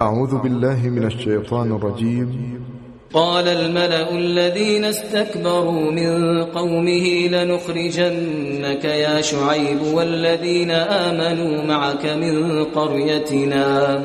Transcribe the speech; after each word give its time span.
اعوذ 0.00 0.34
بالله 0.42 0.88
من 0.88 1.04
الشیطان 1.04 1.72
الرجیم 1.72 2.66
قال 3.12 3.48
الملأ 3.48 4.12
الذين 4.12 4.84
استكبروا 4.84 5.92
من 5.92 6.44
قومه 6.44 7.28
لنخرجنك 7.28 8.84
يا 8.84 9.20
شعيب 9.20 9.82
والذين 9.82 10.70
آمنوا 10.70 11.64
معك 11.64 12.06
من 12.06 12.64
قريتنا 12.64 13.98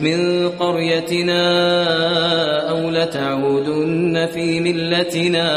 من 0.00 0.48
قريتنا 0.48 1.42
أو 2.70 2.90
لتعودن 2.90 4.26
في 4.26 4.60
ملتنا. 4.60 5.48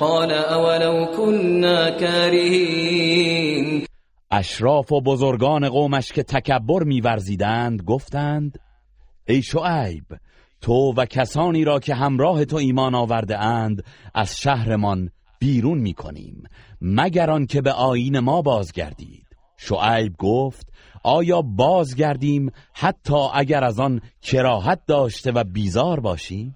قال 0.00 0.32
أولو 0.32 1.06
كنا 1.16 1.90
كارهين. 1.90 3.86
اشراف 4.30 4.92
و 4.92 5.00
بزرگان 5.00 5.68
قومش 5.68 6.12
که 6.12 6.22
تکبر 6.22 6.82
میورزیدند 6.82 7.82
گفتند 7.82 8.65
ای 9.28 9.42
شعیب 9.42 10.04
تو 10.60 10.92
و 10.96 11.04
کسانی 11.04 11.64
را 11.64 11.80
که 11.80 11.94
همراه 11.94 12.44
تو 12.44 12.56
ایمان 12.56 12.94
آورده 12.94 13.38
اند 13.38 13.84
از 14.14 14.38
شهرمان 14.38 15.10
بیرون 15.38 15.78
می 15.78 15.94
کنیم 15.94 16.42
مگر 16.80 17.30
آنکه 17.30 17.62
به 17.62 17.72
آیین 17.72 18.18
ما 18.18 18.42
بازگردید. 18.42 19.26
شعیب 19.56 20.16
گفت 20.18 20.72
آیا 21.04 21.42
بازگردیم 21.42 22.50
حتی 22.74 23.28
اگر 23.34 23.64
از 23.64 23.80
آن 23.80 24.00
کراهت 24.22 24.80
داشته 24.86 25.32
و 25.32 25.44
بیزار 25.44 26.00
باشیم؟ 26.00 26.55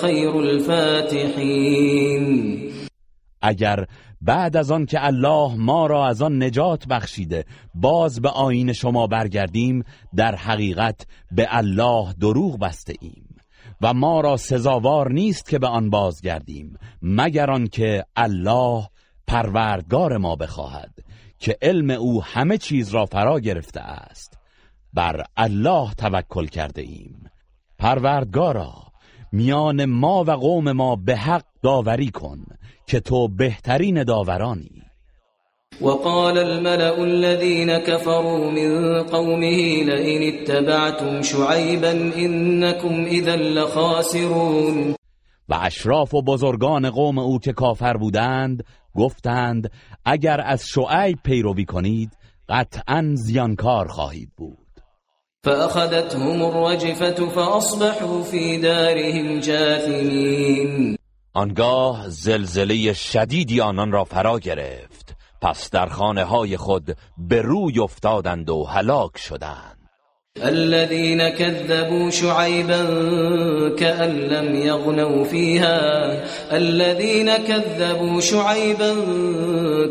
خير 0.00 0.36
الفاتحين. 0.36 2.26
اگر 3.42 3.86
بعد 4.20 4.56
از 4.56 4.70
آن 4.70 4.86
که 4.86 5.06
الله 5.06 5.54
ما 5.54 5.86
را 5.86 6.06
از 6.06 6.22
آن 6.22 6.42
نجات 6.42 6.86
بخشیده 6.86 7.44
باز 7.74 8.20
به 8.20 8.28
آین 8.28 8.72
شما 8.72 9.06
برگردیم 9.06 9.84
در 10.16 10.34
حقیقت 10.34 11.06
به 11.32 11.46
الله 11.50 12.12
دروغ 12.20 12.58
بسته 12.58 12.94
ایم 13.00 13.36
و 13.80 13.94
ما 13.94 14.20
را 14.20 14.36
سزاوار 14.36 15.12
نیست 15.12 15.48
که 15.48 15.58
به 15.58 15.66
آن 15.66 15.90
بازگردیم 15.90 16.78
مگر 17.02 17.50
آنکه 17.50 18.04
الله 18.16 18.88
پروردگار 19.26 20.16
ما 20.16 20.36
بخواهد 20.36 20.90
که 21.38 21.58
علم 21.62 21.90
او 21.90 22.22
همه 22.24 22.58
چیز 22.58 22.88
را 22.88 23.06
فرا 23.06 23.40
گرفته 23.40 23.80
است. 23.80 24.38
بر 24.94 25.24
الله 25.36 25.94
توکل 25.94 26.46
کرده 26.46 26.82
ایم. 26.82 27.30
پروردگارا 27.78 28.72
میان 29.36 29.84
ما 29.84 30.24
و 30.24 30.30
قوم 30.30 30.72
ما 30.72 30.96
به 30.96 31.16
حق 31.16 31.44
داوری 31.62 32.10
کن 32.10 32.38
که 32.86 33.00
تو 33.00 33.28
بهترین 33.28 34.04
داورانی. 34.04 34.82
وقال 35.80 36.38
الملأ 36.38 36.98
الذين 36.98 37.78
كفروا 37.78 38.50
من 38.50 39.02
قومه 39.02 39.84
لئن 39.84 40.22
اتبعتم 40.32 41.22
شعيبا 41.22 41.92
إنكم 42.16 43.04
إذا 43.04 43.36
لخاسرون. 43.36 44.94
و 45.48 45.54
اشراف 45.54 46.14
و 46.14 46.22
بزرگان 46.22 46.90
قوم 46.90 47.18
او 47.18 47.38
که 47.38 47.52
کافر 47.52 47.96
بودند 47.96 48.64
گفتند 48.94 49.70
اگر 50.04 50.40
از 50.40 50.68
شعیب 50.68 51.18
پیروی 51.24 51.64
کنید 51.64 52.10
قطعا 52.48 53.14
زیانکار 53.14 53.88
خواهید 53.88 54.30
بود. 54.36 54.65
فأخذتهم 55.46 56.42
الرجفة 56.42 57.28
فأصبحوا 57.28 58.22
في 58.22 58.58
دارهم 58.58 59.40
جاثمين. 59.40 60.98
آنگاه 61.34 62.08
زلزله 62.08 62.92
شدیدی 62.92 63.60
آنان 63.60 63.92
را 63.92 64.04
فرا 64.04 64.38
گرفت. 64.38 65.16
پس 65.42 65.70
در 65.70 65.86
خانه 65.86 66.24
های 66.24 66.56
خود 66.56 66.96
به 67.18 67.42
روی 67.42 67.80
افتادند 67.80 68.50
و 68.50 68.64
هلاک 68.64 69.18
شدند. 69.18 69.76
الذين 70.42 71.30
كذبوا 71.30 72.10
شعيبا 72.10 72.84
كأن 73.78 74.10
لم 74.10 74.54
يغنوا 74.54 75.24
فيها. 75.24 76.06
الذين 76.52 77.36
كذبوا 77.36 78.20
شعيبا 78.20 78.94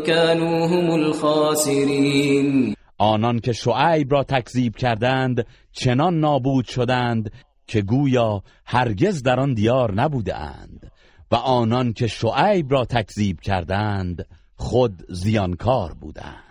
كانوا 0.06 0.66
هم 0.66 0.94
الخاسرين. 0.94 2.75
آنان 2.98 3.38
که 3.38 3.52
شعیب 3.52 4.12
را 4.12 4.24
تکذیب 4.24 4.76
کردند 4.76 5.46
چنان 5.72 6.20
نابود 6.20 6.64
شدند 6.64 7.30
که 7.66 7.82
گویا 7.82 8.42
هرگز 8.64 9.22
در 9.22 9.40
آن 9.40 9.54
دیار 9.54 9.94
نبودند 9.94 10.92
و 11.30 11.34
آنان 11.34 11.92
که 11.92 12.06
شعیب 12.06 12.72
را 12.72 12.84
تکذیب 12.84 13.40
کردند 13.40 14.26
خود 14.56 15.02
زیانکار 15.08 15.92
بودند. 16.00 16.46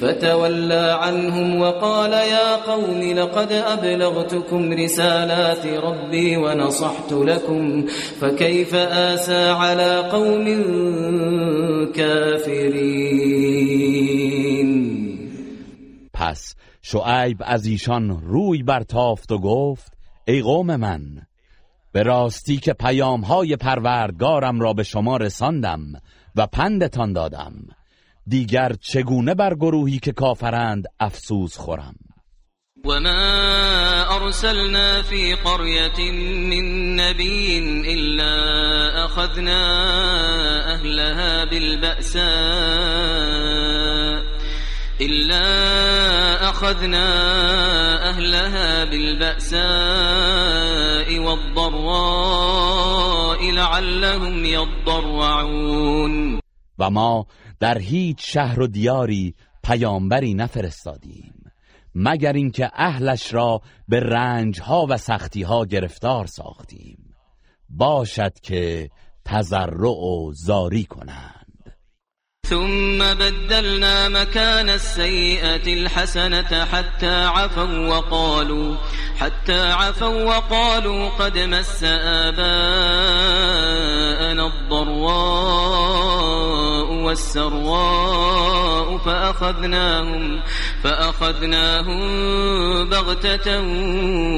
فتولى 0.00 0.90
عنهم 1.00 1.60
وقال 1.60 2.12
يا 2.12 2.56
قوم 2.56 3.00
لقد 3.00 3.52
أبلغتكم 3.52 4.72
رسالات 4.72 5.66
ربي 5.66 6.36
ونصحت 6.36 7.12
لكم 7.12 7.86
فكيف 8.20 8.74
آسى 8.74 9.48
على 9.48 10.10
قوم 10.12 10.44
كافرين؟ 11.92 13.73
پس 16.34 16.54
شعیب 16.82 17.42
از 17.44 17.66
ایشان 17.66 18.20
روی 18.20 18.62
برتافت 18.62 19.32
و 19.32 19.38
گفت 19.38 19.92
ای 20.28 20.42
قوم 20.42 20.76
من 20.76 21.00
به 21.92 22.02
راستی 22.02 22.56
که 22.56 22.72
پیامهای 22.72 23.56
پروردگارم 23.56 24.60
را 24.60 24.72
به 24.72 24.82
شما 24.82 25.16
رساندم 25.16 25.80
و 26.36 26.46
پندتان 26.46 27.12
دادم 27.12 27.52
دیگر 28.26 28.72
چگونه 28.72 29.34
بر 29.34 29.54
گروهی 29.54 29.98
که 29.98 30.12
کافرند 30.12 30.84
افسوس 31.00 31.58
خورم؟ 31.58 31.94
وما 32.84 34.04
أرسلنا 34.16 35.02
في 35.02 35.34
قرية 35.34 36.12
من 36.50 36.96
نبي 36.96 37.58
إلا 37.94 38.34
أخذنا 39.04 39.62
أهلها 40.74 41.44
بالبأساء. 41.44 42.24
إلا 45.00 46.50
أخذنا 46.50 47.08
أهلها 48.10 48.84
بالبأساء 48.84 49.58
والضراء 51.18 52.60
لعلهم 53.50 54.44
يضرعون. 54.44 55.94
و 56.78 56.90
ما 56.90 57.26
در 57.60 57.78
هیچ 57.78 58.32
شهر 58.32 58.60
و 58.60 58.66
دیاری 58.66 59.34
پیامبری 59.64 60.34
نفرستادیم 60.34 61.34
مگر 61.94 62.32
اینکه 62.32 62.70
اهلش 62.74 63.34
را 63.34 63.60
به 63.88 64.00
رنجها 64.00 64.86
و 64.88 64.96
سختیها 64.96 65.64
گرفتار 65.64 66.26
ساختیم. 66.26 67.14
باشد 67.68 68.40
که 68.42 68.90
تضرع 69.24 69.88
و 69.88 70.32
زاری 70.32 70.84
کنند. 70.84 71.33
ثم 72.44 72.98
بدلنا 72.98 74.08
مكان 74.08 74.68
السيئة 74.68 75.74
الحسنة 75.74 76.64
حتى 76.64 77.24
عفوا 77.24 77.88
وقالوا 77.88 78.76
حتى 79.16 79.72
عفوا 79.72 80.24
وقالوا 80.24 81.08
قد 81.08 81.38
مس 81.38 81.84
آباءنا 81.84 82.46
الضراء 84.46 85.94
والسراء 87.04 88.98
فأخذناهم 88.98 90.42
فأخذناهم 90.82 92.00
بغتة 92.88 93.60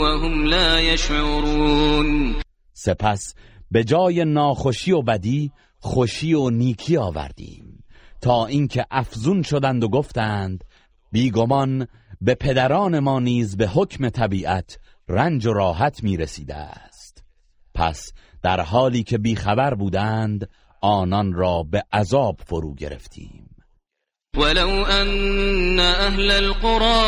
وهم 0.01 0.47
لا 0.47 0.81
يشعرون. 0.81 2.37
سپس 2.73 3.35
به 3.71 3.85
جای 3.85 4.25
ناخوشی 4.25 4.93
و 4.93 5.03
بدی 5.03 5.53
خوشی 5.81 6.35
آوردیم. 6.97 7.76
تا 8.21 8.47
اینکه 8.47 8.87
افزون 8.91 9.43
شدند 9.43 9.85
و 9.85 9.89
گفتند 9.89 10.65
بیگمان 11.13 11.87
به 12.21 12.35
پدران 12.35 12.99
ما 12.99 13.21
نیز 13.21 13.57
به 13.57 13.69
حکم 13.69 14.09
طبیعت 14.09 14.79
رنج 15.09 15.47
و 15.47 15.53
راحت 15.53 16.03
می 16.03 16.17
رسیده 16.17 16.55
است. 16.55 17.25
پس 17.75 18.13
در 18.43 18.61
حالی 18.61 19.03
که 19.03 19.19
بیخبر 19.19 19.75
بودند 19.75 20.49
آنان 20.81 21.33
را 21.33 21.63
به 21.63 21.83
عذاب 21.93 22.41
فرو 22.47 22.75
گرفتیم. 22.75 23.51
ولو 24.37 24.85
أن 24.85 25.81
أهل 25.81 26.31
القرى 26.31 27.03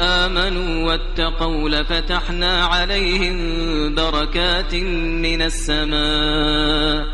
آمنوا 0.00 0.86
واتقوا 0.86 1.68
لفتحنا 1.68 2.66
عليهم 2.66 3.94
بركات 3.94 4.74
من 4.74 5.42
السماء 5.42 7.04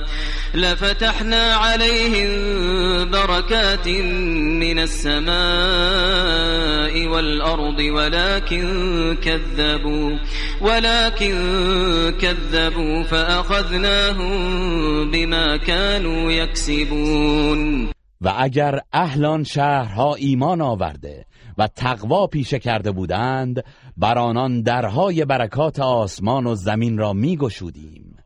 لفتحنا 0.57 1.55
عليهم 1.55 2.31
بركات 3.11 3.89
من 4.59 4.79
السماء 4.79 5.37
والأرض 7.07 7.79
ولكن 7.79 9.17
كذبوا 9.23 10.19
ولكن 10.61 11.35
كذبوا 12.21 13.03
فأخذناهم 13.03 14.41
بما 15.11 15.57
كانوا 15.57 16.33
يكسبون. 16.33 17.91
و 18.21 18.29
اگر 18.39 18.81
اهلان 18.93 19.45
شهرها 19.45 20.15
ایمان 20.15 20.61
آورده 20.61 21.27
و 21.59 21.67
تقوا 21.67 22.27
پیشه 22.27 22.59
کرده 22.59 22.91
بودند 22.91 23.65
بر 23.97 24.19
آنان 24.19 24.63
درهای 24.63 25.25
برکات 25.25 25.81
آسمان 25.81 26.47
و 26.47 26.55
زمین 26.55 26.99
را 26.99 27.13
میگشودیم. 27.13 28.17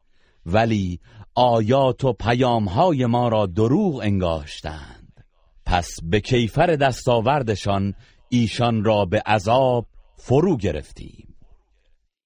ولی 0.46 1.00
آیات 1.34 2.04
و 2.04 2.12
پیامهای 2.12 3.06
ما 3.06 3.28
را 3.28 3.46
دروغ 3.46 4.00
انگاشتند. 4.02 5.24
پس 5.66 5.96
به 6.02 6.20
کیفر 6.20 6.66
دستاوردشان 6.66 7.94
ایشان 8.28 8.84
را 8.84 9.04
به 9.04 9.22
عذاب 9.26 9.86
فرو 10.16 10.56
گرفتیم. 10.56 11.26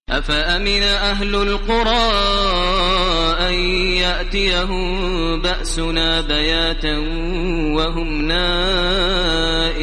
أفأمن 0.08 0.82
أهل 0.82 1.34
القرى 1.34 2.10
أن 3.48 3.54
يأتيهم 3.96 5.42
بأسنا 5.42 6.20
بياتا 6.22 6.98
وهم 7.76 8.26
نائمون. 8.26 9.74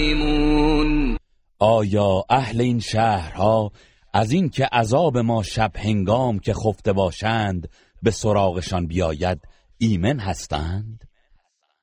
آیا 1.60 2.24
اهل 2.30 2.62
این 2.62 2.80
شهرها 2.80 3.72
از 4.14 4.32
اینکه 4.32 4.66
عذاب 4.72 5.18
ما 5.18 5.44
شب 5.44 5.72
هنگام 5.76 6.40
که 6.40 6.54
خفته 6.54 6.94
باشند 6.94 7.68
به 8.04 8.12
سراغشان 8.12 8.88
بیاید 8.88 9.40
ایمن 9.78 10.20
هستند؟ 10.20 11.04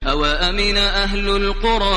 او 0.07 0.25
امن 0.25 0.77
اهل 0.77 1.29
القرى 1.29 1.95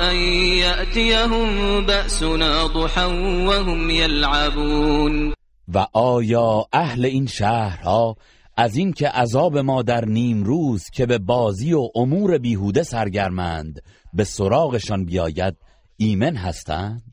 ان 0.00 0.16
یأتیهم 0.58 1.86
بأسنا 1.86 2.68
ضحا 2.68 3.08
وهم 3.46 3.90
یلعبون. 3.90 5.34
و 5.68 5.86
آیا 5.92 6.64
اهل 6.72 7.04
این 7.04 7.26
شهرها 7.26 8.16
از 8.56 8.76
اینکه 8.76 9.08
عذاب 9.08 9.58
ما 9.58 9.82
در 9.82 10.04
نیم 10.04 10.44
روز 10.44 10.90
که 10.90 11.06
به 11.06 11.18
بازی 11.18 11.72
و 11.72 11.88
امور 11.94 12.38
بیهوده 12.38 12.82
سرگرمند 12.82 13.82
به 14.12 14.24
سراغشان 14.24 15.04
بیاید 15.04 15.56
ایمن 15.96 16.36
هستند؟ 16.36 17.11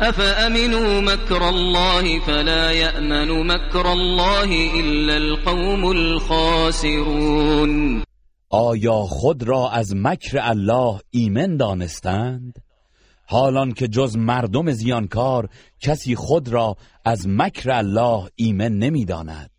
افامنوا 0.00 1.00
مكر 1.00 1.48
الله 1.48 2.20
فلا 2.20 2.72
يأمن 2.72 3.46
مكر 3.46 3.92
الله 3.92 4.80
الا 4.80 5.16
القوم 5.16 5.84
الخاسرون؟ 5.90 7.34
آیا 8.50 9.02
خود 9.08 9.42
را 9.42 9.70
از 9.70 9.96
مکر 9.96 10.38
الله 10.42 11.00
ایمن 11.10 11.56
دانستند؟ 11.56 12.58
حالان 13.26 13.72
که 13.72 13.88
جز 13.88 14.16
مردم 14.16 14.70
زیانکار 14.70 15.48
کسی 15.80 16.14
خود 16.14 16.48
را 16.48 16.76
از 17.04 17.28
مکر 17.28 17.70
الله 17.70 18.28
ایمن 18.36 18.72
نمی‌داند. 18.72 19.50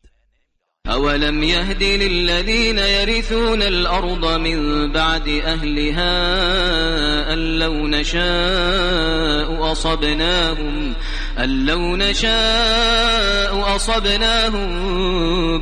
اولم 0.88 1.44
يهد 1.44 1.84
للذين 1.84 2.78
يرثون 2.78 3.62
الارض 3.62 4.26
من 4.26 4.92
بعد 4.92 5.28
اهلها 5.28 6.14
ان 7.34 7.40
لو 7.60 7.88
نشاء 7.88 9.72
اصبناهم 9.72 10.96
ان 11.38 11.66
لو 11.66 11.96
نشاء 11.96 13.76
اصبناهم 13.76 14.68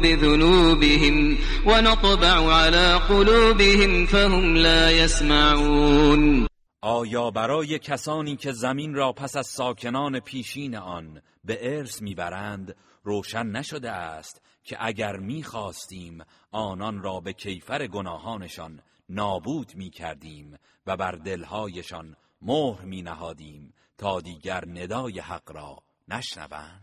بذنوبهم 0.02 1.38
ونطبع 1.66 2.54
على 2.54 3.00
قلوبهم 3.10 4.06
فهم 4.06 4.56
لا 4.56 4.92
يسمعون 4.92 6.48
آیا 6.82 7.32
برای 7.32 7.80
کسانی 7.80 8.36
که 8.36 8.52
زمین 8.52 8.94
را 8.94 9.12
پس 9.12 9.36
از 9.36 9.48
ساکنان 9.48 10.20
پیشین 10.20 10.76
آن 10.76 11.22
به 11.44 11.78
ارث 11.78 12.02
می‌برند 12.02 12.76
روشن 13.04 13.46
نشده 13.46 13.92
است؟ 13.92 14.43
که 14.64 14.78
اگر 14.80 15.18
می‌خواستیم 15.18 16.24
آنان 16.52 17.04
را 17.04 17.20
به 17.20 17.34
کیفر 17.34 17.88
گناهانشان 17.88 18.82
نابود 19.10 19.76
می‌کردیم 19.76 20.58
و 20.86 20.98
بر 20.98 21.12
دلهایشان 21.12 22.16
مهر 22.42 22.82
می 22.82 23.02
نهادیم 23.02 23.74
تا 23.98 24.22
دیگر 24.22 24.64
ندای 24.68 25.20
حق 25.20 25.52
را 25.52 25.84
نشنوند. 26.08 26.83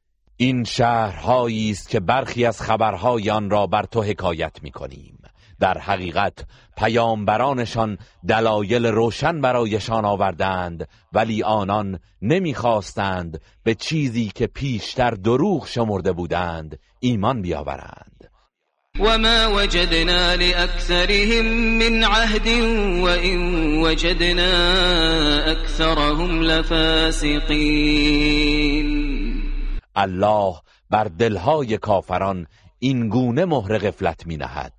این 0.41 0.63
شهرهایی 0.63 1.71
است 1.71 1.89
که 1.89 1.99
برخی 1.99 2.45
از 2.45 2.61
خبرهای 2.61 3.29
آن 3.29 3.49
را 3.49 3.67
بر 3.67 3.83
تو 3.83 4.01
حکایت 4.01 4.63
می 4.63 4.71
کنیم 4.71 5.19
در 5.59 5.77
حقیقت 5.77 6.45
پیامبرانشان 6.77 7.97
دلایل 8.27 8.85
روشن 8.85 9.41
برایشان 9.41 10.05
آوردند 10.05 10.87
ولی 11.13 11.43
آنان 11.43 11.99
نمی‌خواستند 12.21 13.41
به 13.63 13.75
چیزی 13.75 14.31
که 14.35 14.47
پیشتر 14.47 15.11
دروغ 15.11 15.67
شمرده 15.67 16.11
بودند 16.11 16.79
ایمان 16.99 17.41
بیاورند. 17.41 18.29
وما 18.99 19.49
وجدنا 19.55 20.35
لأكثرهم 20.35 21.45
من 21.79 22.03
عهد 22.03 22.47
وإن 23.03 23.39
وجدنا 23.83 24.51
أكثرهم 25.51 26.41
لفاسقين. 26.41 27.61
الله 29.95 30.55
بر 30.89 31.03
دلهای 31.03 31.77
کافران 31.77 32.47
این 32.79 33.09
گونه 33.09 33.45
مهر 33.45 33.77
غفلت 33.77 34.27
می 34.27 34.37
نهد 34.37 34.73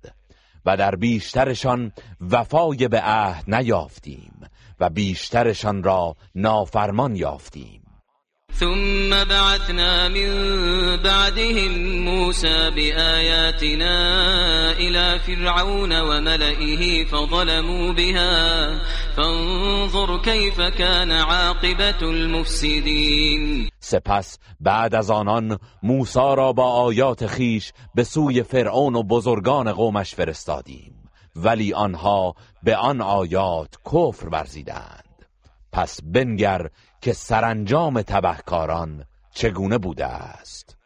و 0.65 0.77
در 0.77 0.95
بیشترشان 0.95 1.91
وفای 2.21 2.87
به 2.87 3.01
عهد 3.01 3.55
نیافتیم 3.55 4.33
و 4.79 4.89
بیشترشان 4.89 5.83
را 5.83 6.15
نافرمان 6.35 7.15
یافتیم. 7.15 7.83
ثم 8.59 9.09
بعثنا 9.09 10.09
من 10.09 10.97
بعدهم 11.03 11.71
موسى 12.03 12.71
بآياتنا 12.75 13.95
إلى 14.71 15.19
فرعون 15.19 16.01
وملئه 16.01 17.05
فظلموا 17.05 17.93
بها 17.93 18.69
فانظر 19.15 19.62
كيف 20.23 20.61
كان 20.61 21.11
عاقبة 21.11 22.01
المفسدين 22.01 23.69
سپس 23.79 24.39
بعد 24.59 24.95
از 24.95 25.11
آنان 25.11 25.59
موسی 25.83 26.19
را 26.19 26.53
با 26.53 26.71
آیات 26.71 27.27
خیش 27.27 27.73
به 27.95 28.03
سوی 28.03 28.43
فرعون 28.43 28.95
و 28.95 29.03
بزرگان 29.03 29.71
قومش 29.71 30.15
فرستادیم. 30.15 31.09
ولی 31.35 31.73
آنها 31.73 32.35
به 32.63 32.75
آن 32.75 33.01
آیات 33.01 33.75
کفر 33.85 34.27
ورزیدند. 34.27 35.25
پس 35.71 35.99
بنگر 36.03 36.69
که 37.01 37.13
سرانجام 37.13 38.01
تبهکاران 38.01 39.05
چگونه 39.33 39.77
بوده 39.77 40.05
است؟ 40.05 40.77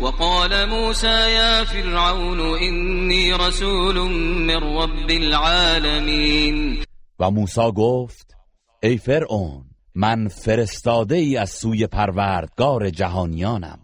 وقال 0.00 0.64
موسى 0.64 1.30
يا 1.30 1.64
فرعون 1.64 2.40
إني 2.40 3.32
رسول 3.32 3.98
من 4.46 4.76
رب 4.76 5.10
العالمين 5.10 6.84
و 7.18 7.30
موسی 7.30 7.72
گفت 7.76 8.39
ای 8.82 8.98
فرعون 8.98 9.64
من 9.94 10.28
فرستاده 10.28 11.16
ای 11.16 11.36
از 11.36 11.50
سوی 11.50 11.86
پروردگار 11.86 12.90
جهانیانم. 12.90 13.78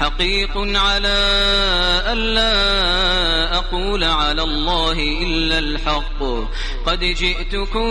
حقيق 0.00 0.56
على 0.56 1.08
ألا 2.12 2.52
أقول 3.58 4.04
على 4.04 4.42
الله 4.42 4.98
إلا 5.22 5.58
الحق. 5.58 6.22
قد 6.86 7.04
جئتكم 7.04 7.88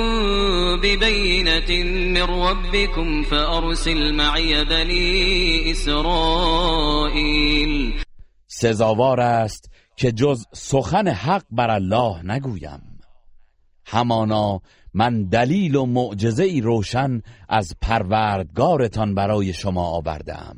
ببينة 0.83 1.83
من 1.83 2.24
ربكم 2.24 3.24
فأرسل 3.24 4.13
معي 4.13 4.65
بني 4.65 5.72
إسرائيل 5.72 7.24
سزاوار 8.48 9.19
است 9.19 9.72
که 9.95 10.12
جز 10.12 10.45
سخن 10.53 11.07
حق 11.07 11.43
بر 11.51 11.72
الله 11.72 12.22
نگویم. 12.24 13.00
همانا 13.86 14.62
من 14.93 15.23
دلیل 15.23 15.75
و 15.75 15.85
معجزه 15.85 16.43
ای 16.43 16.62
روشن 16.62 17.21
از 17.50 17.75
پروردگارتان 17.81 19.15
برای 19.15 19.53
شما 19.53 19.83
آوردم. 19.83 20.57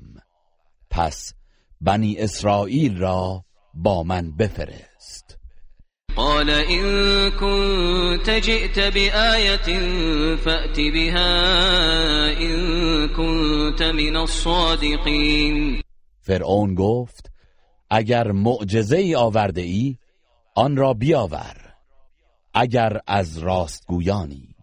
پس 0.89 1.33
بنی 1.81 2.15
اسرائیل 2.17 2.97
را 2.97 3.45
با 3.73 4.03
من 4.03 4.31
بفرست. 4.37 5.37
قال 6.15 6.49
إن 6.49 7.29
كنت 7.31 8.29
جئت 8.29 8.79
بآية 8.79 9.79
فأت 10.35 10.79
بها 10.79 11.31
إن 12.41 13.07
كنت 13.07 13.81
من 13.81 14.15
الصادقين. 14.15 15.81
فرعون 16.21 16.75
گفت 16.75 17.31
اگر 17.89 18.31
معجزه 18.31 18.97
ای 18.97 19.15
آورده 19.15 19.61
ای 19.61 19.97
آن 20.55 20.77
را 20.77 20.93
بیاور. 20.93 21.64
اگر 22.57 22.99
از 23.07 23.37
راستگویانی 23.37 24.55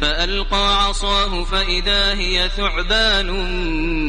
فألقى 0.00 0.90
عصاه 0.90 1.44
فإذا 1.44 2.14
هي 2.14 2.48
ثعبان 2.48 3.30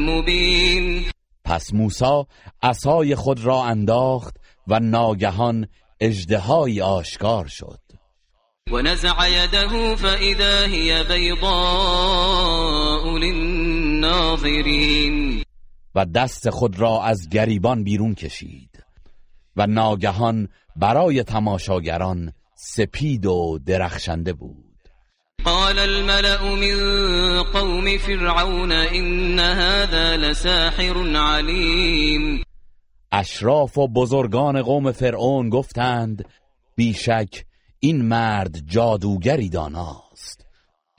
مبين. 0.09 1.05
پس 1.43 1.73
موسی 1.73 2.25
عصای 2.63 3.15
خود 3.15 3.39
را 3.39 3.63
انداخت 3.63 4.37
و 4.67 4.79
ناگهان 4.79 5.67
اژدهایی 5.99 6.81
آشکار 6.81 7.47
شد. 7.47 7.79
ونزع 8.71 9.29
يده 9.29 9.95
فإذا 9.95 10.65
هي 10.65 11.03
بيضاء 11.03 11.57
للناظرين. 13.17 14.65
و 15.95 16.05
دست 16.05 16.49
خود 16.49 16.79
را 16.79 17.03
از 17.03 17.29
گریبان 17.29 17.83
بیرون 17.83 18.15
کشید 18.15 18.83
و 19.55 19.67
ناگهان 19.67 20.49
برای 20.75 21.23
تماشاگران 21.23 22.33
سپید 22.55 23.25
و 23.25 23.59
درخشنده 23.65 24.33
بود. 24.33 24.65
قال 25.45 25.79
الملأ 25.79 26.55
من 26.55 27.43
قوم 27.43 27.97
فرعون 27.97 28.71
إن 28.71 29.39
هذا 29.39 30.15
لساحر 30.15 31.17
عليم. 31.17 32.43
اشراف 33.11 33.77
و 33.77 33.87
بزرگان 33.87 34.61
قوم 34.61 34.91
فرعون 34.91 35.49
گفتند 35.49 36.25
بیشک 36.75 37.45
این 37.79 38.07
مرد 38.07 38.57
جادوگری 38.67 39.49
داناست. 39.49 40.45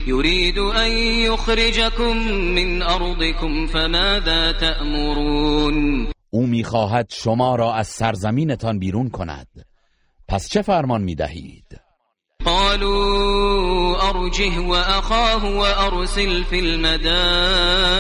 يريد 0.07 0.59
أن 0.59 0.91
يخرجكم 1.33 2.17
من 2.55 2.83
أرضكم 2.83 3.67
فماذا 3.67 4.53
تأمرون؟ 4.53 6.07
او 6.31 6.47
می‌خواهد 6.47 7.07
شما 7.11 7.57
را 7.57 7.75
از 7.75 7.89
سرزمینتان 7.89 8.79
بیرون 8.79 9.11
کند. 9.11 9.47
پس 10.29 10.49
چه 10.49 10.63
فرمان 10.63 11.03
می‌دهید؟ 11.03 11.81
قالوا 12.45 13.99
أرجه 14.11 14.61
وأخاه 14.61 15.45
وأرسل 15.45 16.43
في 16.43 16.61
المدائن 16.61 17.97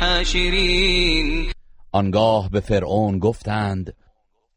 حاشرين. 0.00 1.52
آنگاه 1.92 2.50
به 2.50 2.60
فرعون 2.60 3.18
گفتند 3.18 3.94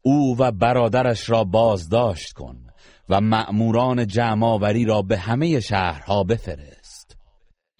او 0.02 0.36
و 0.38 0.52
برادرش 0.52 1.30
را 1.30 1.44
بازداشت 1.44 2.32
کن 2.32 2.56
و 3.08 3.20
مأموران 3.20 4.06
جمعآوری 4.06 4.84
را 4.84 5.02
به 5.02 5.18
همه 5.18 5.60
شهرها 5.60 6.24
بفرست. 6.24 7.16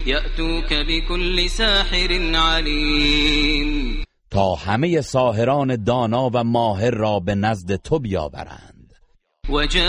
يأتوك 0.07 0.73
بكل 0.89 1.49
ساحر 1.49 2.13
عليم 2.35 4.06
تا 4.31 4.55
همه 4.55 5.01
ساهران 5.01 5.85
دانا 5.85 6.31
و 6.35 6.45
ماهر 6.45 6.91
را 6.91 7.21
به 7.21 7.35
نزد 7.35 7.77
تو 7.77 7.99
بیاورند. 7.99 8.93
وجاء 9.49 9.87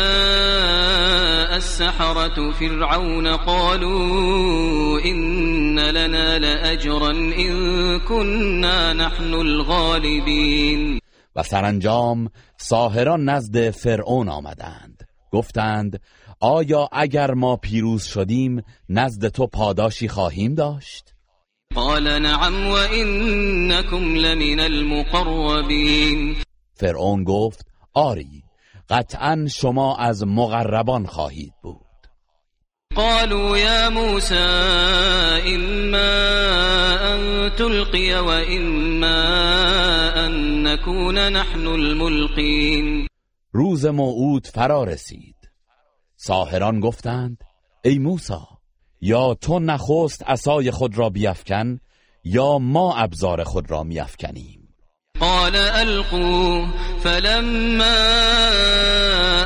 السحرة 1.54 2.52
فرعون 2.52 3.38
قالوا 3.38 5.00
إن 5.06 5.80
لنا 5.80 6.38
لأجرا 6.38 7.12
إن 7.12 8.00
كنا 8.00 8.94
نحن 8.94 9.34
الغالبين. 9.34 11.00
و 11.36 11.44
سرانجام 11.44 12.30
ساهران 12.58 13.30
نزد 13.30 13.70
فرعون 13.70 14.30
آمدند. 14.30 15.08
گفتند 15.32 16.00
آیا 16.40 16.90
اگر 16.92 17.34
ما 17.34 17.56
پیروز 17.56 18.04
شدیم 18.04 18.64
نزد 18.90 19.28
تو 19.28 19.48
پاداشی 19.48 20.08
خواهیم 20.08 20.54
داشت؟ 20.54 21.14
قال 21.76 22.22
نعم 22.22 22.68
وإنكم 22.68 24.16
لمن 24.16 24.60
المقربين. 24.60 26.36
فرعون 26.74 27.24
گفت 27.24 27.66
آری 27.94 28.44
قطعا 28.90 29.48
شما 29.50 29.98
از 29.98 30.24
مقربان 30.24 31.06
خواهید 31.06 31.54
بود. 31.64 31.88
قالوا 32.96 33.58
يا 33.58 33.90
موسى 33.90 34.36
إما 35.56 36.08
أن 37.14 37.52
تلقي 37.56 38.14
وإما 38.14 39.18
أن 40.26 40.64
نكون 40.64 41.32
نحن 41.32 41.68
الملقين. 41.68 43.08
روز 43.54 43.86
موعود 43.86 44.48
فرا 44.48 44.84
رسید. 44.84 45.36
ساهران 46.16 46.80
گفتند 46.80 47.38
ای 47.86 48.00
موسی 48.00 48.57
یا 49.02 49.34
تو 49.34 49.60
نخست 49.60 50.24
عصای 50.28 50.72
خود 50.72 50.98
را 50.98 51.10
بیفکن 51.10 51.80
یا 52.24 52.60
ما 52.60 52.96
ابزار 52.96 53.44
خود 53.44 53.72
را 53.72 53.84
میافکنیم. 53.84 54.68
قال 55.20 55.56
ألقوا 55.56 56.66
فلما 57.04 57.84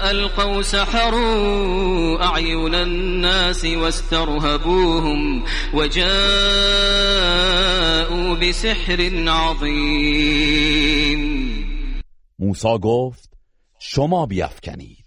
ألقوا 0.10 0.62
سحروا 0.62 2.24
أعين 2.24 2.76
الناس 2.76 3.66
واسترهبوهم 3.66 5.44
وجاءوا 5.74 6.06
بسحر 8.36 9.02
عظيم. 9.28 11.22
موسی 12.40 12.78
گفت 12.82 13.30
شما 13.80 14.26
بیافکنید 14.26 15.01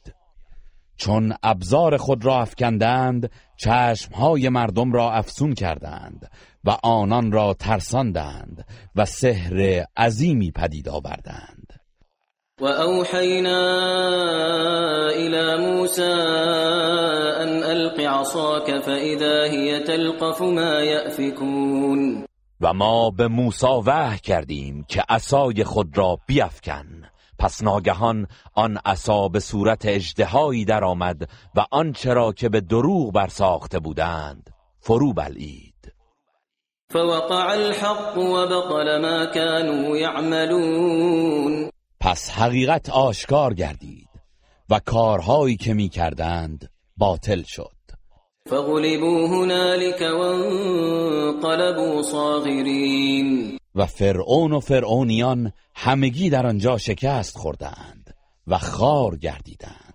چون 0.96 1.34
ابزار 1.42 1.96
خود 1.96 2.24
را 2.24 2.40
افکندند 2.40 3.30
چشمهای 3.56 4.48
مردم 4.48 4.92
را 4.92 5.12
افسون 5.12 5.54
کردند 5.54 6.30
و 6.64 6.76
آنان 6.82 7.32
را 7.32 7.54
ترساندند 7.54 8.64
و 8.96 9.04
سحر 9.04 9.84
عظیمی 9.96 10.50
پدید 10.50 10.88
آوردند. 10.88 11.72
وأوحينا 12.60 13.60
إلى 15.10 15.56
موسى 15.56 16.14
أن 17.42 17.62
ألق 17.62 18.00
عصاك 18.00 18.80
فإذا 18.80 19.44
هي 19.44 19.80
تلقف 19.80 20.42
ما 20.42 20.80
يأفكون 20.80 22.24
و 22.60 22.74
ما 22.74 23.10
به 23.10 23.28
موسی 23.28 23.66
وحی 23.86 24.18
کردیم 24.18 24.84
که 24.88 25.02
عصای 25.08 25.64
خود 25.64 25.98
را 25.98 26.18
بیفکن. 26.26 26.86
پس 27.38 27.62
ناگهان 27.62 28.26
آن 28.54 28.78
عصا 28.84 29.28
به 29.28 29.40
صورت 29.40 29.86
اژدهایی 29.86 30.64
درآمد 30.64 31.28
و 31.54 31.64
آنچه 31.70 32.12
را 32.12 32.32
که 32.32 32.48
به 32.48 32.60
دروغ 32.60 33.12
برساخته 33.12 33.78
بودند. 33.78 34.50
فرو 34.80 35.12
بلعید. 35.12 35.92
فوقع 36.90 37.50
الحق 37.50 38.18
وبطل 38.18 39.00
ما 39.00 39.26
كانوا 39.26 39.96
يعملون. 39.96 41.70
پس 42.00 42.30
حقیقت 42.30 42.90
آشکار 42.90 43.54
گردید 43.54 44.08
و 44.70 44.80
کارهایی 44.86 45.56
که 45.56 45.74
می 45.74 45.88
کردند 45.88 46.70
باطل 46.96 47.42
شد. 47.42 47.74
فغلبوا 48.50 49.28
هنالك 49.28 50.00
وانقلبوا 50.00 52.02
صاغرين 52.02 53.58
و 53.74 53.86
فرعون 53.86 54.52
و 54.52 54.60
فرعونیان 54.60 55.52
همگی 55.74 56.30
در 56.30 56.46
آنجا 56.46 56.78
شکست 56.78 57.38
خوردند 57.38 58.14
و 58.46 58.58
خار 58.58 59.16
گردیدند. 59.16 59.94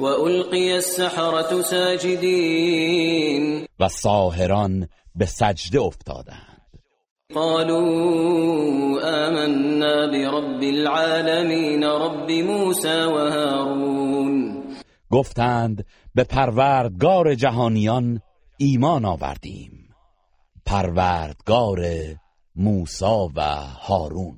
وألقي 0.00 0.72
السحرة 0.72 1.62
ساجدين 1.62 2.84
و 3.80 3.88
ساهران 3.88 4.88
به 5.14 5.26
سجده 5.26 5.80
افتادند. 5.80 6.80
قالوا 7.34 7.80
آمنا 9.02 10.06
برب 10.06 10.62
العالمين 10.62 11.84
رب 11.84 12.30
موسى 12.30 13.04
وهارون 13.04 14.62
گفتند 15.10 15.86
به 16.14 16.24
پروردگار 16.24 17.34
جهانیان 17.34 18.20
ایمان 18.58 19.04
آوردیم. 19.04 19.88
پروردگار 20.66 21.80
موسی 22.56 23.28
و 23.36 23.40
هارون. 23.88 24.36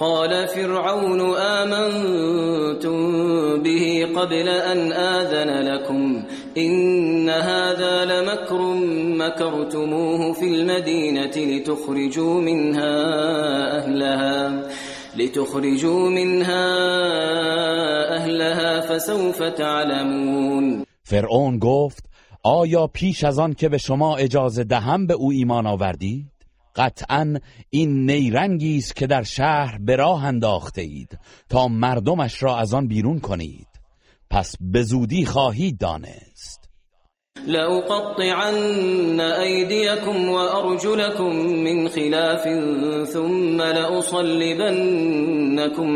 قال 0.00 0.46
فرعون 0.46 1.20
آمنتم 1.36 2.98
به 3.62 4.06
قبل 4.16 4.48
أن 4.48 4.92
آذن 4.92 5.50
لكم. 5.50 6.24
إن 6.56 7.28
هذا 7.28 8.04
لمكر 8.04 8.74
مكرتموه 9.18 10.32
في 10.32 10.44
المدينة 10.44 11.36
لتخرجوا 11.36 12.40
منها 12.40 12.96
أهلها 13.78 14.62
لتخرجوا 15.16 16.10
منها 16.10 16.66
أهلها 18.16 18.80
فسوف 18.80 19.42
تعلمون. 19.42 20.84
فرعون 21.02 21.58
گفت 21.58 22.04
آیا 22.42 22.86
پیش 22.86 23.24
از 23.24 23.38
آن 23.38 23.54
که 23.54 23.68
به 23.68 23.78
شما 23.78 24.16
اجازه 24.16 24.64
دهم 24.64 25.06
به 25.06 25.14
او 25.14 25.30
ایمان 25.32 25.66
آوردید؟ 25.66 26.37
قطعا 26.78 27.38
این 27.70 28.10
نیرنگی 28.10 28.76
است 28.76 28.96
که 28.96 29.06
در 29.06 29.22
شهر 29.22 29.78
به 29.78 29.96
راه 29.96 30.24
انداخته 30.24 30.82
اید 30.82 31.18
تا 31.48 31.68
مردمش 31.68 32.42
را 32.42 32.56
از 32.56 32.74
آن 32.74 32.88
بیرون 32.88 33.20
کنید. 33.20 33.68
پس 34.30 34.54
به 34.60 34.82
زودی 34.82 35.26
خواهید 35.26 35.78
دانست. 35.78 36.68
لأقطعن 37.46 39.20
أيديكم 39.20 40.28
وأرجلكم 40.28 41.36
من 41.36 41.88
خلاف 41.88 42.48
ثم 43.08 43.62
لأصلبنكم 43.62 44.82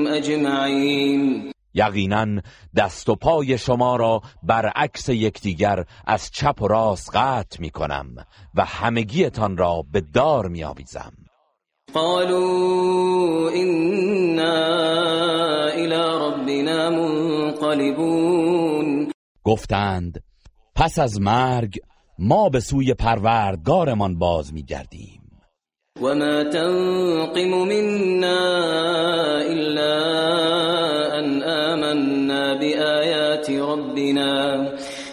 أجمعين 0.06 1.51
یقینا 1.74 2.40
دست 2.76 3.08
و 3.08 3.14
پای 3.14 3.58
شما 3.58 3.96
را 3.96 4.20
برعکس 4.42 5.08
یکدیگر 5.08 5.84
از 6.06 6.30
چپ 6.30 6.62
و 6.62 6.68
راست 6.68 7.16
قطع 7.16 7.60
می 7.60 7.70
کنم 7.70 8.14
و 8.54 8.64
همگیتان 8.64 9.56
را 9.56 9.84
به 9.92 10.00
دار 10.00 10.48
می 10.48 10.64
آویزم. 10.64 11.12
قالوا 11.94 13.50
إنا 13.50 14.62
إلى 15.68 15.94
ربنا 15.94 16.90
منقلبون. 16.90 18.32
گفتند 19.44 20.22
پس 20.74 20.98
از 20.98 21.20
مرگ 21.20 21.78
ما 22.18 22.48
به 22.48 22.60
سوی 22.60 22.94
پروردگارمان 22.94 24.18
باز 24.18 24.54
می 24.54 24.62
گردیم. 24.62 25.21
وما 26.02 26.42
تنقم 26.42 27.68
منا 27.68 28.40
إلا 29.42 29.94
أن 31.18 31.42
آمنا 31.42 32.54
بآيات 32.54 33.50
ربنا 33.50 34.32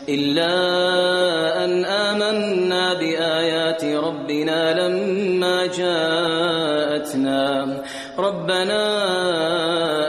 إلا 0.10 0.56
أن 1.66 1.86
آمنا 1.86 2.94
بآيات 2.94 3.84
ربنا 3.84 4.60
لما 4.88 5.66
جاءتنا 5.68 7.42
ربنا 8.18 8.84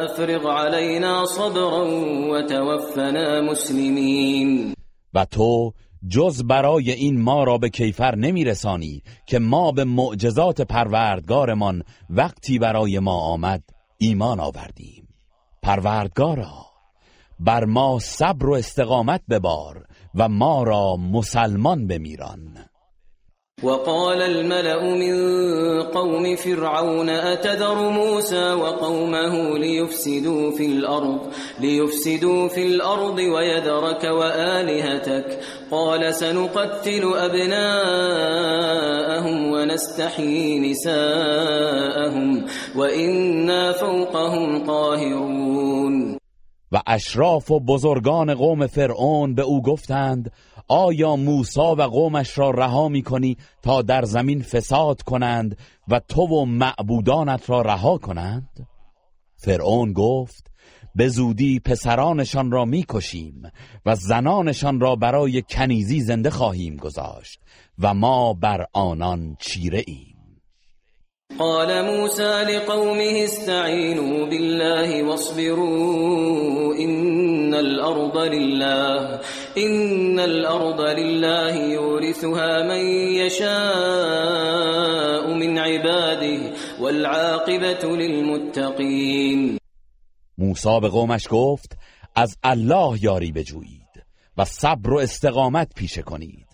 افرغ 0.05 0.49
علينا 0.49 1.25
صبرا 1.25 1.83
وتوفنا 2.31 3.41
مسلمين 3.41 4.75
جز 6.09 6.45
برای 6.45 6.91
این 6.91 7.21
ما 7.21 7.45
را 7.45 7.59
به 7.59 7.69
کیفر 7.69 8.15
نمیرسانی 8.15 9.03
که 9.27 9.39
ما 9.39 9.73
به 9.73 9.85
معجزات 9.85 10.61
پروردگارمان 10.61 11.83
وقتی 12.11 12.59
برای 12.59 12.99
ما 12.99 13.21
آمد 13.21 13.63
ایمان 13.99 14.41
آوردیم. 14.41 15.09
پروردگارا 15.63 16.67
بر 17.41 17.65
ما 17.65 17.99
صبر 17.99 18.47
و 18.47 18.53
استقامت 18.53 19.23
ببار 19.31 19.87
و 20.15 20.29
ما 20.29 20.63
را 20.63 20.97
مسلمان 20.97 21.87
بمیران. 21.87 22.70
وقال 23.63 24.23
الملأ 24.23 24.83
من 24.83 25.15
قوم 25.83 26.37
فرعون 26.37 27.09
أتذر 27.09 27.91
موسى 27.91 28.53
وقومه 28.53 29.59
ليفسدوا 29.59 30.51
في 30.57 30.67
الأرض 30.67 31.21
ليفسدوا 31.61 32.49
في 32.49 32.67
الأرض 32.67 33.19
ويذرك 33.19 34.05
وآلهتك. 34.05 35.41
قال 35.71 36.15
سنقتل 36.15 37.13
أبناءهم 37.17 37.93
ونستحيي 39.53 40.71
نساءهم 40.71 42.47
وإنا 42.77 43.73
فوقهم 43.73 44.65
قاهرون. 44.65 46.21
و 46.73 46.77
اشراف 46.87 47.51
و 47.51 47.61
بزرگان 47.61 48.35
قوم 48.35 48.67
فرعون 48.67 49.35
به 49.35 49.43
أو 49.43 49.63
گفتند 49.63 50.33
آیا 50.71 51.17
موسا 51.17 51.75
و 51.75 51.83
قومش 51.83 52.39
را 52.39 52.51
رها 52.51 52.89
می 52.89 53.03
کنی 53.03 53.37
تا 53.63 53.83
در 53.83 54.03
زمین 54.03 54.43
فساد 54.43 55.03
کنند 55.03 55.57
و 55.89 56.01
تو 56.01 56.23
و 56.23 56.45
معبودانت 56.45 57.51
را 57.51 57.63
رها 57.63 57.99
کنند؟ 57.99 58.67
فرعون 59.37 59.93
گفت 59.93 60.51
به 60.95 61.09
زودی 61.09 61.61
پسرانشان 61.61 62.51
را 62.51 62.65
می‌کشیم 62.65 63.43
و 63.87 63.95
زنانشان 63.95 64.81
را 64.81 64.97
برای 64.97 65.43
کنیزی 65.49 66.01
زنده 66.01 66.31
خواهیم 66.31 66.77
گذاشت 66.77 67.41
و 67.79 67.95
ما 67.95 68.35
بر 68.35 68.67
آنان 68.73 69.37
چیره 69.41 69.85
ایم 69.87 70.10
قال 71.39 71.85
موسى 71.85 72.43
لقومه 72.43 73.25
استعينوا 73.25 74.27
بالله 74.27 75.03
واصبروا 75.03 76.75
إن 76.75 77.55
الأرض 77.55 78.19
لله 78.19 79.21
إن 79.59 80.21
الأرض 80.21 80.81
لله 80.81 81.55
يورثها 81.55 82.63
من 82.63 82.85
يشاء 83.21 85.35
من 85.35 85.59
عباده 85.59 86.53
والعاقبة 86.81 87.97
للمتقين. 87.97 89.59
موسی 90.39 90.81
به 90.81 90.89
قومش 90.89 91.27
گفت 91.31 91.77
از 92.17 92.37
الله 92.45 93.05
یاری 93.05 93.33
بجویید 93.33 93.81
و 94.39 94.45
صبر 94.45 94.91
و 94.91 94.99
استقامت 94.99 95.75
پیشه 95.75 96.03
کنید. 96.03 96.47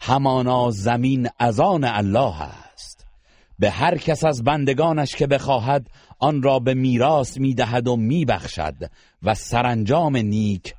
همانا 0.00 0.70
زمین 0.70 1.28
از 1.38 1.60
آن 1.60 1.84
الله 1.84 2.42
است. 2.42 2.73
به 3.58 3.70
هر 3.70 3.98
کس 3.98 4.24
از 4.24 4.44
بندگانش 4.44 5.16
که 5.16 5.26
بخواهد 5.26 5.90
آن 6.18 6.42
را 6.42 6.58
به 6.58 6.74
میراث 6.74 7.38
می‌دهد 7.38 7.88
و 7.88 7.96
میبخشد 7.96 8.74
و 9.22 9.34
سرانجام 9.34 10.16
نیک 10.16 10.74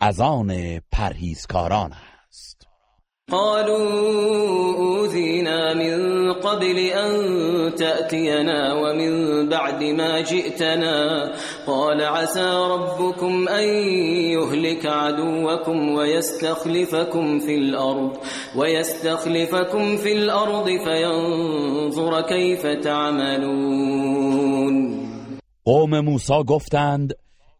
از 0.00 0.20
آن 0.20 0.80
پرهیزکاران 0.92 1.92
است. 1.92 2.67
قالوا 3.30 4.76
أوذينا 4.76 5.74
من 5.74 6.32
قبل 6.32 6.78
أن 6.78 7.12
تأتينا 7.74 8.74
ومن 8.74 9.48
بعد 9.48 9.84
ما 9.84 10.20
جئتنا. 10.20 11.32
قال 11.66 12.00
عسى 12.02 12.50
ربكم 12.70 13.48
أن 13.48 13.68
يهلك 14.32 14.86
عدوكم 14.86 15.88
ويستخلفكم 15.88 17.38
في 17.38 17.54
الأرض 17.54 18.16
ويستخلفكم 18.56 19.96
في 19.96 20.12
الأرض 20.12 20.68
فينظر 20.84 22.20
كيف 22.20 22.66
تعملون. 22.66 24.18
قوم 25.64 26.00
موسی 26.00 26.42
گفتند 26.46 27.12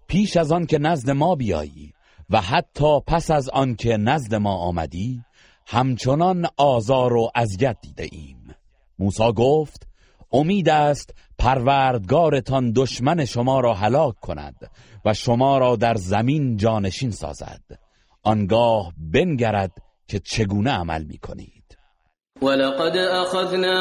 پیش 0.06 0.36
از 0.36 0.52
آن 0.52 0.66
که 0.66 0.78
نزد 0.78 1.10
ما 1.10 1.34
بیایی 1.34 1.92
و 2.30 2.40
حتی 2.40 3.00
پس 3.06 3.30
از 3.30 3.48
آن 3.48 3.74
که 3.74 3.96
نزد 3.96 4.34
ما 4.34 4.56
آمدی 4.56 5.27
همچنان 5.70 6.46
آزار 6.56 7.12
و 7.12 7.30
اذیت 7.34 7.76
دیده 7.82 8.08
ایم. 8.12 8.54
موسی 8.98 9.32
گفت 9.36 9.88
امید 10.32 10.68
است 10.68 11.14
پروردگارتان 11.38 12.72
دشمن 12.76 13.24
شما 13.24 13.60
را 13.60 13.74
هلاک 13.74 14.14
کند 14.20 14.70
و 15.04 15.14
شما 15.14 15.58
را 15.58 15.76
در 15.76 15.94
زمین 15.94 16.56
جانشین 16.56 17.10
سازد. 17.10 17.60
آنگاه 18.22 18.92
بنگرد 19.12 19.72
که 20.08 20.18
چگونه 20.18 20.70
عمل 20.70 21.04
می 21.04 21.18
کنید 21.18 21.78
ولقد 22.42 22.96
أخذنا 22.96 23.78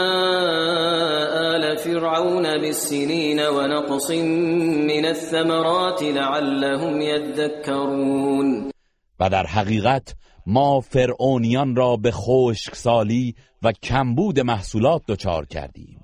آل 1.53 1.75
فرعون 1.77 2.43
بالسنين 2.43 3.39
ونقص 3.39 4.11
من 4.11 5.05
الثمرات 5.05 6.03
لعلهم 6.03 7.01
يذكرون. 7.01 8.71
و 9.19 9.29
در 9.29 9.45
حقیقت 9.45 10.15
ما 10.49 10.79
فرعونیان 10.81 11.75
را 11.75 11.95
به 11.95 12.11
خشکسالی 12.11 13.35
و 13.63 13.71
کمبود 13.71 14.39
محصولات 14.39 15.01
دچار 15.07 15.45
کردیم. 15.45 16.01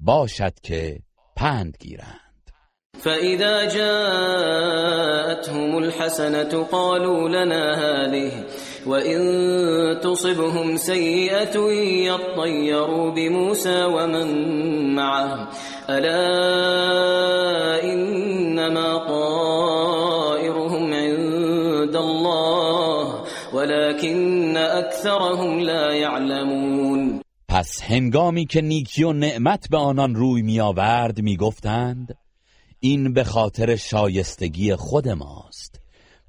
باشد 0.00 0.52
که 0.62 0.98
پند 1.36 1.76
گیرند. 1.80 2.20
فإذا 2.98 3.66
جاءتهم 3.66 4.94
الحسنة 5.74 6.64
قالوا 6.64 7.28
لنا 7.28 7.74
هذه 7.74 8.32
وإن 8.86 9.20
تصبهم 10.00 10.76
سيئة 10.76 11.58
يطيروا 12.06 13.10
بموسى 13.10 13.84
ومن 13.84 14.28
معه. 14.94 15.48
ألا 15.90 16.24
إنما 17.84 18.98
طائرهم 19.08 19.69
أكثرهم 24.80 25.58
لا 25.58 25.94
يعلمون 25.94 27.20
پس 27.48 27.82
هنگامی 27.82 28.46
که 28.46 28.60
نیکی 28.60 29.02
و 29.04 29.12
نعمت 29.12 29.68
به 29.70 29.76
آنان 29.78 30.14
روی 30.14 30.42
می 30.42 30.60
آورد 30.60 31.20
می 31.20 31.36
گفتند 31.36 32.18
این 32.80 33.12
به 33.12 33.24
خاطر 33.24 33.76
شایستگی 33.76 34.76
خود 34.76 35.08
ماست. 35.08 35.80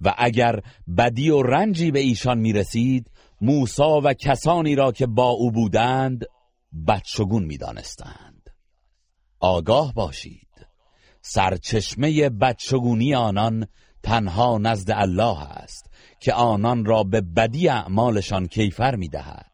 و 0.02 0.14
اگر 0.18 0.62
بدی 0.98 1.30
و 1.30 1.42
رنجی 1.42 1.92
به 1.92 2.00
ایشان 2.00 2.38
می 2.38 2.54
رسید 2.54 3.12
موسا 3.42 4.02
و 4.04 4.14
کسانی 4.14 4.76
را 4.76 4.92
که 4.92 5.08
با 5.08 5.30
او 5.30 5.52
بودند 5.52 6.26
بدشگون 6.88 7.44
می 7.44 7.58
دانستند 7.58 8.50
آگاه 9.40 9.94
باشید. 9.94 10.48
سرچشمه 11.22 12.30
بدشگونی 12.30 13.16
آنان 13.16 13.68
تنها 14.04 14.58
نزد 14.58 14.92
الله 14.92 15.42
است. 15.42 15.91
که 16.22 16.34
آنان 16.34 16.86
را 16.86 17.04
به 17.04 17.22
بدی 17.22 17.70
اعمالشان 17.70 18.48
کیفر 18.48 18.96
می‌دهد. 18.96 19.52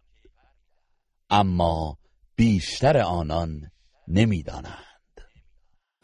اما 1.29 1.97
بیشتر 2.35 2.97
آنان 2.97 3.71
نمی‌دانند. 4.07 4.87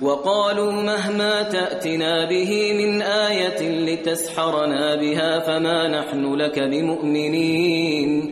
وقالوا 0.01 0.71
مهما 0.71 1.43
تأتنا 1.43 2.25
به 2.25 2.73
من 2.73 3.01
آية 3.01 3.61
لتسحرنا 3.61 4.95
بها 4.95 5.39
فما 5.39 5.87
نحن 5.87 6.35
لك 6.35 6.59
بمؤمنين 6.59 8.31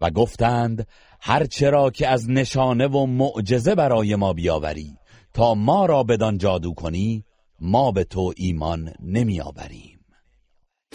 و 0.00 0.10
گفتند 0.10 0.86
هر 1.20 1.44
چرا 1.46 1.90
که 1.90 2.08
از 2.08 2.30
نشانه 2.30 2.86
و 2.86 3.06
معجزه 3.06 3.74
برای 3.74 4.16
ما 4.16 4.32
بیاوری 4.32 4.96
تا 5.34 5.54
ما 5.54 5.86
را 5.86 6.02
بدان 6.02 6.38
جادو 6.38 6.74
کنی 6.74 7.24
ما 7.60 7.92
به 7.92 8.04
تو 8.04 8.32
ایمان 8.36 8.92
نمی 9.00 9.40
آوریم 9.40 9.89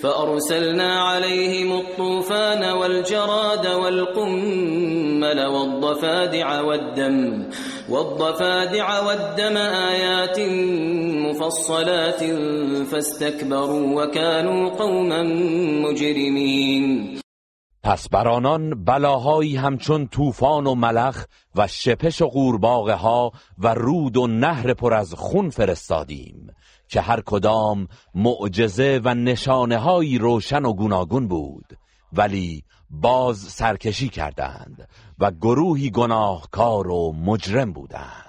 فأرسلنا 0.01 0.99
عليهم 1.01 1.71
الطوفان 1.71 2.63
والجراد 2.63 3.67
والقمل 3.67 5.45
والضفادع 5.45 6.61
والدم 6.61 7.49
والضفادع 7.89 8.99
والدم 8.99 9.57
آيات 9.57 10.39
مفصلات 11.25 12.23
فاستكبروا 12.91 14.03
وكانوا 14.03 14.69
قوما 14.69 15.23
مجرمين. 15.87 17.19
پس 17.83 18.07
بر 18.09 18.27
آنان 18.27 18.83
بلاهایی 18.83 19.55
همچون 19.55 20.07
طوفان 20.07 20.67
و 20.67 20.75
ملخ 20.75 21.25
و 21.55 21.67
شپش 21.67 22.21
و 22.21 22.27
قورباغه 22.27 22.93
ها 22.93 23.31
و 23.57 23.73
رود 23.73 24.17
و 24.17 24.27
نهر 24.27 24.73
پر 24.73 24.93
از 24.93 25.13
خون 25.13 25.49
فرستادیم. 25.49 26.51
که 26.87 27.01
هر 27.01 27.21
کدام 27.21 27.87
معجزه 28.15 29.01
و 29.03 29.13
نشانه 29.13 29.77
های 29.77 30.17
روشن 30.17 30.65
و 30.65 30.73
گوناگون 30.73 31.27
بود 31.27 31.65
ولی 32.13 32.63
باز 32.89 33.37
سرکشی 33.37 34.09
کردند 34.09 34.87
و 35.19 35.31
گروهی 35.31 35.89
گناهکار 35.89 36.87
و 36.87 37.11
مجرم 37.11 37.73
بودند. 37.73 38.25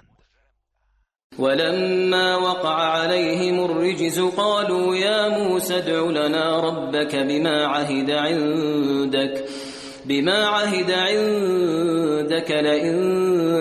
ولما 1.39 2.41
وقع 2.41 2.75
عليهم 2.75 3.61
الرجز 3.61 4.19
قالوا 4.19 4.97
يا 4.97 5.29
موسى 5.29 5.75
ادع 5.75 6.01
لنا 6.01 6.61
ربك 6.61 7.15
بما 7.15 7.67
عهد 7.67 8.11
عندك. 8.11 9.45
بما 10.09 10.33
عهد 10.33 10.91
عندك 10.91 12.51
لئن 12.51 12.99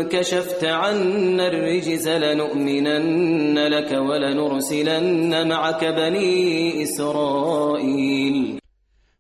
كشفت 0.10 0.64
عنا 0.64 1.48
الرجز 1.48 2.08
لنؤمنن 2.08 3.58
لك 3.58 3.92
ولنرسلن 3.92 5.48
معك 5.48 5.84
بني 5.86 6.84
اسرائیل 6.84 8.60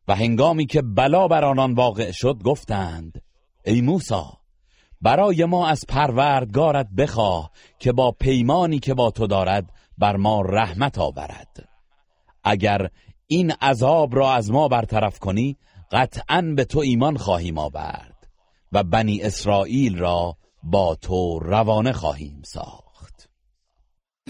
و 0.07 0.15
هنگامی 0.15 0.65
که 0.65 0.81
بلا 0.81 1.27
بر 1.27 1.45
آنان 1.45 1.73
واقع 1.73 2.11
شد 2.11 2.35
گفتند 2.43 3.21
ای 3.65 3.81
موسی 3.81 4.23
برای 5.01 5.45
ما 5.45 5.67
از 5.67 5.83
پروردگارت 5.89 6.87
بخواه 6.97 7.51
که 7.79 7.91
با 7.91 8.11
پیمانی 8.11 8.79
که 8.79 8.93
با 8.93 9.11
تو 9.11 9.27
دارد 9.27 9.69
بر 9.97 10.15
ما 10.15 10.41
رحمت 10.41 10.97
آورد. 10.97 11.69
اگر 12.43 12.89
این 13.27 13.51
عذاب 13.51 14.15
را 14.15 14.33
از 14.33 14.51
ما 14.51 14.67
برطرف 14.67 15.19
کنی 15.19 15.57
قطعا 15.95 16.53
به 16.55 16.65
تو 16.65 16.79
ایمان 16.79 17.17
خواهیم 17.17 17.57
آورد 17.57 18.27
و 18.71 18.83
بنی 18.83 19.21
اسرائیل 19.21 19.97
را 19.97 20.37
با 20.63 20.95
تو 20.95 21.39
روانه 21.39 21.91
خواهیم 21.91 22.41
ساخت. 22.45 23.29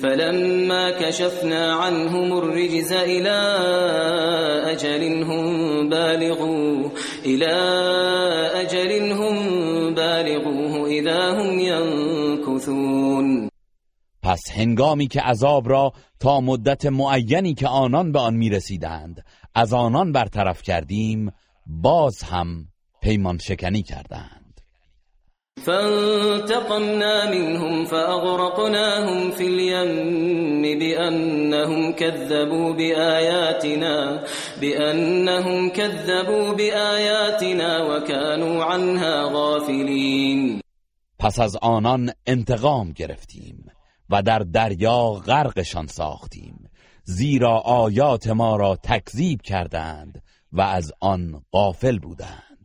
فلما 0.02 0.92
كشفنا 0.92 1.74
عنهم 1.84 2.32
الرجز 2.32 2.92
الى 2.92 3.30
اجل 4.72 5.24
هم 5.24 5.90
بالغوا 5.90 6.92
الى 7.26 7.54
اجل 8.56 9.12
هم 9.12 9.36
بالغوه 9.96 10.90
اذا 10.90 11.34
هم 11.34 11.60
ينكثون 11.60 13.50
پس 14.24 14.52
هنگامی 14.52 15.08
که 15.08 15.22
عذاب 15.22 15.70
را 15.70 15.94
تا 16.20 16.42
مدت 16.42 16.86
معینی 16.86 17.54
که 17.54 17.68
آنان 17.68 18.12
به 18.12 18.20
آن 18.20 18.34
می‌رسیدند 18.34 19.26
از 19.56 19.74
آنان 19.74 20.12
برطرف 20.12 20.62
کردیم 20.62 21.32
باز 21.66 22.24
هم 22.24 22.68
پیمان 23.02 23.38
شکنی 23.38 23.84
کردند. 23.84 24.62
فانتقمنا 25.66 27.32
منهم 27.32 27.86
فأغرقناهم 27.86 29.32
في 29.32 29.44
اليم 29.44 30.80
بأنهم 30.80 31.94
كذبوا 31.94 32.74
بآياتنا 32.74 34.24
بأنهم 34.62 35.70
كذبوا 35.70 36.54
بآياتنا 36.54 37.84
وكانوا 37.84 38.64
عنها 38.64 39.24
غافلين. 39.24 40.62
پس 41.20 41.40
از 41.40 41.58
آنان 41.62 42.12
انتقام 42.28 42.92
گرفتیم 42.92 43.66
و 44.10 44.22
در 44.22 44.40
دریا 44.40 45.12
غرقشان 45.12 45.88
ساختیم 45.88 46.70
زیرا 47.04 47.58
آیات 47.60 48.28
ما 48.28 48.56
را 48.56 48.76
تکذیب 48.84 49.42
کردند 49.42 50.22
و 50.56 50.62
از 50.62 50.92
آن 51.02 51.42
غافل 51.54 52.00
بودند. 52.00 52.56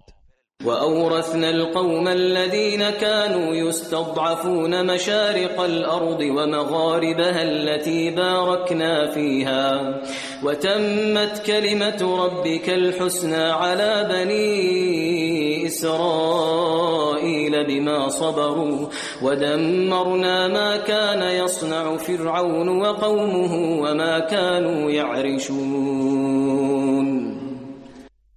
وأورثنا 0.65 1.49
القوم 1.49 2.09
الذين 2.09 2.91
كانوا 2.91 3.55
يستضعفون 3.55 4.87
مشارق 4.87 5.61
الأرض 5.61 6.21
ومغاربها 6.21 7.43
التي 7.43 8.11
باركنا 8.11 9.11
فيها 9.11 10.01
وتمت 10.45 11.43
كلمة 11.47 12.25
ربك 12.25 12.71
الحسنى 12.71 13.43
على 13.43 14.09
بني 14.11 15.67
إسرائيل 15.67 17.67
بما 17.67 18.09
صبروا 18.09 18.87
ودمرنا 19.23 20.49
ما 20.49 20.77
كان 20.77 21.45
يصنع 21.45 21.97
فرعون 21.97 22.69
وقومه 22.69 23.81
وما 23.83 24.19
كانوا 24.19 24.91
يعرشون. 24.91 27.10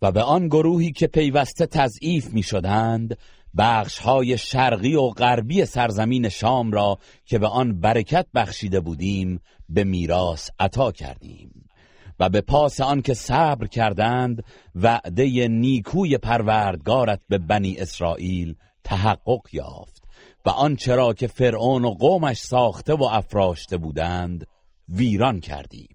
و 0.04 0.12
به 0.12 0.22
آن 0.22 0.48
گروهی 0.48 0.92
که 0.92 1.08
پیوسته 1.08 1.66
تضعیف 1.66 2.34
می 2.34 2.44
شدند 2.44 3.18
بخش 3.58 4.00
های 4.00 4.38
شرقی 4.38 4.96
و 4.96 5.08
غربی 5.08 5.66
سرزمین 5.66 6.30
شام 6.30 6.72
را 6.72 6.98
که 7.26 7.40
به 7.40 7.48
آن 7.48 7.80
برکت 7.80 8.26
بخشیده 8.36 8.80
بودیم 8.80 9.40
به 9.70 9.84
میراث 9.84 10.50
عطا 10.60 10.92
کردیم 10.92 11.66
و 12.20 12.30
به 12.30 12.42
پاس 12.42 12.82
آن 12.82 13.02
که 13.02 13.14
صبر 13.14 13.68
کردند 13.68 14.44
وعده 14.76 15.48
نیکوی 15.48 16.18
پروردگارت 16.18 17.22
به 17.30 17.38
بنی 17.38 17.76
اسرائیل 17.78 18.56
تحقق 18.84 19.42
یافت 19.54 20.04
و 20.46 20.50
آنچه 20.50 20.96
را 20.96 21.14
که 21.14 21.28
فرعون 21.28 21.86
و 21.86 21.90
قومش 21.90 22.38
ساخته 22.38 22.94
و 22.94 23.04
افراشته 23.04 23.78
بودند 23.78 24.48
ویران 24.90 25.40
کردیم. 25.40 25.93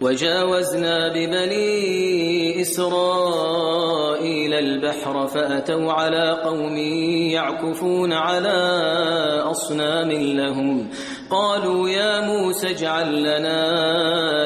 وجاوزنا 0.00 1.08
ببني 1.08 2.60
إسرائيل 2.60 4.54
البحر 4.54 5.26
فأتوا 5.26 5.92
على 5.92 6.42
قوم 6.44 6.76
يعكفون 7.32 8.12
على 8.12 8.58
أصنام 9.50 10.10
لهم. 10.12 10.88
قالوا 11.30 11.88
يا 11.88 12.20
موسى 12.20 12.70
اجعل 12.70 13.22
لنا 13.22 13.62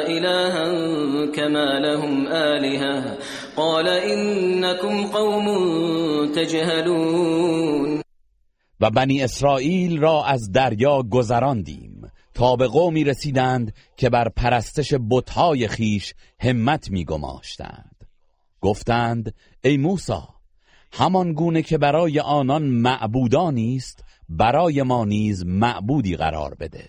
إلها 0.07 0.67
كما 1.27 1.79
لهم 1.79 2.27
آلهة. 2.27 3.17
قال 3.57 3.89
إنكم 3.89 5.07
قوم 5.07 5.47
تجهلون. 6.33 8.03
و 8.81 8.91
بنی 8.91 9.23
اسرائیل 9.23 10.01
را 10.01 10.25
از 10.25 10.53
دریا 10.53 11.03
گذراندیم. 11.11 11.88
تا 12.39 12.57
به 12.57 12.67
قومی 12.67 13.05
رسیدند 13.05 13.75
که 13.97 14.11
بر 14.11 14.29
پرستش 14.29 14.95
بتهای 15.11 15.69
خیش 15.69 16.15
همت 16.41 16.91
میگماشتند. 16.91 17.97
گفتند 18.61 19.35
ای 19.65 19.77
موسی 19.77 20.13
همان 20.93 21.33
گونه 21.33 21.63
که 21.63 21.79
برای 21.79 22.21
آنان 22.21 22.63
معبودانی 22.63 23.77
است 23.77 24.05
برای 24.29 24.83
ما 24.83 25.05
نیز 25.05 25.47
معبودی 25.47 26.17
قرار 26.17 26.55
بده. 26.61 26.89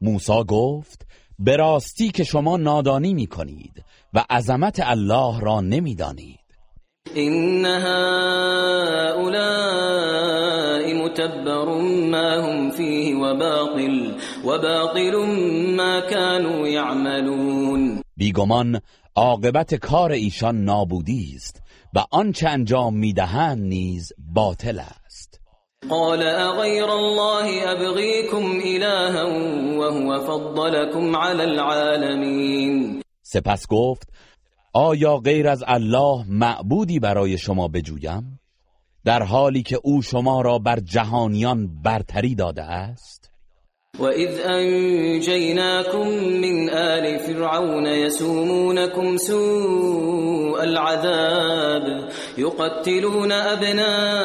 موسی 0.00 0.44
گفت 0.48 1.06
به 1.38 1.56
راستی 1.56 2.10
که 2.10 2.24
شما 2.24 2.56
نادانی 2.56 3.14
می 3.14 3.26
کنید 3.26 3.84
و 4.14 4.24
عظمت 4.30 4.80
الله 4.82 5.40
را 5.40 5.60
نمی‌دانید. 5.60 6.38
این 7.14 7.66
هؤلاء 7.66 8.92
متبر 11.12 11.64
ما 12.10 12.42
هم 12.42 12.70
فيه 12.70 13.14
وباطل 14.44 15.14
وباطل 15.14 15.76
ما 15.76 16.00
كانوا 16.00 16.68
يعملون. 16.68 18.02
بیگمان 18.16 18.80
عاقبت 19.16 19.74
کار 19.74 20.12
ایشان 20.12 20.64
نابودی 20.64 21.32
است 21.36 21.62
و 21.94 22.04
آنچه 22.10 22.48
انجام 22.48 22.94
می‌دهند 22.94 23.58
نیز 23.58 24.12
باطل 24.18 24.78
است. 24.78 25.40
قال 25.90 26.22
اغير 26.22 26.90
الله 26.90 27.68
ابغيكم 27.68 28.60
الها 28.64 29.24
وهو 29.78 30.20
فضلكم 30.20 31.16
على 31.16 31.42
العالمين. 31.42 33.02
سپس 33.22 33.66
گفت 33.68 34.08
آیا 34.74 35.16
غیر 35.16 35.48
از 35.48 35.64
الله 35.66 36.24
معبودی 36.28 36.98
برای 36.98 37.38
شما 37.38 37.68
بجویم؟ 37.68 38.40
در 39.04 39.22
حالی 39.22 39.62
که 39.62 39.80
او 39.84 40.02
شما 40.02 40.40
را 40.40 40.58
بر 40.58 40.80
جهانیان 40.80 41.82
برتری 41.82 42.34
داده 42.34 42.62
است؟ 42.62 43.21
وَإِذْ 43.98 44.40
أَنْجَيْنَاكُمْ 44.40 46.08
مِنْ 46.44 46.70
آلِ 46.70 47.18
فِرْعَوْنَ 47.18 47.86
يَسُومُونَكُمْ 47.86 49.16
سُوءَ 49.16 50.64
الْعَذَابِ 50.64 52.08
يُقَتِّلُونَ 52.38 53.32
أَبْنَاءَكُمْ 53.32 54.24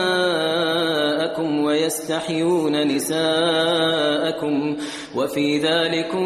وَيَسْتَحْيُونَ 1.63 2.87
نِسَاءَكُمْ 2.87 4.77
وَفِي 5.15 5.59
ذَلِكُمْ 5.59 6.25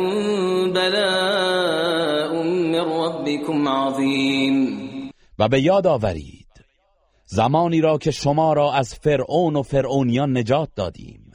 بَلَاءٌ 0.73 2.43
مِّن 2.43 2.79
رَّبِّكُمْ 2.79 3.67
عَظِيمٌ. 3.67 4.79
و 5.39 5.47
به 5.47 5.61
یاد 5.61 5.87
آورید 5.87 6.47
زمانی 7.25 7.81
را 7.81 7.97
که 7.97 8.11
شما 8.11 8.53
را 8.53 8.73
از 8.73 8.95
فرعون 8.95 9.55
و 9.55 9.63
فرعونیان 9.63 10.37
نجات 10.37 10.69
دادیم. 10.75 11.31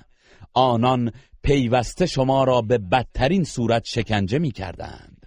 آنان 0.55 1.13
پیوسته 1.47 2.07
شما 2.07 2.45
را 2.45 2.61
به 2.61 2.79
بدترین 2.79 3.45
صورت 3.45 3.85
شکنجه 3.85 4.39
می 4.39 4.51
کردند 4.51 5.27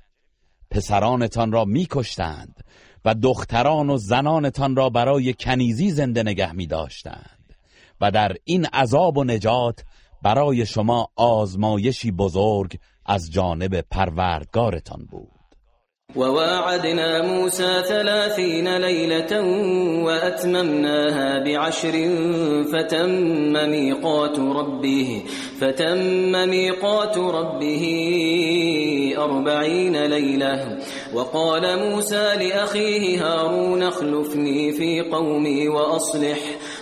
پسرانتان 0.71 1.51
را 1.51 1.65
می 1.65 1.87
کشتند 1.91 2.63
و 3.05 3.15
دختران 3.15 3.89
و 3.89 3.97
زنانتان 3.97 4.75
را 4.75 4.89
برای 4.89 5.33
کنیزی 5.33 5.91
زنده 5.91 6.23
نگه 6.23 6.51
می 6.51 6.67
داشتند 6.67 7.55
و 8.01 8.11
در 8.11 8.35
این 8.43 8.65
عذاب 8.65 9.17
و 9.17 9.23
نجات 9.23 9.83
برای 10.23 10.65
شما 10.65 11.07
آزمایشی 11.15 12.11
بزرگ 12.11 12.79
از 13.05 13.31
جانب 13.31 13.81
پروردگارتان 13.81 15.05
بود. 15.11 15.38
وواعدنا 16.15 17.21
موسى 17.21 17.83
ثلاثين 17.87 18.77
ليلة 18.77 19.41
وأتممناها 20.05 21.43
بعشر 21.43 21.91
فتم 22.73 23.53
ميقات 23.69 24.39
ربه 24.39 25.23
فتم 25.59 26.31
ميقات 26.49 27.17
ربه 27.17 27.83
أربعين 29.17 30.05
ليلة. 30.05 30.77
وقال 31.13 31.79
موسى 31.79 32.35
لأخيه 32.35 33.25
هارون 33.25 33.83
اخلفني 33.83 34.71
في 34.71 35.01
قومي 35.01 35.67
وأصلح 35.67 36.39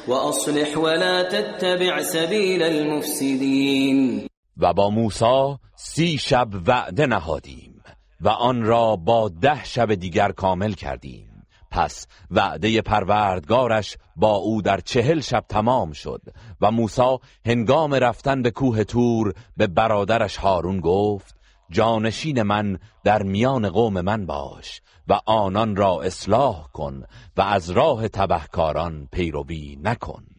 وأصلح 0.08 0.78
ولا 0.78 1.24
تتبع 1.24 2.02
سبيل 2.02 2.64
المفسدين. 2.64 4.28
و 4.62 4.74
با 4.74 4.90
موسی 4.90 5.58
سی 5.76 6.18
شب 6.18 6.48
وعده 6.68 7.06
نهادیم. 7.06 7.77
و 8.22 8.30
آن 8.30 8.64
را 8.64 8.96
با 8.96 9.30
ده 9.30 9.64
شب 9.64 9.94
دیگر 9.94 10.32
کامل 10.32 10.74
کردیم. 10.74 11.38
پس 11.72 12.08
وعده 12.32 12.82
پروردگارش 12.82 13.98
با 14.16 14.36
او 14.36 14.62
در 14.62 14.80
چهل 14.80 15.20
شب 15.20 15.46
تمام 15.50 15.92
شد 15.92 16.22
و 16.62 16.72
موسی 16.72 17.18
هنگام 17.46 17.94
رفتن 17.94 18.42
به 18.42 18.52
کوه 18.52 18.84
تور 18.84 19.34
به 19.58 19.68
برادرش 19.68 20.38
هارون 20.38 20.80
گفت 20.80 21.36
جانشین 21.70 22.42
من 22.42 22.80
در 23.04 23.24
میان 23.24 23.70
قوم 23.70 24.02
من 24.02 24.26
باش 24.26 24.82
و 25.08 25.20
آنان 25.26 25.76
را 25.76 26.02
اصلاح 26.02 26.68
کن 26.74 27.04
و 27.38 27.42
از 27.42 27.70
راه 27.70 28.08
تبهکاران 28.08 29.08
پیروی 29.12 29.78
نکن. 29.84 30.37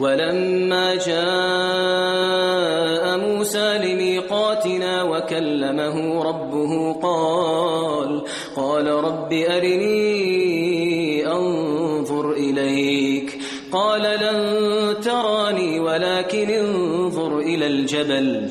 ولما 0.00 0.94
جاء 0.94 2.40
موسى 3.18 3.78
لميقاتنا 3.78 5.02
وكلمه 5.02 6.22
ربه 6.24 6.92
قال 6.92 8.22
قال 8.56 8.86
رب 8.86 9.32
أرني 9.32 11.26
أنظر 11.26 12.32
إليك. 12.32 13.38
قال 13.72 14.02
لن 14.02 15.00
تراني 15.00 15.80
ولكن 15.80 16.50
انظر 16.50 17.38
إلى 17.38 17.66
الجبل. 17.66 18.50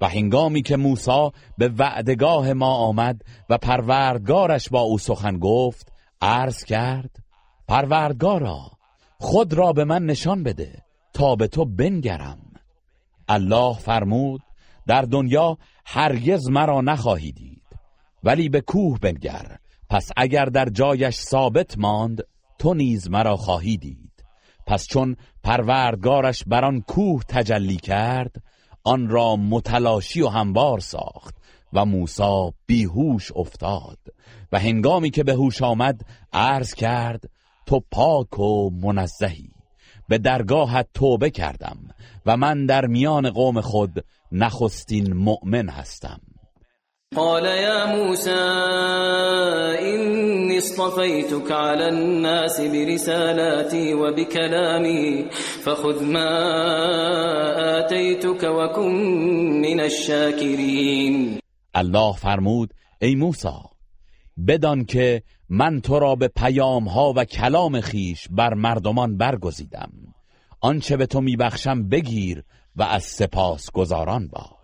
و 0.00 0.08
هنگامی 0.08 0.62
که 0.62 0.76
موسی 0.76 1.30
به 1.58 1.68
وعدگاه 1.68 2.52
ما 2.52 2.74
آمد 2.74 3.22
و 3.50 3.58
پروردگارش 3.58 4.68
با 4.68 4.80
او 4.80 4.98
سخن 4.98 5.38
گفت 5.38 5.92
عرض 6.22 6.64
کرد 6.64 7.10
پروردگارا 7.68 8.70
خود 9.18 9.52
را 9.52 9.72
به 9.72 9.84
من 9.84 10.06
نشان 10.06 10.42
بده 10.42 10.82
تا 11.12 11.36
به 11.36 11.48
تو 11.48 11.64
بنگرم. 11.64 12.38
الله 13.28 13.74
فرمود 13.74 14.40
در 14.86 15.02
دنیا 15.02 15.58
هرگز 15.86 16.48
مرا 16.48 16.80
نخواهی 16.80 17.32
دید 17.32 17.62
ولی 18.24 18.48
به 18.48 18.60
کوه 18.60 18.98
بنگر 18.98 19.56
پس 19.90 20.10
اگر 20.16 20.44
در 20.44 20.68
جایش 20.68 21.16
ثابت 21.16 21.78
ماند 21.78 22.22
تو 22.58 22.74
نیز 22.74 23.10
مرا 23.10 23.36
خواهی 23.36 23.76
دید. 23.76 24.24
پس 24.66 24.86
چون 24.86 25.16
پروردگارش 25.44 26.44
بر 26.46 26.64
آن 26.64 26.80
کوه 26.80 27.22
تجلی 27.28 27.76
کرد 27.76 28.42
آن 28.84 29.08
را 29.08 29.36
متلاشی 29.36 30.22
و 30.22 30.28
هموار 30.28 30.80
ساخت 30.80 31.36
و 31.72 31.84
موسی 31.84 32.52
بیهوش 32.66 33.32
افتاد 33.36 33.98
و 34.52 34.58
هنگامی 34.58 35.10
که 35.10 35.24
به 35.24 35.32
هوش 35.32 35.62
آمد 35.62 36.00
عرض 36.32 36.74
کرد 36.74 37.30
تو 37.66 37.80
پاک 37.90 38.38
و 38.38 38.70
منزهی 38.70 39.50
به 40.08 40.18
درگاهت 40.18 40.88
توبه 40.94 41.30
کردم 41.30 41.78
و 42.26 42.36
من 42.36 42.66
در 42.66 42.86
میان 42.86 43.30
قوم 43.30 43.60
خود 43.60 44.04
نخستین 44.32 45.12
مؤمن 45.12 45.68
هستم. 45.68 46.20
قال 47.16 47.44
يا 47.44 47.86
موسى 47.96 48.40
إني 49.94 50.58
اصطفيتك 50.58 51.52
على 51.52 51.88
الناس 51.88 52.60
برسالاتي 52.60 53.94
وبكلامي 53.94 55.30
فخذ 55.64 56.04
ما 56.04 56.30
آتيتك 57.78 58.44
وكن 58.44 58.92
من 59.60 59.80
الشاكرين. 59.80 61.40
الله 61.74 62.12
فرمود 62.12 62.74
ای 63.02 63.14
موسی 63.14 63.48
بدان 64.36 64.84
که 64.84 65.22
من 65.48 65.80
تو 65.80 65.98
را 65.98 66.14
به 66.14 66.28
پیام 66.28 66.88
ها 66.88 67.12
و 67.16 67.24
کلام 67.24 67.80
خیش 67.80 68.28
بر 68.30 68.54
مردمان 68.54 69.16
برگزیدم. 69.16 69.90
آنچه 70.60 70.96
به 70.96 71.06
تو 71.06 71.20
میبخشم 71.20 71.88
بگیر 71.88 72.44
و 72.76 72.82
از 72.82 73.02
سپاس 73.04 73.70
گزاران 73.72 74.28
باش. 74.28 74.59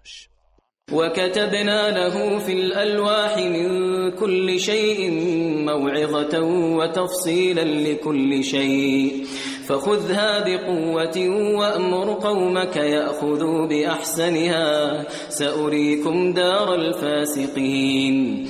وكتبنا 0.92 1.90
له 1.90 2.38
في 2.38 2.52
الألواح 2.52 3.38
من 3.38 3.68
كل 4.10 4.60
شيء 4.60 5.10
موعظة 5.66 6.40
وتفصيلا 6.78 7.64
لكل 7.64 8.44
شيء. 8.44 9.24
فخذها 9.68 10.44
بقوة 10.46 11.18
وأمر 11.58 12.12
قومك 12.12 12.76
يأخذوا 12.76 13.66
بأحسنها. 13.66 15.04
سأريكم 15.28 16.32
دار 16.32 16.74
الفاسقين. 16.74 18.46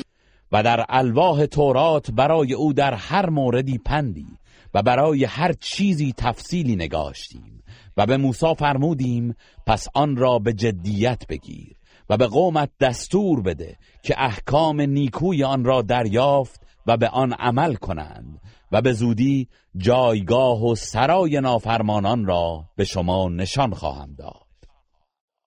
و 0.52 0.62
در 0.62 0.84
الواح 0.88 1.44
تورات 1.44 2.10
برای 2.10 2.54
او 2.54 2.72
در 2.72 2.94
هر 2.94 3.30
موردی 3.30 3.78
پندی 3.78 4.26
و 4.74 4.82
برای 4.82 5.24
هر 5.24 5.52
چیزی 5.52 6.14
تفصیلی 6.16 6.76
نگاشتیم 6.76 7.62
و 7.96 8.06
به 8.06 8.16
موسی 8.16 8.54
فرمودیم 8.58 9.36
پس 9.66 9.88
آن 9.94 10.16
را 10.16 10.38
به 10.38 10.52
جدیت 10.52 11.22
بگیر. 11.28 11.75
و 12.10 12.16
به 12.16 12.26
قومت 12.26 12.70
دستور 12.80 13.42
بده 13.42 13.76
که 14.02 14.14
احکام 14.18 14.80
نیکوی 14.80 15.44
آن 15.44 15.64
را 15.64 15.82
دریافت 15.82 16.60
و 16.86 16.96
به 16.96 17.08
آن 17.08 17.32
عمل 17.32 17.74
کنند 17.74 18.40
و 18.72 18.82
به 18.82 18.92
زودی 18.92 19.48
جایگاه 19.76 20.64
و 20.64 20.74
سرای 20.74 21.40
نافرمانان 21.40 22.26
را 22.26 22.64
به 22.76 22.84
شما 22.84 23.28
نشان 23.28 23.74
خواهم 23.74 24.14
داد. 24.18 24.46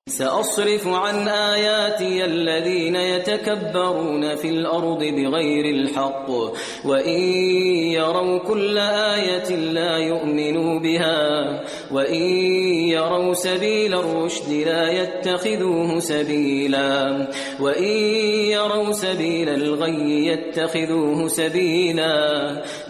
سأصرف 0.09 0.87
عن 0.87 1.27
آياتي 1.27 2.25
الذين 2.25 2.95
يتكبرون 2.95 4.35
في 4.35 4.49
الأرض 4.49 5.03
بغير 5.03 5.65
الحق 5.65 6.29
وإن 6.85 7.19
يروا 7.93 8.39
كل 8.39 8.77
آية 8.77 9.55
لا 9.55 9.97
يؤمنوا 9.97 10.79
بها 10.79 11.61
وإن 11.91 12.21
يروا 12.99 13.33
سبيل 13.33 13.93
الرشد 13.93 14.51
لا 14.51 14.91
يتخذوه 14.91 15.99
سبيلا. 15.99 17.27
وإن 17.59 17.93
يروا 18.51 18.91
سبيل 18.91 19.49
الغي 19.49 20.25
يتخذوه 20.25 21.27
سبيلا. 21.27 22.17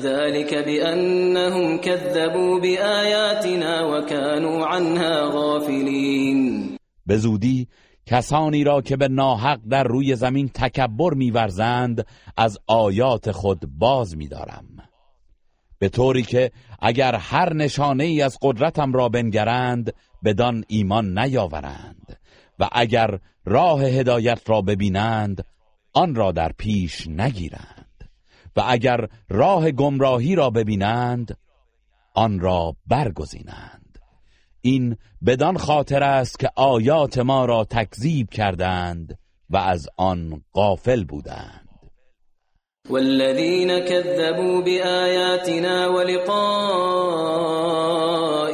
ذلك 0.01 0.51
بأنهم 0.55 1.77
كذبوا 1.77 2.59
بآياتنا 2.59 3.73
وكانوا 3.85 4.65
عنها 4.65 5.29
غافلين. 5.29 6.77
به 7.05 7.67
کسانی 8.05 8.63
را 8.63 8.81
که 8.81 8.97
به 8.97 9.07
ناحق 9.07 9.59
در 9.69 9.83
روی 9.83 10.15
زمین 10.15 10.49
تکبر 10.53 11.13
میورزند 11.13 12.05
از 12.37 12.57
آیات 12.67 13.31
خود 13.31 13.59
باز 13.79 14.17
میدارم. 14.17 14.88
به 15.79 15.89
طوری 15.89 16.23
که 16.23 16.51
اگر 16.79 17.15
هر 17.15 17.53
نشانه 17.53 18.03
ای 18.03 18.21
از 18.21 18.37
قدرتم 18.41 18.93
را 18.93 19.09
بنگرند 19.09 19.93
بدان 20.23 20.63
ایمان 20.67 21.19
نیاورند. 21.19 22.19
و 22.59 22.69
اگر 22.71 23.19
راه 23.45 23.83
هدایت 23.83 24.41
را 24.49 24.61
ببینند 24.61 25.45
آن 25.93 26.15
را 26.15 26.31
در 26.31 26.51
پیش 26.57 27.07
نگیرند. 27.07 28.09
و 28.55 28.63
اگر 28.67 29.07
راه 29.29 29.71
گمراهی 29.71 30.35
را 30.35 30.49
ببینند 30.49 31.37
آن 32.13 32.39
را 32.39 32.75
برگزینند. 32.87 33.99
این 34.61 34.97
بدان 35.25 35.57
خاطر 35.57 36.03
است 36.03 36.39
که 36.39 36.49
آیات 36.55 37.17
ما 37.17 37.45
را 37.45 37.63
تکذیب 37.63 38.29
کردند 38.29 39.17
و 39.49 39.57
از 39.57 39.87
آن 39.97 40.41
غافل 40.53 41.03
بودند. 41.03 41.68
والذين 42.89 43.79
كذبوا 43.79 44.61
بآياتنا 44.61 45.87
ولقاء 45.87 47.19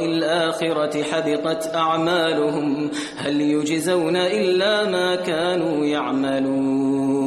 الآخرة 0.04 1.02
حبطت 1.02 1.74
أعمالهم 1.74 2.90
هل 3.16 3.40
يجزون 3.40 4.16
إلا 4.16 4.90
ما 4.90 5.16
كانوا 5.16 5.86
يعملون 5.86 7.26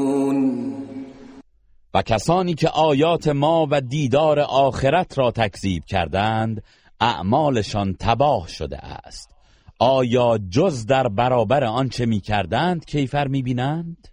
و 1.93 2.01
کسانی 2.01 2.53
که 2.53 2.69
آیات 2.69 3.27
ما 3.27 3.67
و 3.71 3.81
دیدار 3.81 4.39
آخرت 4.39 5.17
را 5.17 5.31
تکذیب 5.31 5.85
کردند 5.85 6.63
اعمالشان 6.99 7.95
تباه 7.99 8.47
شده 8.47 8.77
است 8.77 9.35
آیا 9.79 10.39
جز 10.49 10.85
در 10.85 11.07
برابر 11.07 11.63
آنچه 11.63 12.05
می 12.05 12.19
کردند 12.19 12.85
کیفر 12.85 13.27
می 13.27 13.41
بینند؟ 13.43 14.07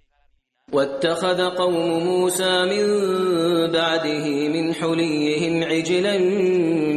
واتخذ 0.73 1.41
قوم 1.43 2.05
موسى 2.05 2.65
من 2.65 2.87
بعده 3.73 4.49
من 4.49 4.75
حليهم 4.75 5.63
عجلا 5.63 6.17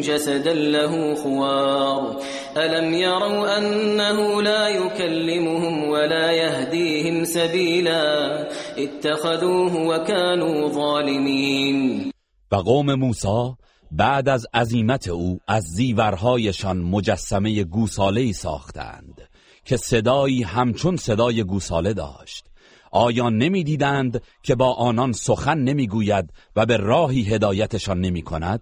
جسدا 0.01 0.53
له 0.53 1.15
خوار. 1.15 2.17
ألم 2.57 2.93
يروا 2.93 3.57
أنه 3.57 4.41
لا 4.41 4.69
يكلمهم 4.69 5.89
ولا 5.89 6.31
يهديهم 6.31 7.23
سبيلا؟ 7.23 8.47
اتخذوه 8.77 9.75
وكانوا 9.87 10.69
ظالمين. 10.69 12.11
و 12.51 12.55
قوم 12.55 12.93
موسی 12.93 13.53
بعد 13.91 14.29
از 14.29 14.47
عزیمت 14.53 15.07
او 15.07 15.39
از 15.47 15.63
زیورهایشان 15.63 16.77
مجسمه 16.77 17.63
گوساله 17.63 18.31
ساختند 18.31 19.29
که 19.65 19.77
صدایی 19.77 20.43
همچون 20.43 20.95
صدای 20.97 21.43
گوساله 21.43 21.93
داشت. 21.93 22.48
آیا 22.91 23.29
نمی‌دیدند 23.29 24.21
که 24.43 24.55
با 24.55 24.73
آنان 24.73 25.11
سخن 25.11 25.57
نمی‌گوید 25.57 26.29
و 26.55 26.65
به 26.65 26.77
راهی 26.77 27.23
هدایتشان 27.23 28.01
نمی 28.01 28.21
کند؟ 28.21 28.61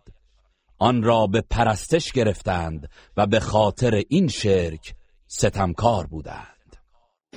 آن 0.80 1.04
را 1.04 1.28
به 1.28 1.44
پرستش 1.50 2.12
گرفتند 2.12 2.90
و 3.18 3.26
به 3.26 3.40
خاطر 3.40 4.04
این 4.10 4.28
شرک 4.28 4.94
ستمکار 5.28 6.06
بودند 6.08 6.58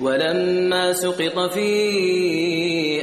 ولما 0.00 0.92
سقط 0.92 1.53
في 1.53 1.70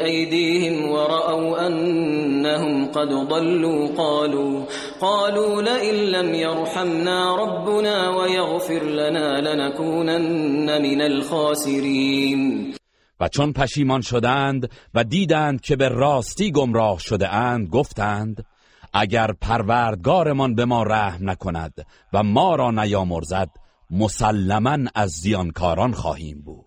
أيديهم 0.06 0.92
ورأوا 0.92 1.68
أنهم 1.68 2.92
قد 2.92 3.10
ضلوا 3.10 3.88
قالوا 3.98 4.66
قالوا 5.02 5.62
لئن 5.62 5.96
لم 5.96 6.34
يرحمنا 6.34 7.36
ربنا 7.36 8.10
ويغفر 8.10 8.84
لنا 8.84 9.42
لنكونن 9.42 10.82
من 10.82 11.02
الخاسرين 11.02 12.74
و 13.20 13.28
چون 13.28 13.54
پشیمان 13.54 14.02
شدند 14.02 14.70
و 14.94 15.04
دیدند 15.04 15.62
که 15.62 15.76
به 15.76 15.90
راستی 15.90 16.52
گمراه 16.52 17.00
شده 17.00 17.34
اند 17.34 17.70
گفتند 17.70 18.46
اگر 18.94 19.32
پروردگارمان 19.42 20.56
به 20.56 20.66
ما 20.66 20.84
رحم 20.84 21.30
نکند 21.30 21.74
و 22.14 22.24
ما 22.24 22.56
را 22.56 22.72
نیامرزد 22.72 23.50
مسلما 23.92 24.78
از 24.96 25.10
زیانکاران 25.10 25.92
خواهیم 25.92 26.42
بود. 26.42 26.67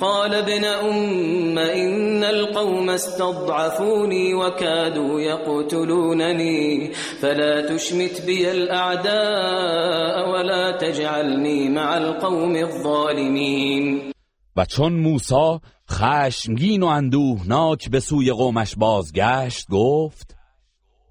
قال 0.00 0.34
ابن 0.34 0.64
أم 0.64 1.58
إن 1.58 2.24
القوم 2.24 2.90
استضعفوني 2.90 4.34
وكادوا 4.34 5.20
يقتلونني 5.20 6.92
فلا 7.20 7.76
تشمت 7.76 8.22
بي 8.26 8.50
الأعداء 8.50 10.30
ولا 10.30 10.78
تجعلني 10.78 11.68
مع 11.68 11.96
القوم 11.96 12.56
الظالمين. 12.56 14.12
و 14.56 14.64
چون 14.64 14.92
موسی 14.92 15.60
خشمگین 15.90 16.82
و 16.82 16.86
اندوهناک 16.86 17.90
به 17.90 18.00
سوی 18.00 18.32
قومش 18.32 18.74
بازگشت 18.76 19.66
گفت 19.70 20.36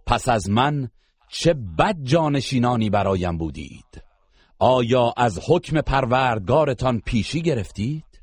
پس 0.06 0.30
از 0.30 0.50
من 0.50 0.90
چه 1.30 1.54
بد 1.54 1.96
جانشینانی 2.04 2.90
برایم 2.90 3.38
بودید. 3.38 4.02
آیا 4.60 5.14
از 5.18 5.40
حکم 5.48 5.82
پروردگارتان 5.82 7.00
پیشی 7.06 7.42
گرفتید؟ 7.42 8.15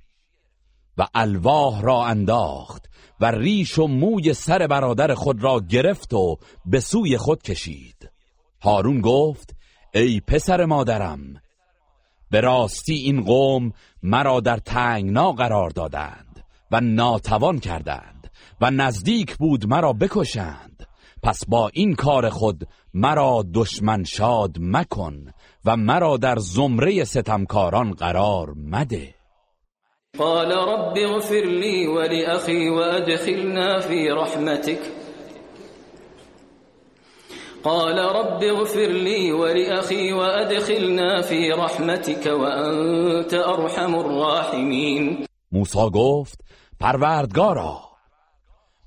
و 0.98 1.07
الواح 1.14 1.83
را 1.83 2.07
انداخت 2.07 2.88
و 3.20 3.31
ریش 3.31 3.78
و 3.78 3.87
موی 3.87 4.35
سر 4.35 4.66
برادر 4.66 5.14
خود 5.14 5.42
را 5.42 5.61
گرفت 5.61 6.14
و 6.14 6.37
به 6.66 6.81
سوی 6.81 7.16
خود 7.16 7.42
کشید. 7.42 8.11
هارون 8.62 9.00
گفت 9.00 9.57
ای 9.94 10.20
پسر 10.20 10.64
مادرم 10.64 11.18
به 12.31 12.40
راستی 12.40 12.94
این 12.94 13.20
قوم 13.20 13.72
مرا 14.02 14.40
در 14.40 14.57
تنگنا 14.57 15.33
قرار 15.33 15.70
دادند 15.70 16.44
و 16.70 16.81
ناتوان 16.81 17.59
کردند 17.59 18.31
و 18.61 18.70
نزدیک 18.70 19.37
بود 19.37 19.66
مرا 19.66 19.92
بکشند. 19.92 20.87
پس 21.22 21.44
با 21.48 21.70
این 21.74 21.94
کار 21.94 22.28
خود 22.28 22.68
مرا 22.94 23.44
دشمن 23.55 24.05
شاد 24.05 24.57
مکن 24.61 25.33
و 25.64 25.76
مرا 25.76 26.16
در 26.16 26.37
زمره 26.38 27.05
ستمکاران 27.05 27.92
قرار 27.92 28.55
مده. 28.57 29.21
قال 30.18 30.53
رب 30.53 30.98
اغفر 30.98 31.44
لي 31.44 31.88
ولأخي 31.88 32.68
وأدخلنا 32.68 33.81
في 33.81 34.11
رحمتك. 34.11 34.81
قال 37.64 37.98
رب 37.98 38.42
اغفر 38.42 38.87
لي 38.87 39.33
ولأخي 39.33 40.12
وأدخلنا 40.12 41.22
في 41.22 41.51
رحمتك 41.53 42.27
وأنت 42.27 43.35
أرحم 43.35 43.94
الراحمين. 43.94 45.27
موسی 45.53 45.90
گفت 45.94 46.40
پروردگارا 46.81 47.81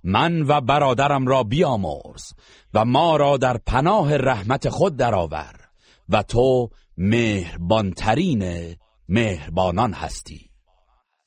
من 0.04 0.42
و 0.42 0.62
برادرم 0.62 1.28
را 1.28 1.44
بیامرز 1.44 2.34
و 2.74 2.86
ما 2.86 3.18
را 3.18 3.38
در 3.38 3.58
پناه 3.58 4.18
رحمت 4.18 4.70
خود 4.70 4.98
درآور 4.98 5.56
و 6.10 6.24
تو 6.24 6.70
مهربانترین 6.98 8.76
مهربانان 9.10 9.94
هستی. 9.94 10.45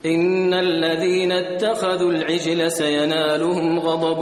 إن 0.05 0.55
الذين 0.55 1.33
اتخذوا 1.33 2.13
العجل 2.13 2.71
سينالهم 2.71 3.79
غضب 3.79 4.21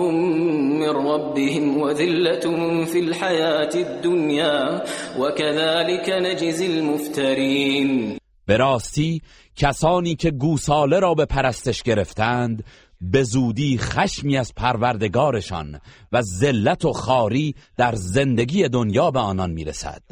من 0.81 0.89
ربهم 0.89 1.77
وذلة 1.79 2.41
في 2.85 3.01
الحياة 3.01 3.75
الدنيا 3.75 4.83
وكذلك 5.21 6.09
نجزي 6.09 6.67
المفترين. 6.67 8.19
به 8.47 8.57
راستی 8.57 9.23
کسانی 9.57 10.15
که 10.15 10.31
گوساله 10.31 10.99
را 11.01 11.15
به 11.15 11.25
پرستش 11.25 11.83
گرفتند 11.83 12.65
به 13.01 13.23
زودی 13.23 13.79
خشمی 13.79 14.37
از 14.37 14.53
پروردگارشان 14.55 15.81
و 16.13 16.23
ذلت 16.23 16.85
و 16.85 16.93
خاری 16.93 17.55
در 17.77 17.95
زندگی 17.95 18.69
دنیا 18.69 19.11
به 19.11 19.19
آنان 19.19 19.51
می‌رسد 19.51 20.03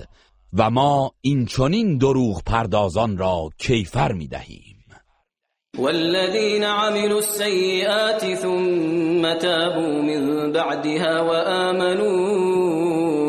و 0.52 0.70
ما 0.70 1.12
این 1.20 1.46
چنین 1.46 1.98
دروغ 1.98 2.42
پردازان 2.46 3.18
را 3.18 3.50
کیفر 3.58 4.12
می‌دهیم. 4.12 4.73
والذين 5.78 6.64
عملوا 6.64 7.18
السيئات 7.18 8.34
ثم 8.34 9.38
تابوا 9.38 10.02
من 10.02 10.52
بعدها 10.52 11.20
وآمنوا 11.20 12.54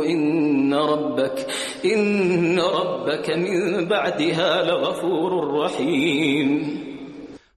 إن 0.05 0.73
ربك 0.73 1.47
إن 1.85 2.59
ربك 2.59 3.29
من 3.29 3.85
بعدها 3.85 4.61
لغفور 4.61 5.63
رحيم. 5.63 6.85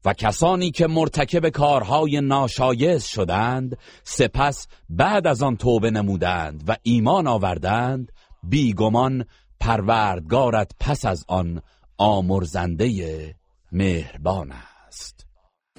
و 0.05 0.13
کسانی 0.13 0.71
که 0.71 0.87
مرتکب 0.87 1.49
کارهای 1.49 2.21
ناشایست 2.21 3.09
شدند 3.09 3.79
سپس 4.03 4.69
بعد 4.89 5.27
از 5.27 5.43
آن 5.43 5.57
توبه 5.57 5.91
نمودند 5.91 6.65
و 6.69 6.77
ایمان 6.83 7.27
آوردند 7.27 8.13
بیگمان 8.43 9.25
پروردگارت 9.61 10.71
پس 10.81 11.05
از 11.05 11.25
آن 11.29 11.63
آمرزنده 11.99 13.35
مهربان 13.73 14.53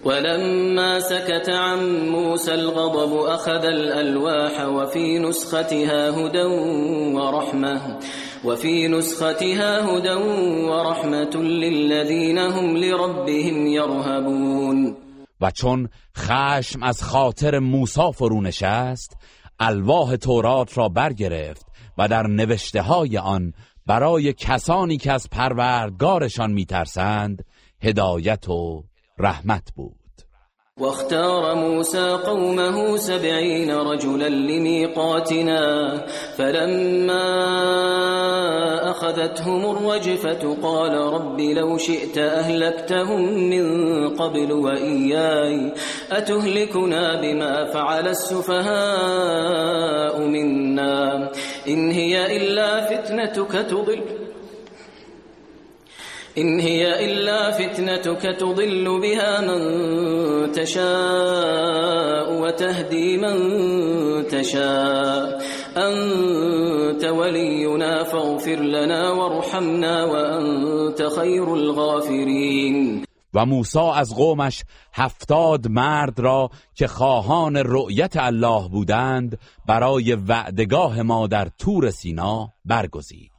ولما 0.05 0.99
سكت 0.99 1.49
عن 1.49 2.09
موسى 2.09 2.53
الغضب 2.53 3.13
أخذ 3.13 3.65
الألواح 3.65 4.65
وفي 4.65 5.19
نسختها 5.19 6.09
هدى 6.09 6.43
ورحمة 7.15 7.99
وفي 8.43 8.87
نسختها 8.87 9.97
هدى 9.97 10.13
ورحمة 10.69 11.35
للذين 11.35 12.37
هم 12.37 12.77
لربهم 12.77 13.67
يرهبون. 13.67 14.95
و 15.41 15.51
چون 15.51 15.89
خشم 16.17 16.83
از 16.83 17.03
خاطر 17.03 17.59
موسی 17.59 18.11
فرو 18.15 18.41
نشست 18.41 19.17
الواح 19.59 20.15
تورات 20.15 20.77
را 20.77 20.89
برگرفت 20.89 21.65
و 21.97 22.07
در 22.07 22.27
نوشته 22.27 22.81
های 22.81 23.17
آن 23.17 23.53
برای 23.85 24.33
کسانی 24.33 24.97
که 24.97 25.11
از 25.11 25.29
پروردگارشان 25.31 26.51
میترسند 26.51 27.45
هدایت 27.81 28.49
و 28.49 28.83
رحمت 29.21 29.63
بود. 29.75 29.99
واختار 30.79 31.55
موسى 31.55 32.17
قومه 32.25 32.97
سبعين 32.97 33.71
رجلا 33.71 34.29
لميقاتنا 34.29 35.93
فلما 36.37 37.29
أخذتهم 38.91 39.77
الرجفة 39.77 40.57
قال 40.63 40.93
رب 40.95 41.39
لو 41.39 41.77
شئت 41.77 42.17
أهلكتهم 42.17 43.49
من 43.49 44.09
قبل 44.09 44.51
وإياي 44.51 45.73
أتهلكنا 46.11 47.21
بما 47.21 47.65
فعل 47.65 48.07
السفهاء 48.07 49.49
منا؟ 50.21 51.31
إن 51.67 51.91
هي 51.91 52.37
إلا 52.37 52.85
فتنتك 52.85 53.51
تضل. 53.51 54.18
إن 56.39 56.59
هي 56.59 57.05
إلا 57.05 57.51
فتنتك 57.51 58.21
تضل 58.21 58.99
بها 59.01 59.41
من 59.41 59.61
تشاء 60.51 62.41
وتهدي 62.41 63.17
من 63.17 63.37
تشاء. 64.27 65.41
أنت 65.77 67.05
ولينا 67.05 68.03
فاغفر 68.03 68.55
لنا 68.55 69.11
وارحمنا 69.11 70.03
وأنت 70.05 71.03
خير 71.03 71.53
الغافرين. 71.53 73.05
و 73.33 73.45
موسی 73.45 73.79
از 73.79 74.15
قومش 74.15 74.63
هفتاد 74.93 75.67
مرد 75.67 76.19
را 76.19 76.49
که 76.75 76.87
خواهان 76.87 77.57
رؤیت 77.57 78.17
الله 78.17 78.69
بودند 78.69 79.39
برای 79.67 80.13
وعدگاه 80.13 81.01
ما 81.01 81.27
در 81.27 81.47
تور 81.57 81.89
سینا 81.91 82.53
برگزید. 82.65 83.38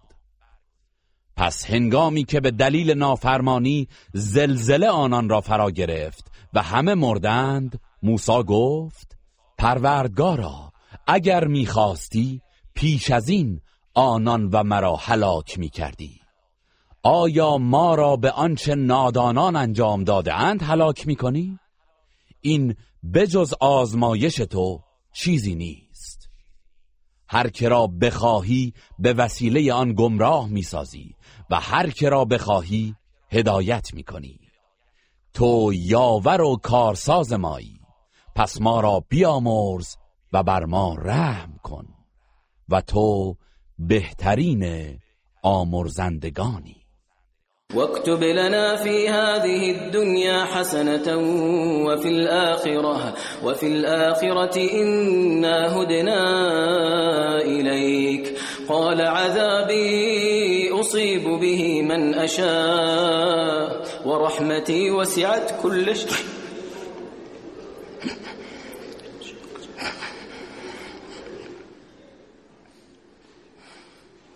پس 1.41 1.71
هنگامی 1.71 2.25
که 2.25 2.41
به 2.41 2.51
دلیل 2.51 2.91
نافرمانی 2.91 3.89
زلزله 4.13 4.89
آنان 4.89 5.29
را 5.29 5.41
فرا 5.41 5.71
گرفت 5.71 6.33
و 6.55 6.63
همه 6.63 6.95
مردند 6.95 7.81
موسی 8.03 8.43
گفت 8.43 9.19
پروردگارا 9.59 10.73
اگر 11.07 11.45
می‌خواستی 11.45 12.41
پیش 12.75 13.11
از 13.11 13.29
این 13.29 13.61
آنان 13.95 14.49
و 14.49 14.63
مرا 14.63 14.97
هلاک 14.97 15.59
می‌کردی. 15.59 16.21
آیا 17.03 17.59
ما 17.59 17.95
را 17.95 18.17
به 18.17 18.31
آنچه 18.31 18.75
نادانان 18.75 19.57
انجام 19.57 20.05
داده 20.05 20.35
اند 20.35 20.63
هلاک 20.63 21.07
می‌کنی؟ 21.07 21.59
این 22.41 22.77
بجز 23.15 23.55
آزمایش 23.61 24.35
تو 24.35 24.81
چیزی 25.13 25.55
نیست. 25.55 25.91
هر 27.33 27.49
که 27.49 27.69
را 27.69 27.87
بخواهی 27.87 28.73
به 28.99 29.13
وسیله 29.13 29.73
آن 29.73 29.93
گمراه 29.93 30.49
می‌سازی. 30.49 31.15
و 31.51 31.61
هر 31.61 31.91
که 31.91 32.09
را 32.09 32.25
بخواهی 32.25 32.95
هدایت 33.31 33.95
می‌کنی. 33.95 34.41
تو 35.35 35.73
یاور 35.75 36.41
و 36.41 36.57
کارساز 36.57 37.33
مایی. 37.33 37.81
پس 38.37 38.61
ما 38.61 38.81
را 38.81 39.05
بیامرز 39.09 39.97
و 40.33 40.43
بر 40.43 40.65
ما 40.65 40.97
رحم 40.99 41.61
کن 41.63 41.87
و 42.69 42.81
تو 42.81 43.37
بهترین 43.79 44.99
آمرزندگانی. 45.43 46.77
واكتب 47.75 48.23
لنا 48.23 48.77
في 48.77 49.09
هذه 49.09 49.71
الدنيا 49.71 50.45
حسنة 50.45 51.17
وفي 51.87 52.09
الآخرة 52.09 53.15
وفي 53.45 53.67
الآخرة 53.67 54.57
إنا 54.83 55.77
هدنا 55.77 56.23
إليك 57.43 58.37
قال 58.69 59.01
عذابي 59.01 60.60
أصيب 60.81 61.25
به 61.25 61.83
من 61.83 62.15
أشاء. 62.15 63.87
ورحمتي 64.05 64.91
وسعت 64.91 65.63
كل 65.63 65.97
شيء. 65.97 66.11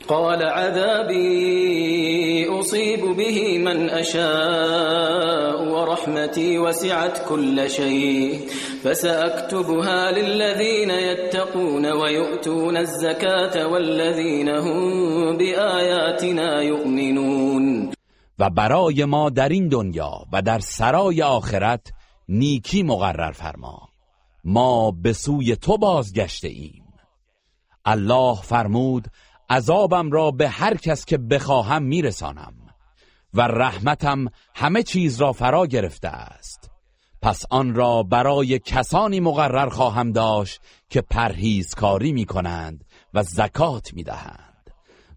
قال 0.09 0.43
عذابي 0.43 2.14
أصيب 2.61 3.01
به 3.17 3.59
من 3.59 3.91
أشاء 3.91 5.69
ورحمتي 5.73 6.59
وسعت 6.59 7.29
كل 7.29 7.71
شيء 7.71 8.49
فسأكتبها 8.83 10.11
للذين 10.13 10.91
يتقون 10.91 11.87
ويؤتون 11.93 12.77
الزكاة 12.77 13.67
والذين 13.67 14.49
هم 14.49 15.37
بآياتنا 15.37 16.63
يؤمنون. 16.63 17.91
و 18.39 18.51
برای 18.51 19.05
ما 19.05 19.31
در 19.31 19.49
این 19.49 19.69
دنیا 19.69 20.13
و 20.33 20.43
در 20.43 20.59
سرای 20.59 21.23
آخرت 21.23 21.93
نیکی 22.29 22.83
مقرر 22.83 23.33
فرما. 23.33 23.89
ما 24.45 24.91
به 24.91 25.13
سوی 25.13 25.57
تو 25.57 25.79
بازگشته 25.79 26.49
ایم 26.49 26.85
الله 27.85 28.35
فرمود 28.43 29.09
عذابم 29.51 30.11
را 30.11 30.31
به 30.31 30.49
هر 30.49 30.77
کس 30.77 31.05
که 31.05 31.19
بخواهم 31.19 31.83
میرسانم 31.83 32.55
و 33.35 33.41
رحمتم 33.41 34.27
همه 34.55 34.83
چیز 34.83 35.21
را 35.21 35.33
فرا 35.33 35.67
گرفته 35.67 36.09
است. 36.09 36.71
پس 37.25 37.45
آن 37.51 37.75
را 37.75 38.03
برای 38.03 38.59
کسانی 38.59 39.21
مقرر 39.21 39.69
خواهم 39.69 40.13
داشت 40.13 40.61
که 40.91 41.01
پرهیزکاری 41.01 42.13
می 42.13 42.25
کنند 42.25 42.85
و 43.15 43.23
زکات 43.23 43.95
می 43.95 44.03
دهند 44.03 44.71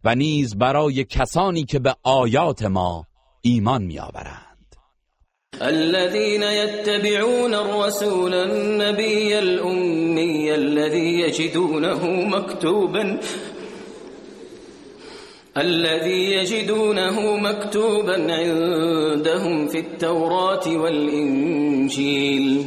و 0.03 0.15
نیز 0.15 0.57
برای 0.57 1.03
کسانی 1.03 1.63
که 1.63 1.79
به 1.79 1.95
آیات 2.03 2.63
ما 2.63 3.05
ایمان 3.41 3.83
می 3.83 3.99
آورند 3.99 4.47
الذين 5.61 6.43
يتبعون 6.43 7.53
الرسول 7.53 8.33
النبي 8.33 9.33
الأمي 9.33 10.51
الذي 10.51 11.19
يجدونه 11.19 12.05
مكتوبا 12.05 13.19
الذي 15.57 16.31
يجدونه 16.31 17.37
مكتوبا 17.37 18.33
عندهم 18.33 19.67
في 19.67 19.79
التوراة 19.79 20.67
والإنجيل. 20.67 22.65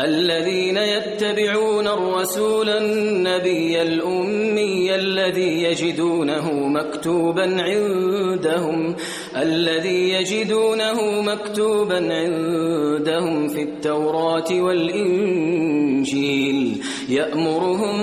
الذين 0.00 0.76
يتبعون 0.76 1.88
الرسول 1.88 2.68
النبي 2.68 3.82
الأمي 3.82 4.94
الذي 4.94 5.62
يجدونه 5.62 6.52
مكتوبا 6.52 7.62
عندهم. 7.62 8.96
الذي 9.36 10.10
يجدونه 10.10 11.22
مكتوبا 11.22 12.14
عندهم 12.14 13.48
في 13.48 13.62
التوراة 13.62 14.60
والإنجيل. 14.60 15.64
يأمرهم 17.08 17.96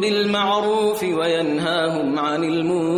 بالمعروف 0.00 1.02
وينهاهم 1.02 2.18
عن 2.18 2.44
المنكر. 2.44 2.97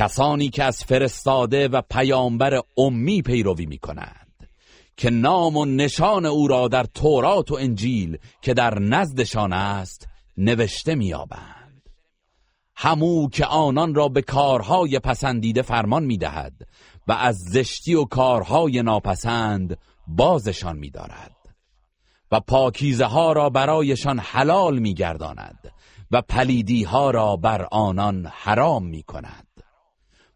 کسانی 0.00 0.48
که 0.48 0.64
از 0.64 0.84
فرستاده 0.84 1.68
و 1.68 1.82
پیامبر 1.90 2.60
امی 2.76 3.22
پیروی 3.22 3.66
می 3.66 3.78
کنند 3.78 4.48
که 4.96 5.10
نام 5.10 5.56
و 5.56 5.64
نشان 5.64 6.26
او 6.26 6.48
را 6.48 6.68
در 6.68 6.84
تورات 6.84 7.50
و 7.50 7.54
انجیل 7.54 8.18
که 8.42 8.54
در 8.54 8.78
نزدشان 8.78 9.52
است 9.52 10.08
نوشته 10.36 10.94
میابند 10.94 11.90
همو 12.76 13.28
که 13.28 13.46
آنان 13.46 13.94
را 13.94 14.08
به 14.08 14.22
کارهای 14.22 14.98
پسندیده 14.98 15.62
فرمان 15.62 16.04
می‌دهد 16.04 16.52
و 17.08 17.12
از 17.12 17.36
زشتی 17.38 17.94
و 17.94 18.04
کارهای 18.04 18.82
ناپسند 18.82 19.78
بازشان 20.06 20.76
میدارد 20.78 21.36
و 22.32 22.40
پاکیزه 22.40 23.04
ها 23.04 23.32
را 23.32 23.50
برایشان 23.50 24.18
حلال 24.18 24.78
میگرداند 24.78 25.72
و 26.10 26.22
پلیدی 26.22 26.82
ها 26.82 27.10
را 27.10 27.36
بر 27.36 27.66
آنان 27.70 28.26
حرام 28.26 28.86
می 28.86 29.02
کند 29.02 29.49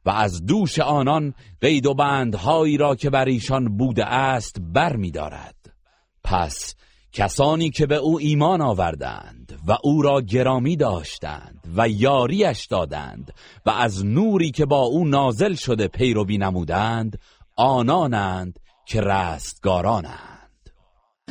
و 0.07 0.11
از 0.11 0.47
دوش 0.47 0.79
آنان 0.79 1.35
قید 1.61 1.87
و 1.87 1.95
بندهایی 1.95 2.77
را 2.77 2.95
که 2.95 3.11
بر 3.11 3.25
ایشان 3.25 3.77
بوده 3.77 4.05
است 4.05 4.57
بر 4.61 4.97
می 4.97 5.11
دارد. 5.11 5.55
پس 6.25 6.75
کسانی 7.13 7.71
که 7.71 7.87
به 7.87 7.97
او 7.97 8.19
ایمان 8.19 8.61
آوردند 8.63 9.59
و 9.67 9.77
او 9.85 10.03
را 10.03 10.21
گرامی 10.21 10.77
داشتند 10.77 11.73
و 11.77 11.89
یاریش 11.89 12.67
دادند 12.67 13.33
و 13.67 13.71
از 13.71 14.07
نوری 14.07 14.51
که 14.51 14.67
با 14.67 14.81
او 14.81 15.05
نازل 15.05 15.55
شده 15.55 15.89
پیروی 15.89 16.39
نمودند 16.39 17.19
آنانند 17.57 18.59
که 18.87 19.01
رستگارانند 19.01 20.34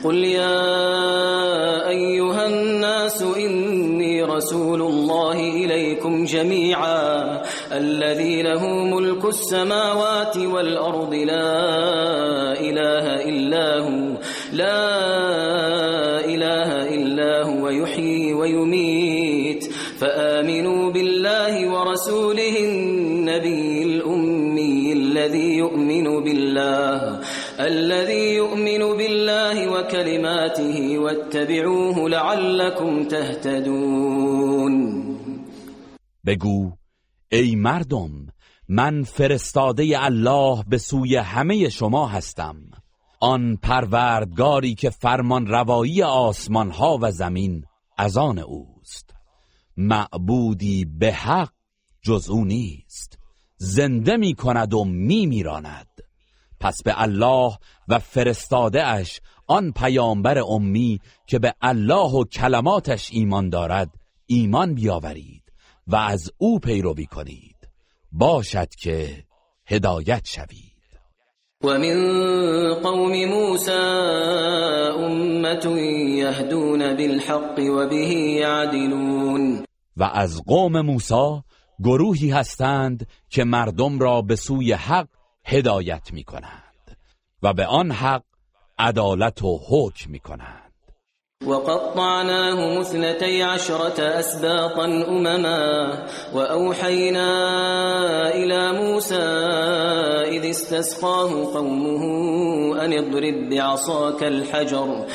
قل 0.01 0.15
يا 0.15 1.89
أيها 1.89 2.45
الناس 2.47 3.21
إني 3.21 4.23
رسول 4.23 4.81
الله 4.81 5.39
إليكم 5.39 6.25
جميعا 6.25 7.41
الذي 7.71 8.41
له 8.41 8.67
ملك 8.67 9.25
السماوات 9.25 10.37
والأرض 10.37 11.13
لا 11.13 11.53
إله 12.59 13.05
إلا 13.29 13.79
هو 13.79 14.17
لا 14.53 14.81
إله 16.25 16.69
إلا 16.95 17.43
هو 17.43 17.69
يحيي 17.69 18.33
ويميت. 18.33 19.73
فآمنوا 20.03 20.91
بالله 20.91 21.71
ورسوله 21.71 22.55
النبي 22.59 23.83
الأمي 23.83 24.93
الذي 24.93 25.57
يؤمن 25.57 26.23
بالله 26.23 27.19
الذي 27.59 28.35
يؤمن 28.35 28.97
بالله 28.97 29.22
وكلماته 29.73 30.99
واتبعوه 30.99 32.09
لعلكم 32.09 33.07
تهتدون. 33.07 34.73
بگو 36.25 36.71
ای 37.31 37.55
مردم 37.55 38.27
من 38.67 39.03
فرستاده 39.03 40.03
الله 40.03 40.63
به 40.67 40.77
سوی 40.77 41.15
همه 41.15 41.69
شما 41.69 42.07
هستم. 42.07 42.55
آن 43.19 43.55
پروردگاری 43.55 44.75
که 44.75 44.89
فرمان 44.89 45.47
روایی 45.47 46.03
آسمان 46.03 46.71
ها 46.71 46.99
و 47.01 47.11
زمین 47.11 47.65
از 47.97 48.17
آن 48.17 48.39
اوست. 48.39 49.13
معبودی 49.77 50.85
به 50.85 51.13
حق 51.13 51.51
جز 52.01 52.29
او 52.29 52.45
نیست. 52.45 53.19
زنده 53.57 54.17
می 54.17 54.33
کند 54.33 54.73
و 54.73 54.85
می 54.85 55.25
میراند 55.25 55.87
پس 56.63 56.83
به 56.83 57.01
الله 57.01 57.57
و 57.87 57.99
فرستاده 57.99 58.87
اش 58.87 59.21
آن 59.47 59.71
پیامبر 59.71 60.39
امی 60.39 60.99
که 61.27 61.39
به 61.39 61.53
الله 61.61 62.11
و 62.11 62.23
کلماتش 62.23 63.09
ایمان 63.11 63.49
دارد 63.49 63.89
ایمان 64.25 64.73
بیاورید 64.73 65.43
و 65.87 65.95
از 65.95 66.31
او 66.37 66.59
پیروی 66.59 67.05
کنید. 67.05 67.55
باشد 68.11 68.69
که 68.69 69.25
هدایت 69.65 70.25
شوید. 70.25 70.73
و 71.63 71.79
من 71.79 72.73
قوم 72.73 73.25
موسى 73.25 73.71
امت 75.03 75.65
یهدون 75.65 76.97
بالحق 76.97 77.59
و 77.59 77.87
به 77.89 77.95
یعدلون 77.95 79.65
و 79.97 80.03
از 80.03 80.41
قوم 80.45 80.81
موسی 80.81 81.41
گروهی 81.83 82.29
هستند 82.29 83.07
که 83.29 83.43
مردم 83.43 83.99
را 83.99 84.21
به 84.21 84.35
سوی 84.35 84.73
حق 84.73 85.07
هدایت 85.45 86.13
می 86.13 86.23
کنند 86.23 86.97
و 87.43 87.53
به 87.53 87.65
آن 87.65 87.91
حق 87.91 88.23
عدالت 88.79 89.41
و 89.41 89.59
حکم 89.69 90.11
می 90.11 90.19
کنند 90.19 90.63
وقطعناه 91.47 92.79
مثنتي 92.79 93.41
عشرة 93.41 94.03
أسباطا 94.03 94.85
أمما 94.85 96.03
وأوحينا 96.33 97.29
إلى 98.35 98.71
موسى 98.71 99.15
إذ 100.37 100.49
استسقاه 100.49 101.53
قومه 101.53 102.03
أن 102.85 102.93
اضرب 102.93 103.49
بعصاك 103.49 104.23
الحجر 104.23 105.05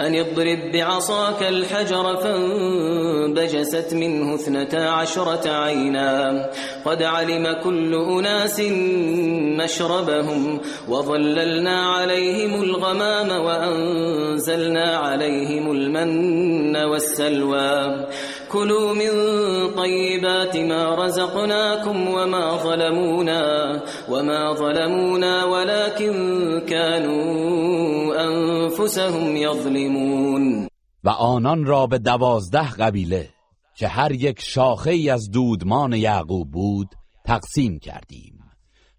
أن 0.00 0.14
اضرب 0.14 0.72
بعصاك 0.72 1.42
الحجر 1.42 2.16
فانبجست 2.16 3.94
منه 3.94 4.34
اثنتا 4.34 4.76
عشرة 4.76 5.50
عينا. 5.50 6.46
قد 6.84 7.02
علم 7.02 7.62
كل 7.64 7.94
أناس 7.94 8.60
مشربهم 9.64 10.60
وظللنا 10.88 11.86
عليهم 11.86 12.62
الغمام 12.62 13.44
وأنزلنا 13.44 14.96
عليهم 14.96 15.70
المن 15.70 16.76
والسلوى. 16.76 18.06
كلوا 18.52 18.94
من 18.94 19.10
طيبات 19.74 20.56
ما 20.56 20.94
رزقناكم 20.94 22.08
وما 22.08 22.56
ظلمونا 22.56 23.42
وما 24.08 24.54
ظلمونا 24.54 25.44
ولكن 25.44 26.14
كانوا 26.68 28.14
انفسهم 28.16 29.36
یظلمون 29.36 30.68
و 31.04 31.08
آنان 31.08 31.64
را 31.64 31.86
به 31.86 31.98
دوازده 31.98 32.70
قبیله 32.70 33.28
که 33.74 33.88
هر 33.88 34.12
یک 34.12 34.40
شاخه 34.40 34.90
ای 34.90 35.10
از 35.10 35.30
دودمان 35.30 35.92
یعقوب 35.92 36.50
بود 36.50 36.88
تقسیم 37.24 37.78
کردیم 37.78 38.36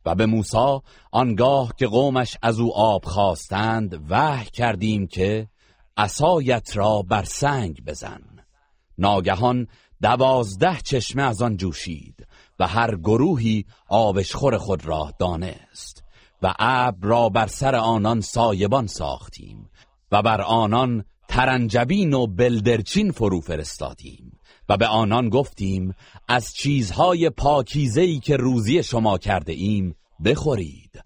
و 0.05 0.15
به 0.15 0.25
موسی 0.25 0.79
آنگاه 1.11 1.73
که 1.79 1.87
قومش 1.87 2.37
از 2.41 2.59
او 2.59 2.73
آب 2.75 3.05
خواستند 3.05 4.05
وحی 4.09 4.45
کردیم 4.45 5.07
که 5.07 5.47
عصایت 5.97 6.77
را 6.77 7.01
بر 7.01 7.23
سنگ 7.23 7.85
بزن. 7.85 8.21
ناگهان 8.97 9.67
دوازده 10.01 10.77
چشمه 10.83 11.23
از 11.23 11.41
آن 11.41 11.57
جوشید 11.57 12.27
و 12.59 12.67
هر 12.67 12.95
گروهی 12.95 13.65
آبشخور 13.89 14.57
خود 14.57 14.85
را 14.85 15.13
دانست 15.19 16.03
و 16.41 16.53
ابر 16.59 17.07
را 17.07 17.29
بر 17.29 17.47
سر 17.47 17.75
آنان 17.75 18.21
سایبان 18.21 18.87
ساختیم 18.87 19.69
و 20.11 20.21
بر 20.21 20.41
آنان 20.41 21.03
ترنجبین 21.27 22.13
و 22.13 22.27
بلدرچین 22.27 23.11
فرو 23.11 23.41
فرستادیم 23.41 24.31
و 24.69 24.77
به 24.77 24.87
آنان 24.87 25.29
گفتیم 25.29 25.93
از 26.27 26.53
چیزهای 26.53 27.29
پاکیزهی 27.29 28.19
که 28.19 28.37
روزی 28.37 28.83
شما 28.83 29.17
کرده 29.17 29.53
ایم 29.53 29.95
بخورید. 30.25 31.01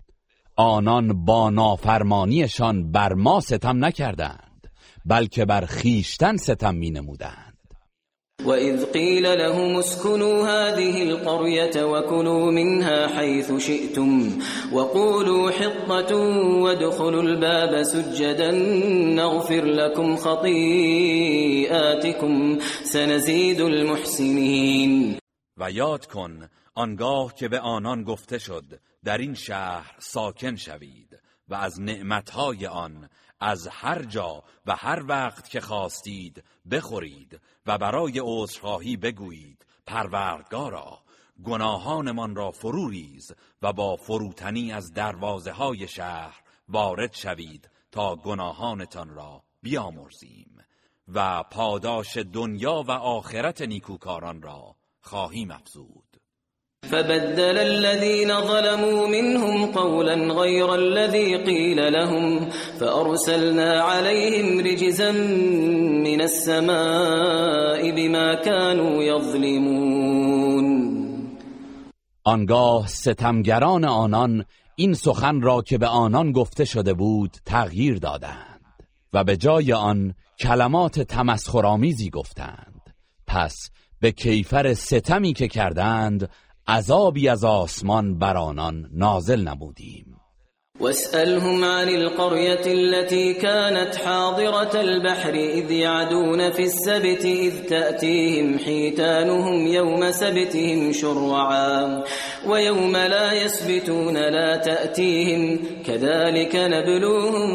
آنان 0.56 1.26
با 1.26 1.50
نافرمانیشان 1.50 2.92
بر 2.92 3.14
ما 3.14 3.40
ستم 3.40 3.86
نکردند 3.86 4.72
بلکه 5.06 5.46
بر 5.46 5.66
خیشتن 5.66 6.38
ستم 6.38 6.76
می 6.76 6.92
نمودند 6.92 7.51
وإذ 8.46 8.86
قيل 8.86 9.38
لهم 9.38 9.78
اسكنوا 9.78 10.48
هذه 10.48 11.04
القرية 11.04 11.84
وكلوا 11.84 12.52
منها 12.52 13.08
حيث 13.08 13.58
شئتم 13.58 14.40
وقولوا 14.74 15.52
حطة 15.52 16.16
وادخلوا 16.64 17.24
الباب 17.24 17.84
سجدا 17.84 18.52
نغفر 19.16 19.66
لكم 19.66 20.16
خطيئاتكم 20.16 21.32
سنزيد 22.84 23.62
المحسنين. 23.62 25.18
و 25.58 25.72
یاد 25.72 26.06
کن 26.06 26.50
آنگاه 26.76 27.36
که 27.36 27.48
به 27.48 27.60
آنان 27.60 28.04
گفته 28.04 28.38
شد 28.38 28.80
در 29.04 29.18
این 29.18 29.34
شهر 29.34 29.96
ساکن 30.00 30.56
شوید 30.56 31.20
و 31.48 31.54
از 31.54 31.82
نعمتهای 31.82 32.68
آن 32.68 33.10
از 33.40 33.68
هر 33.68 34.04
جا 34.04 34.44
و 34.66 34.76
هر 34.76 35.04
وقت 35.08 35.50
که 35.50 35.62
خواستید 35.62 36.44
بخورید 36.72 37.40
و 37.66 37.78
برای 37.78 38.22
عذرخواهی 38.24 38.98
بگویید 38.98 39.66
پروردگارا 39.86 41.00
گناهانمان 41.44 42.36
را 42.36 42.52
فرو 42.52 42.90
ریز 42.90 43.32
و 43.62 43.74
با 43.74 43.96
فروتنی 43.96 44.72
از 44.72 44.94
دروازه 44.94 45.52
های 45.52 45.88
شهر 45.88 46.42
وارد 46.70 47.14
شوید 47.14 47.70
تا 47.92 48.16
گناهانتان 48.16 49.10
را 49.10 49.44
بیامرزیم 49.62 50.58
و 51.08 51.44
پاداش 51.44 52.18
دنیا 52.18 52.84
و 52.88 52.92
آخرت 52.92 53.62
نیکوکاران 53.62 54.42
را 54.42 54.76
خواهیم 55.02 55.52
افزود. 55.52 56.11
فبدل 56.90 57.58
الذين 57.58 58.42
ظلموا 58.42 59.08
منهم 59.08 59.66
قولا 59.72 60.34
غير 60.34 60.76
الذي 60.76 61.36
قيل 61.36 61.94
لهم 61.94 62.50
فأرسلنا 62.80 63.82
عليهم 63.82 64.60
رجزا 64.60 65.12
من 65.12 66.22
السماء 66.22 67.92
بما 67.92 68.36
كانوا 68.36 69.04
يظلمون. 69.04 70.72
آنگاه 72.24 72.88
ستمگران 72.88 73.86
آنان 73.86 74.46
این 74.76 74.94
سخن 74.94 75.42
را 75.42 75.62
که 75.62 75.78
به 75.78 75.88
آنان 75.88 76.32
گفته 76.32 76.66
شده 76.66 76.94
بود 76.94 77.32
تغییر 77.46 77.98
دادند 77.98 78.62
و 79.14 79.24
به 79.24 79.38
جای 79.38 79.74
آن 79.74 80.14
کلمات 80.40 81.00
تمسخرآمیزی 81.00 82.10
گفتند. 82.10 82.96
پس 83.28 83.70
به 84.00 84.12
کیفر 84.12 84.74
ستمی 84.74 85.34
که 85.34 85.48
کردند 85.48 86.30
عذابی 86.72 87.30
از 87.30 87.44
آسمان 87.44 88.20
بر 88.20 88.38
آنان 88.38 88.90
نازل 88.94 89.48
نمودیم 89.48 90.06
واسألهم 90.80 91.64
عن 91.64 91.90
القرية 91.90 92.66
التي 92.66 93.34
كانت 93.34 93.96
حاضرة 93.96 94.82
البحر 94.82 95.34
إذ 95.34 95.72
يعدون 95.72 96.52
في 96.52 96.64
السبت 96.64 97.26
إذ 97.26 97.68
تأتيهم 97.70 98.58
حيتانهم 98.58 99.68
يوم 99.68 100.12
سبتهم 100.12 100.92
شرعا 100.92 102.04
ويوم 102.48 102.98
لا 102.98 103.34
يسبتون 103.34 104.18
لا 104.18 104.58
تأتيهم 104.58 105.60
كذلك 105.86 106.56
نبلوهم 106.56 107.50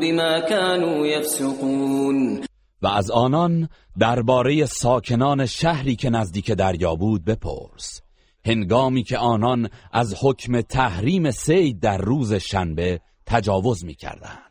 بما 0.00 0.40
كانوا 0.40 1.06
يفسقون. 1.06 2.40
و 2.82 2.86
از 2.86 3.10
آنان 3.10 3.68
درباره 3.98 4.66
ساکنان 4.66 5.46
شهری 5.46 5.96
که 5.96 6.10
نزدیک 6.10 6.50
دریا 6.50 6.94
بود 6.94 7.24
بپرس. 7.24 8.00
هنگامی 8.44 9.02
که 9.02 9.18
آنان 9.18 9.68
از 9.92 10.14
حکم 10.22 10.60
تحریم 10.60 11.30
سید 11.30 11.80
در 11.80 11.98
روز 11.98 12.34
شنبه 12.34 13.00
تجاوز 13.26 13.84
می 13.84 13.94
کردند. 13.94 14.50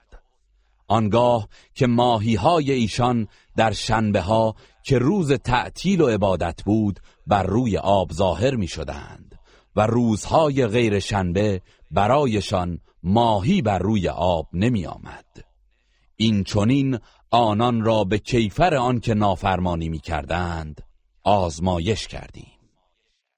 آنگاه 0.88 1.48
که 1.74 1.88
ماهی 1.88 2.36
های 2.36 2.72
ایشان 2.72 3.28
در 3.56 3.72
شنبه 3.72 4.22
ها 4.22 4.56
که 4.84 4.98
روز 4.98 5.34
تعطیل 5.34 6.02
و 6.02 6.08
عبادت 6.08 6.64
بود 6.66 7.00
بر 7.28 7.44
روی 7.44 7.78
آب 7.78 8.12
ظاهر 8.12 8.56
می 8.56 8.68
شدند 8.68 9.40
و 9.76 9.88
روزهای 9.88 10.68
غیر 10.68 11.00
شنبه 11.00 11.62
برایشان 11.92 12.80
ماهی 13.04 13.62
بر 13.62 13.80
روی 13.80 14.08
آب 14.08 14.48
نمی 14.54 14.86
آمد. 14.86 15.26
این 16.16 16.44
چونین 16.44 17.00
آنان 17.32 17.82
را 17.82 18.04
به 18.04 18.18
کیفر 18.18 18.76
آن 18.76 19.00
که 19.00 19.14
نافرمانی 19.14 19.90
می 19.90 20.00
کردند 20.00 20.82
آزمایش 21.24 22.08
کردیم. 22.08 22.59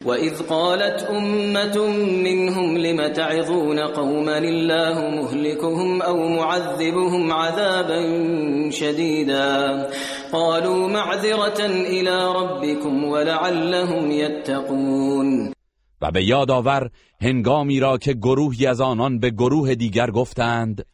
وإذ 0.06 0.41
قالت 0.49 1.04
أمة 1.04 1.88
منهم 2.24 2.78
لم 2.78 3.14
تعظون 3.14 3.80
قوما 3.80 4.38
الله 4.38 5.10
مهلكهم 5.10 6.02
أو 6.02 6.30
معذبهم 6.30 7.34
عذابا 7.34 8.02
شديدا؟ 8.70 9.89
قالوا 10.34 10.88
معذرة 10.88 11.66
إلى 11.66 12.34
ربكم 12.34 13.04
ولعلهم 13.04 14.12
يتقون. 14.12 15.54
و 16.02 16.12
به 16.12 16.24
یاد 16.24 16.52
آور 16.52 16.89
هنگامی 17.22 17.80
را 17.80 17.97
که 17.97 18.14
گروهی 18.14 18.66
از 18.68 18.82
آنان 18.82 19.20
به 19.20 19.30
گروه 19.30 19.76
دیگر 19.76 20.12
گفتند 20.12 20.86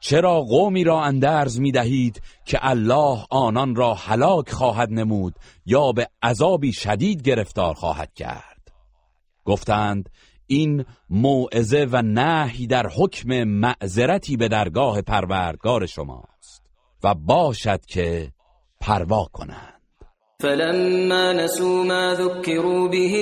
چرا 0.00 0.40
قومی 0.40 0.84
را 0.84 1.02
اندرز 1.02 1.60
می 1.60 1.72
دهید 1.72 2.22
که 2.44 2.58
الله 2.62 3.24
آنان 3.30 3.74
را 3.74 3.94
هلاک 3.94 4.50
خواهد 4.50 4.88
نمود 4.92 5.34
یا 5.66 5.92
به 5.92 6.08
عذابی 6.22 6.72
شدید 6.72 7.22
گرفتار 7.22 7.74
خواهد 7.74 8.14
کرد؟ 8.14 8.72
گفتند 9.44 10.10
این 10.46 10.84
موعظه 11.10 11.86
و 11.90 12.02
نهی 12.02 12.66
در 12.66 12.86
حکم 12.86 13.44
معذرتی 13.44 14.36
به 14.36 14.48
درگاه 14.48 15.02
پروردگار 15.02 15.86
شماست 15.86 16.62
و 17.04 17.14
باشد 17.14 17.86
که 17.86 18.32
پروا 18.80 19.24
کنند. 19.32 19.69
فلما 20.40 21.32
نسوا 21.32 21.84
ما 21.84 22.14
ذكروا 22.14 22.88
به 22.88 23.14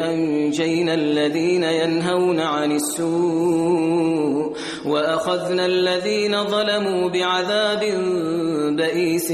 أنجينا 0.00 0.94
الذين 0.94 1.62
ينهون 1.62 2.40
عن 2.40 2.72
السوء 2.72 4.56
وأخذنا 4.86 5.66
الذين 5.66 6.44
ظلموا 6.44 7.08
بعذاب 7.10 7.80
بئيس 8.76 9.32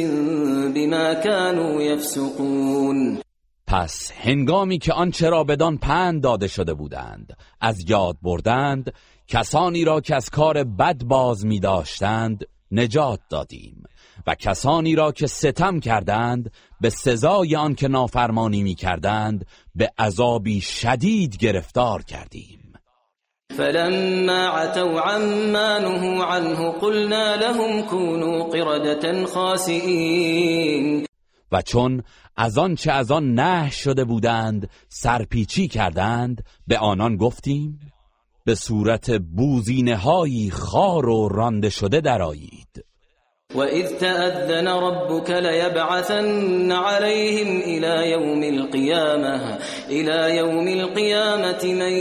بما 0.75 1.15
كانوا 1.15 1.83
يفسقون. 1.83 3.19
پس 3.67 4.13
هنگامی 4.17 4.79
که 4.79 4.93
آنچه 4.93 5.31
را 5.31 5.45
بدان 5.45 5.79
پند 5.79 6.23
داده 6.23 6.49
شده 6.49 6.75
بودند 6.75 7.37
از 7.61 7.91
یاد 7.91 8.17
بردند 8.23 8.93
کسانی 9.29 9.85
را 9.85 10.01
که 10.01 10.15
از 10.15 10.31
کار 10.31 10.65
بد 10.65 11.05
باز 11.05 11.47
می 11.47 11.61
داشتند 11.61 12.45
نجات 12.71 13.21
دادیم. 13.31 13.83
و 14.27 14.35
کسانی 14.35 14.95
را 14.95 15.13
که 15.13 15.27
ستم 15.27 15.81
کردند 15.81 16.53
به 16.81 16.91
سزای 16.91 17.57
آن 17.57 17.75
که 17.75 17.89
نافرمانی 17.89 18.63
می 18.63 18.75
کردند 18.75 19.47
به 19.75 19.91
عذابی 19.99 20.61
شدید 20.61 21.37
گرفتار 21.37 22.03
کردیم. 22.03 22.73
فلما 23.57 24.49
عتوا 24.49 25.01
عما 25.01 25.79
نهوا 25.79 26.25
عنه 26.25 26.71
قلنا 26.71 27.35
لهم 27.35 27.83
كونوا 27.83 28.45
قردة 28.45 29.27
خاسئین 29.27 31.07
و 31.53 31.63
چون 31.63 32.03
از 32.37 32.59
آن 32.59 32.75
چه 32.75 32.93
از 32.93 33.11
آن 33.11 33.35
نه 33.35 33.71
شده 33.71 34.05
بودند 34.05 34.71
سرپیچی 34.89 35.69
کردند 35.69 36.45
به 36.67 36.79
آنان 36.79 37.17
گفتیم 37.17 37.81
به 38.45 38.55
صورت 38.55 39.11
بوزینه 39.11 39.97
هایی 39.97 40.51
خار 40.51 41.09
و 41.09 41.29
رانده 41.29 41.69
شده 41.69 42.01
درآیید. 42.01 42.85
وإذ 43.55 43.99
تأذن 43.99 44.69
ربك 44.69 45.31
ليبعثن 45.31 46.73
عليهم 46.73 47.61
إلى 47.61 48.11
يوم 48.11 48.43
القيامة 48.43 49.59
إلى 49.89 50.37
يوم 50.37 50.69
القيامة 50.69 51.65
من 51.65 51.93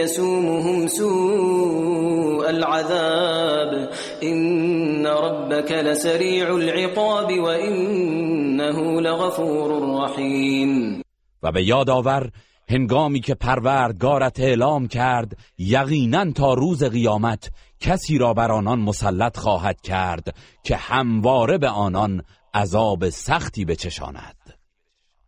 يسومهم 0.00 0.86
سوء 0.86 2.50
العذاب. 2.50 3.90
إن 4.22 5.06
ربك 5.06 5.72
لسريع 5.72 6.56
العقاب 6.56 7.38
وإنه 7.38 9.00
لغفور 9.00 10.00
رحيم. 10.02 11.02
و 11.42 11.52
به 11.52 11.62
یاد 11.62 11.90
آور 11.90 12.30
هنگامی 12.70 13.20
که 13.20 13.34
پروردگارت 13.34 14.40
اعلام 14.40 14.88
کرد 14.88 15.36
یقینا 15.58 16.32
تا 16.32 16.54
روز 16.54 16.84
قیامت 16.84 17.50
کسی 17.80 18.18
را 18.18 18.34
بر 18.34 18.52
آنان 18.52 18.78
مسلط 18.78 19.36
خواهد 19.36 19.80
کرد 19.80 20.36
که 20.62 20.76
همواره 20.76 21.58
به 21.58 21.68
آنان 21.68 22.22
عذاب 22.54 23.08
سختی 23.08 23.64
بچشاند. 23.64 24.58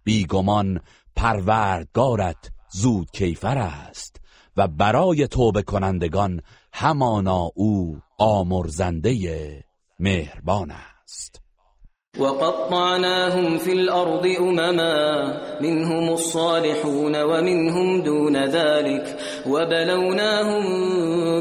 بیگمان 0.05 0.80
پروردگارت 1.16 2.51
زود 2.72 3.11
کیفر 3.11 3.59
است 3.59 4.20
و 4.57 4.68
برای 4.68 5.28
توبه 5.28 5.62
کنندگان 5.62 6.42
همانا 6.72 7.51
او 7.55 8.01
آمرزنده 8.18 9.64
مهربان 9.98 10.70
است. 10.70 11.39
وقطعناهم 12.18 13.58
في 13.58 13.72
الأرض 13.72 14.26
أمما 14.40 15.40
منهم 15.61 16.12
الصالحون 16.12 17.22
ومنهم 17.22 18.02
دون 18.02 18.36
ذلك. 18.36 19.18
وبلوناهم 19.46 20.64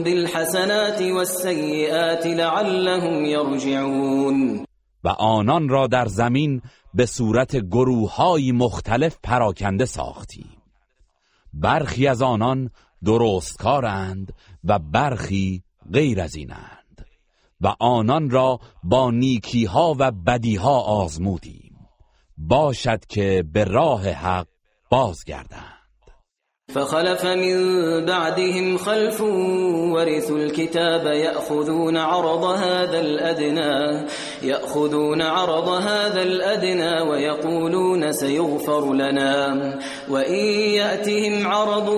بالحسنات 0.04 1.02
والسيئات 1.02 2.28
لعلهم 2.28 3.26
يرجعون. 3.26 4.66
و 5.04 5.10
آنان 5.10 5.70
را 5.70 5.88
در 5.88 6.06
زمین 6.06 6.62
به 6.94 7.06
صورت 7.06 7.56
گروههای 7.56 8.52
مختلف 8.52 9.18
پراکنده 9.24 9.86
ساختیم. 9.86 10.50
برخی 11.54 12.08
از 12.08 12.22
آنان 12.22 12.70
درستکارند 13.06 14.34
و 14.64 14.80
برخی 14.80 15.64
غیر 15.94 16.22
از 16.22 16.36
اینند. 16.36 16.79
و 17.62 17.76
آنان 17.80 18.30
را 18.30 18.60
با 18.84 19.12
نیکیها 19.12 19.96
و 20.00 20.12
بدیها 20.12 20.80
آزمودیم. 20.82 21.76
باشد 22.38 23.06
که 23.06 23.44
به 23.54 23.64
راه 23.64 24.10
حق 24.10 24.48
بازگردند. 24.90 25.80
فخلف 26.74 27.26
من 27.26 28.06
بعدهم 28.06 28.78
خلف 28.78 29.22
ورثوا 29.22 30.38
الكتاب 30.38 31.06
يأخذون 31.06 31.98
عرض 31.98 32.44
هذا 32.44 33.00
الأدنى 33.00 34.06
يأخذون 34.44 35.22
عرض 35.22 35.68
هذا 35.68 36.22
الأدنى 36.22 37.10
ويقولون 37.10 38.12
سيغفر 38.12 38.94
لنا 38.94 39.80
وإن 40.10 40.46
يأتهم 40.70 41.48
عرض 41.48 41.90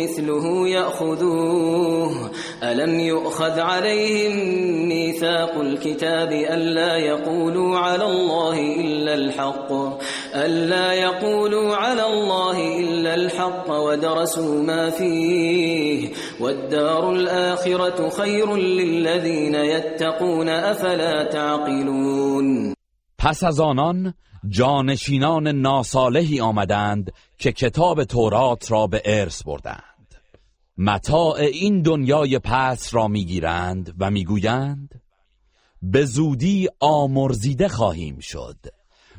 مثله 0.00 0.68
يأخذوه. 0.68 2.30
ألم 2.72 3.00
يؤخذ 3.00 3.60
عليهم 3.60 4.32
ميثاق 4.88 5.60
الكتاب 5.60 6.32
ألا 6.32 6.96
يقولوا 6.96 7.78
على 7.78 8.04
الله 8.04 8.58
إلا 8.80 9.14
الحق؟ 9.14 9.72
ألا 10.34 10.92
يقولوا 10.92 11.76
على 11.76 12.06
الله 12.06 12.80
إلا 12.80 13.14
الحق 13.14 13.70
ودرسوا 13.70 14.62
ما 14.62 14.90
فيه؟ 14.90 16.08
والدار 16.40 17.12
الآخرة 17.12 18.08
خير 18.08 18.56
للذين 18.56 19.54
يتقون 19.54 20.48
أفلا 20.48 21.24
تعقلون؟ 21.24 22.74
پس 23.18 23.44
از 23.44 23.60
آنان 23.60 24.14
جانشینان 24.48 25.48
ناصالحی 25.48 26.40
آمدند 26.40 27.12
که 27.38 27.52
کتاب 27.52 28.04
تورات 28.04 28.72
را 28.72 28.86
به 28.86 29.02
ارث 29.04 29.42
بردند. 29.42 29.93
متاع 30.78 31.36
این 31.40 31.82
دنیای 31.82 32.38
پس 32.38 32.94
را 32.94 33.08
می‌گیرند 33.08 33.94
و 33.98 34.10
می‌گویند 34.10 35.00
به 35.82 36.04
زودی 36.04 36.68
آمرزیده 36.80 37.68
خواهیم 37.68 38.18
شد 38.18 38.56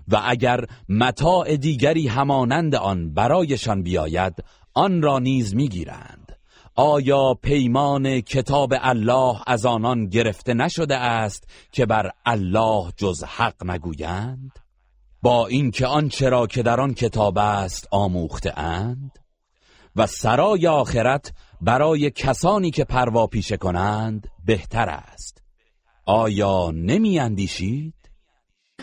و 0.08 0.22
اگر 0.26 0.66
متاع 0.90 1.58
دیگری 1.58 2.08
همانند 2.08 2.76
آن 2.76 3.14
برایشان 3.14 3.84
بیاید 3.84 4.34
آن 4.74 5.02
را 5.02 5.20
نیز 5.20 5.56
می‌گیرند. 5.56 6.38
آیا 6.76 7.34
پیمان 7.34 8.22
کتاب 8.22 8.74
الله 8.82 9.36
از 9.48 9.66
آنان 9.66 10.08
گرفته 10.08 10.54
نشده 10.54 10.96
است 10.96 11.48
که 11.72 11.86
بر 11.86 12.12
الله 12.26 12.92
جز 12.98 13.24
حق 13.24 13.66
نگویند؟ 13.66 14.52
با 15.22 15.48
اینکه 15.48 15.88
آنچه 15.88 16.30
را 16.30 16.48
که 16.48 16.64
در 16.64 16.82
آن 16.82 16.94
کتاب 16.94 17.38
است 17.38 17.88
آموخته 17.92 18.60
اند؟ 18.60 19.20
و 19.96 20.08
سرای 20.08 20.68
آخرت 20.68 21.34
برای 21.62 22.12
کسانی 22.12 22.72
که 22.72 22.84
پروا 22.84 23.28
پیشه 23.28 23.58
کنند 23.58 24.28
بهتر 24.46 24.90
است. 24.90 25.44
آیا 26.06 26.72
نمی 26.72 27.20
اندیشید؟ 27.20 27.94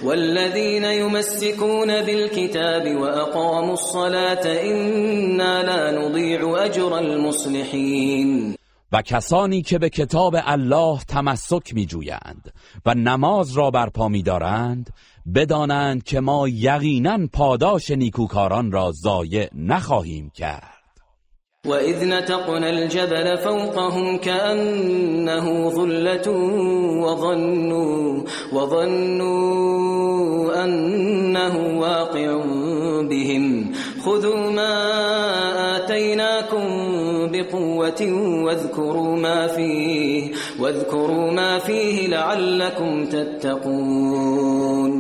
والذين 0.02 0.84
يمسكون 0.84 2.02
بالكتاب 2.02 2.96
وأقاموا 3.00 3.72
الصلاة 3.72 4.46
إنا 4.46 5.62
لا 5.62 5.90
نضيع 5.90 6.64
أجر 6.64 6.92
المصلحين 6.92 8.56
و 8.92 9.02
کسانی 9.02 9.62
که 9.62 9.78
به 9.78 9.90
کتاب 9.90 10.36
الله 10.44 10.98
تمسک 11.08 11.74
می 11.74 11.86
جویند 11.86 12.52
و 12.86 12.94
نماز 12.94 13.52
را 13.52 13.70
برپا 13.70 14.08
می 14.08 14.22
دارند 14.22 14.90
بدانند 15.34 16.02
که 16.02 16.20
ما 16.20 16.48
یقینا 16.48 17.18
پاداش 17.32 17.90
نیکوکاران 17.90 18.72
را 18.72 18.92
ضایع 18.92 19.48
نخواهیم 19.54 20.30
کرد. 20.30 20.71
وإذ 21.66 22.04
نتقنا 22.04 22.70
الجبل 22.70 23.38
فوقهم 23.38 24.18
كأنه 24.18 25.70
ظلة 25.70 26.30
وظنوا, 27.02 28.22
وظنوا 28.52 29.84
أنه 30.64 31.80
واقع 31.80 32.44
بهم 33.02 33.72
خذوا 34.04 34.50
ما 34.50 34.74
آتيناكم 35.76 36.66
بقوة 37.32 38.02
واذكروا 38.44 39.16
ما 39.16 39.46
فيه 39.46 40.32
واذكروا 40.60 41.30
ما 41.30 41.58
فيه 41.58 42.08
لعلكم 42.08 43.04
تتقون 43.06 44.92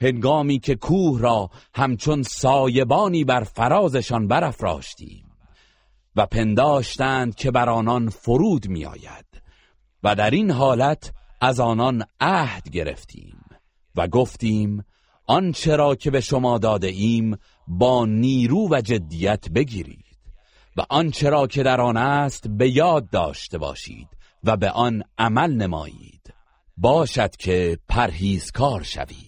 هنگامی 0.00 0.58
که 0.58 0.74
کوه 0.74 1.20
را 1.20 1.50
همچون 1.74 2.22
سایبانی 2.22 3.24
بر 3.24 3.44
فرازشان 3.44 4.28
برافراشتیم 4.28 5.24
و 6.16 6.26
پنداشتند 6.26 7.34
که 7.34 7.50
بر 7.50 7.68
آنان 7.68 8.08
فرود 8.08 8.68
میآید 8.68 9.26
و 10.02 10.14
در 10.14 10.30
این 10.30 10.50
حالت 10.50 11.12
از 11.40 11.60
آنان 11.60 12.04
عهد 12.20 12.68
گرفتیم 12.68 13.40
و 13.96 14.08
گفتیم 14.08 14.84
آنچه 15.26 15.76
را 15.76 15.94
که 15.94 16.10
به 16.10 16.20
شما 16.20 16.58
داده 16.58 16.86
ایم 16.86 17.36
با 17.68 18.06
نیرو 18.06 18.68
و 18.70 18.80
جدیت 18.80 19.48
بگیرید 19.48 20.04
و 20.76 20.82
آنچه 20.90 21.30
را 21.30 21.46
که 21.46 21.62
در 21.62 21.80
آن 21.80 21.96
است 21.96 22.48
به 22.48 22.70
یاد 22.70 23.10
داشته 23.10 23.58
باشید 23.58 24.08
و 24.44 24.56
به 24.56 24.70
آن 24.70 25.02
عمل 25.18 25.52
نمایید. 25.52 26.34
باشد 26.76 27.36
که 27.36 27.78
پرهیزکار 27.88 28.82
شوید. 28.82 29.27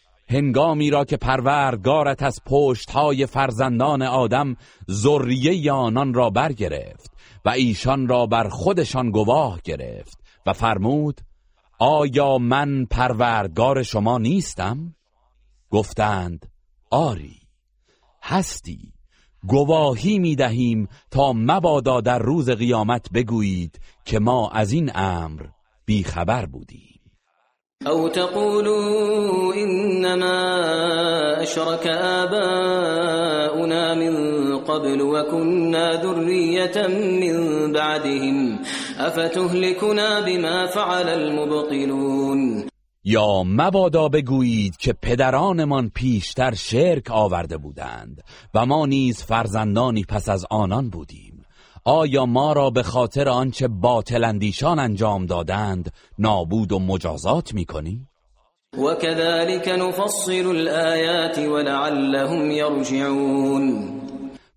هنگامی 0.31 0.89
را 0.89 1.05
که 1.05 1.17
پروردگارت 1.17 2.23
از 2.23 2.39
پشتهای 2.45 3.25
فرزندان 3.25 4.01
آدم 4.01 4.55
ذریه 4.91 5.71
آنان 5.71 6.13
را 6.13 6.29
برگرفت 6.29 7.11
و 7.45 7.49
ایشان 7.49 8.07
را 8.07 8.25
بر 8.25 8.49
خودشان 8.49 9.11
گواه 9.11 9.59
گرفت 9.63 10.19
و 10.45 10.53
فرمود 10.53 11.21
آیا 11.79 12.37
من 12.37 12.85
پروردگار 12.85 13.83
شما 13.83 14.17
نیستم؟ 14.17 14.95
گفتند 15.69 16.51
آری 16.91 17.39
هستی 18.23 18.93
گواهی 19.47 20.19
می 20.19 20.35
دهیم 20.35 20.87
تا 21.11 21.33
مبادا 21.33 22.01
در 22.01 22.19
روز 22.19 22.49
قیامت 22.49 23.11
بگویید 23.13 23.79
که 24.05 24.19
ما 24.19 24.49
از 24.49 24.71
این 24.71 24.91
امر 24.95 25.45
بیخبر 25.85 26.45
بودیم 26.45 26.90
أو 27.87 28.07
تقولوا 28.07 29.55
إنما 29.55 31.43
أشرك 31.43 31.87
آباؤنا 31.87 33.93
من 33.93 34.15
قبل 34.57 35.01
وكنا 35.01 36.03
ذرية 36.03 36.87
من 36.87 37.37
بعدهم 37.73 38.59
أفتهلكنا 38.97 40.19
بما 40.19 40.67
فعل 40.67 41.09
المبطلون؟ 41.09 42.67
یا 43.03 43.43
مبادا 43.43 44.09
بگویید 44.09 44.77
که 44.77 44.93
پدرانمان 44.93 45.91
پیشتر 45.95 46.53
شرک 46.53 47.11
آورده 47.11 47.57
بودند 47.57 48.21
و 48.53 48.65
ما 48.65 48.85
نیز 48.85 49.23
فرزندانی 49.23 50.05
پس 50.09 50.29
از 50.29 50.45
آنان 50.49 50.89
بودیم. 50.89 51.30
آیا 51.83 52.25
ما 52.25 52.53
را 52.53 52.69
به 52.69 52.83
خاطر 52.83 53.29
آنچه 53.29 53.67
باطل 53.67 54.23
اندیشان 54.23 54.79
انجام 54.79 55.25
دادند 55.25 55.93
نابود 56.19 56.71
و 56.71 56.79
مجازات 56.79 57.53
می‌کنی؟ 57.53 58.07
و 58.73 58.95
كذلك 58.95 59.67
نفصل 59.67 60.45
الآیات 60.47 61.37
ولعلهم 61.37 62.51
یرجعون 62.51 64.01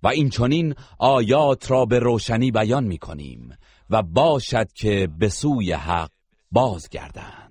و 0.02 0.08
این 0.08 0.30
چنین 0.30 0.74
آیات 0.98 1.70
را 1.70 1.84
به 1.84 1.98
روشنی 1.98 2.50
بیان 2.50 2.84
می‌کنیم 2.84 3.58
و 3.90 4.02
باشد 4.02 4.72
که 4.72 5.08
به 5.18 5.28
سوی 5.28 5.72
حق 5.72 6.10
بازگردند 6.52 7.43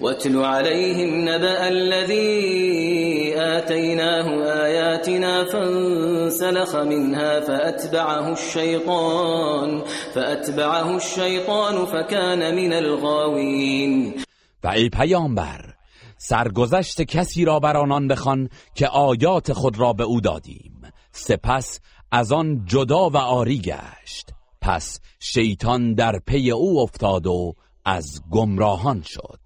واتل 0.00 0.44
عليهم 0.44 1.28
نبأ 1.28 1.68
الذي 1.68 3.34
آتيناه 3.36 4.44
آياتنا 4.64 5.44
فانسلخ 5.44 6.76
منها 6.76 7.40
فأتبعه 7.40 8.32
الشيطان 8.32 9.82
فأتبعه 10.14 10.96
الشيطان 10.96 11.86
فكان 11.86 12.54
من 12.54 12.72
الغاوين. 12.72 14.14
و 14.64 14.68
ای 14.68 14.88
پیامبر 14.88 15.74
سرگذشت 16.18 17.02
کسی 17.02 17.44
را 17.44 17.60
بر 17.60 17.76
آنان 17.76 18.08
بخوان 18.08 18.48
که 18.74 18.88
آیات 18.88 19.52
خود 19.52 19.78
را 19.78 19.92
به 19.92 20.04
او 20.04 20.20
دادیم. 20.20 20.82
سپس 21.12 21.80
از 22.12 22.32
آن 22.32 22.64
جدا 22.66 23.10
و 23.10 23.16
آری 23.16 23.58
گشت. 23.58 24.30
پس 24.60 25.00
شیطان 25.20 25.94
در 25.94 26.18
پی 26.26 26.50
او 26.50 26.80
افتاد 26.80 27.26
و 27.26 27.54
از 27.84 28.22
گمراهان 28.30 29.02
شد. 29.02 29.45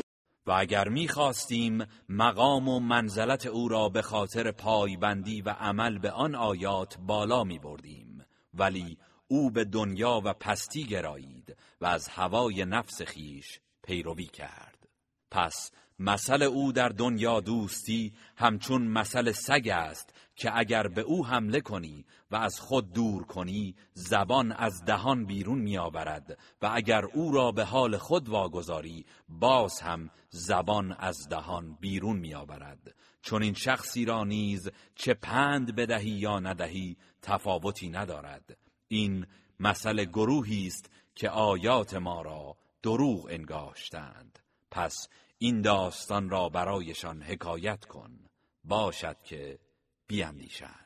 و 0.45 0.51
اگر 0.51 0.89
می‌خواستیم 0.89 1.85
مقام 2.09 2.67
و 2.67 2.79
منزلت 2.79 3.45
او 3.45 3.67
را 3.67 3.89
به 3.89 4.01
خاطر 4.01 4.51
پایبندی 4.51 5.41
و 5.41 5.49
عمل 5.49 5.97
به 5.97 6.11
آن 6.11 6.35
آیات 6.35 6.97
بالا 6.97 7.43
می 7.43 7.59
بردیم 7.59 8.25
ولی 8.53 8.97
او 9.27 9.51
به 9.51 9.65
دنیا 9.65 10.21
و 10.25 10.33
پستی 10.33 10.83
گرایید 10.83 11.57
و 11.81 11.85
از 11.85 12.07
هوای 12.07 12.65
نفس 12.65 13.01
خیش 13.01 13.59
پیروی 13.83 14.25
کرد. 14.25 14.87
پس 15.31 15.71
مثل 15.99 16.43
او 16.43 16.71
در 16.71 16.89
دنیا 16.89 17.39
دوستی 17.39 18.13
همچون 18.37 18.81
مثل 18.81 19.31
سگ 19.31 19.67
است 19.67 20.13
که 20.35 20.57
اگر 20.57 20.87
به 20.87 21.01
او 21.01 21.25
حمله 21.25 21.61
کنی 21.61 22.05
و 22.31 22.35
از 22.35 22.59
خود 22.59 22.93
دور 22.93 23.23
کنی 23.23 23.75
زبان 23.93 24.51
از 24.51 24.85
دهان 24.85 25.25
بیرون 25.25 25.59
میآورد 25.59 26.39
و 26.61 26.71
اگر 26.73 27.05
او 27.05 27.31
را 27.31 27.51
به 27.51 27.65
حال 27.65 27.97
خود 27.97 28.29
واگذاری 28.29 29.05
باز 29.29 29.81
هم 29.81 30.09
زبان 30.29 30.95
از 30.99 31.29
دهان 31.29 31.77
بیرون 31.81 32.17
میآورد. 32.17 32.95
چون 33.21 33.43
این 33.43 33.53
شخصی 33.53 34.05
را 34.05 34.23
نیز 34.23 34.69
چه 34.95 35.13
پند 35.13 35.75
بدهی 35.75 36.09
یا 36.09 36.39
ندهی 36.39 36.97
تفاوتی 37.21 37.89
ندارد. 37.89 38.57
این 38.87 39.27
مثل 39.59 40.05
گروهی 40.05 40.67
است 40.67 40.91
که 41.15 41.29
آیات 41.29 41.93
ما 41.93 42.21
را 42.21 42.57
دروغ 42.83 43.27
انگاشتند. 43.29 44.39
پس 44.71 45.07
این 45.37 45.61
داستان 45.61 46.29
را 46.29 46.49
برایشان 46.49 47.21
حکایت 47.21 47.85
کن. 47.85 48.19
باشد 48.63 49.17
که 49.23 49.59
بیاندیشند 50.07 50.80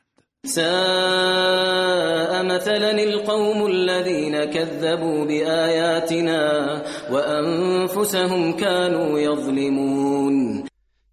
ساء 0.46 2.42
مثلا 2.42 2.90
القوم 2.90 3.66
الذين 3.66 4.44
كذبوا 4.44 5.24
بآياتنا 5.24 6.82
وأنفسهم 7.12 8.52
كانوا 8.52 9.20
يظلمون. 9.20 10.66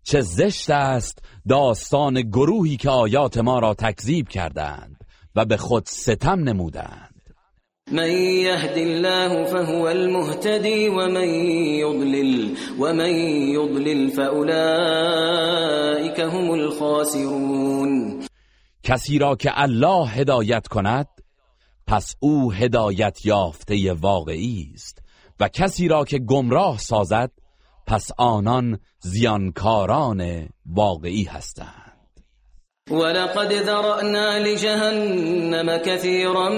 چه 0.04 0.22
زشت 0.22 0.70
است 0.70 1.20
داستان 1.50 2.22
گروهی 2.22 2.78
که 2.78 2.90
آیات 2.90 3.38
ما 3.38 3.60
را 3.60 3.74
تکذیب 3.74 4.28
کردند 4.30 4.96
و 5.36 5.46
به 5.46 5.58
خود 5.58 5.84
ستم 5.86 6.40
نمودند. 6.40 7.14
من 7.92 8.10
يهد 8.10 8.78
الله 8.78 9.44
فهو 9.44 9.88
المهتدي 9.88 10.90
ومن 10.90 11.28
يضلل 11.84 12.58
ومن 12.80 13.10
يضلل 13.56 14.10
فأولئك 14.10 14.60
هم 16.20 16.52
الخاسرون. 16.52 18.13
کسی 18.84 19.20
را 19.20 19.36
که 19.36 19.52
الله 19.54 20.08
هدایت 20.08 20.68
کند 20.68 21.08
پس 21.88 22.16
او 22.20 22.54
هدایت 22.54 23.26
یافته 23.26 23.94
واقعی 23.94 24.72
است. 24.74 25.00
و 25.40 25.48
کسی 25.48 25.88
را 25.88 26.06
که 26.06 26.20
گمراه 26.20 26.78
سازد 26.78 27.32
پس 27.88 28.08
آنان 28.18 28.80
زیانکاران 29.00 30.50
واقعی 30.66 31.24
هستند. 31.24 31.94
ولقد 32.92 33.54
ذرأنا 33.64 34.38
لجهنم 34.38 35.78
كثيرا 35.78 36.50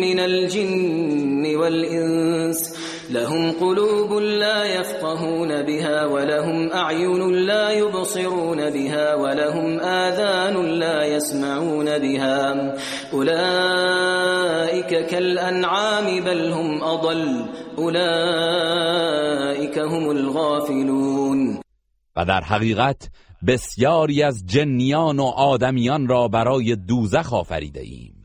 من 0.00 0.18
الجن 0.18 1.56
والإنس 1.56 2.74
لهم 3.10 3.52
قلوب 3.52 4.12
لا 4.12 4.64
يفقهون 4.64 5.62
بها 5.62 6.06
ولهم 6.06 6.72
أعين 6.72 7.32
لا 7.32 7.70
يبصرون 7.70 8.70
بها 8.70 9.14
ولهم 9.14 9.80
آذان 9.80 10.78
لا 10.78 11.04
يسمعون 11.04 11.98
بها. 11.98 12.74
أولئك 13.12 15.06
كالأنعام 15.06 16.24
بل 16.24 16.52
هم 16.52 16.84
أضل. 16.84 17.44
أولئك 17.78 19.78
هم 19.78 20.10
الغافلون. 20.10 21.60
و 22.16 22.24
در 22.24 22.40
حقیقت 22.40 23.08
بسیاری 23.46 24.22
از 24.22 24.46
جنیان 24.46 25.20
و 25.20 25.24
آدمیان 25.24 26.08
را 26.08 26.28
برای 26.28 26.76
دوزخ 26.76 27.32
آفریده 27.32 27.80
ایم. 27.80 28.17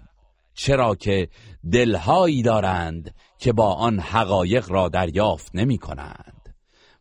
چرا 0.54 0.95
که 0.95 1.30
دلهایی 1.72 2.41
دارند 2.41 3.16
که 3.38 3.54
با 3.54 3.74
آن 3.74 3.99
حقایق 3.99 4.72
را 4.72 4.89
دریافت 4.89 5.51
نمی 5.54 5.78
کنند 5.78 6.56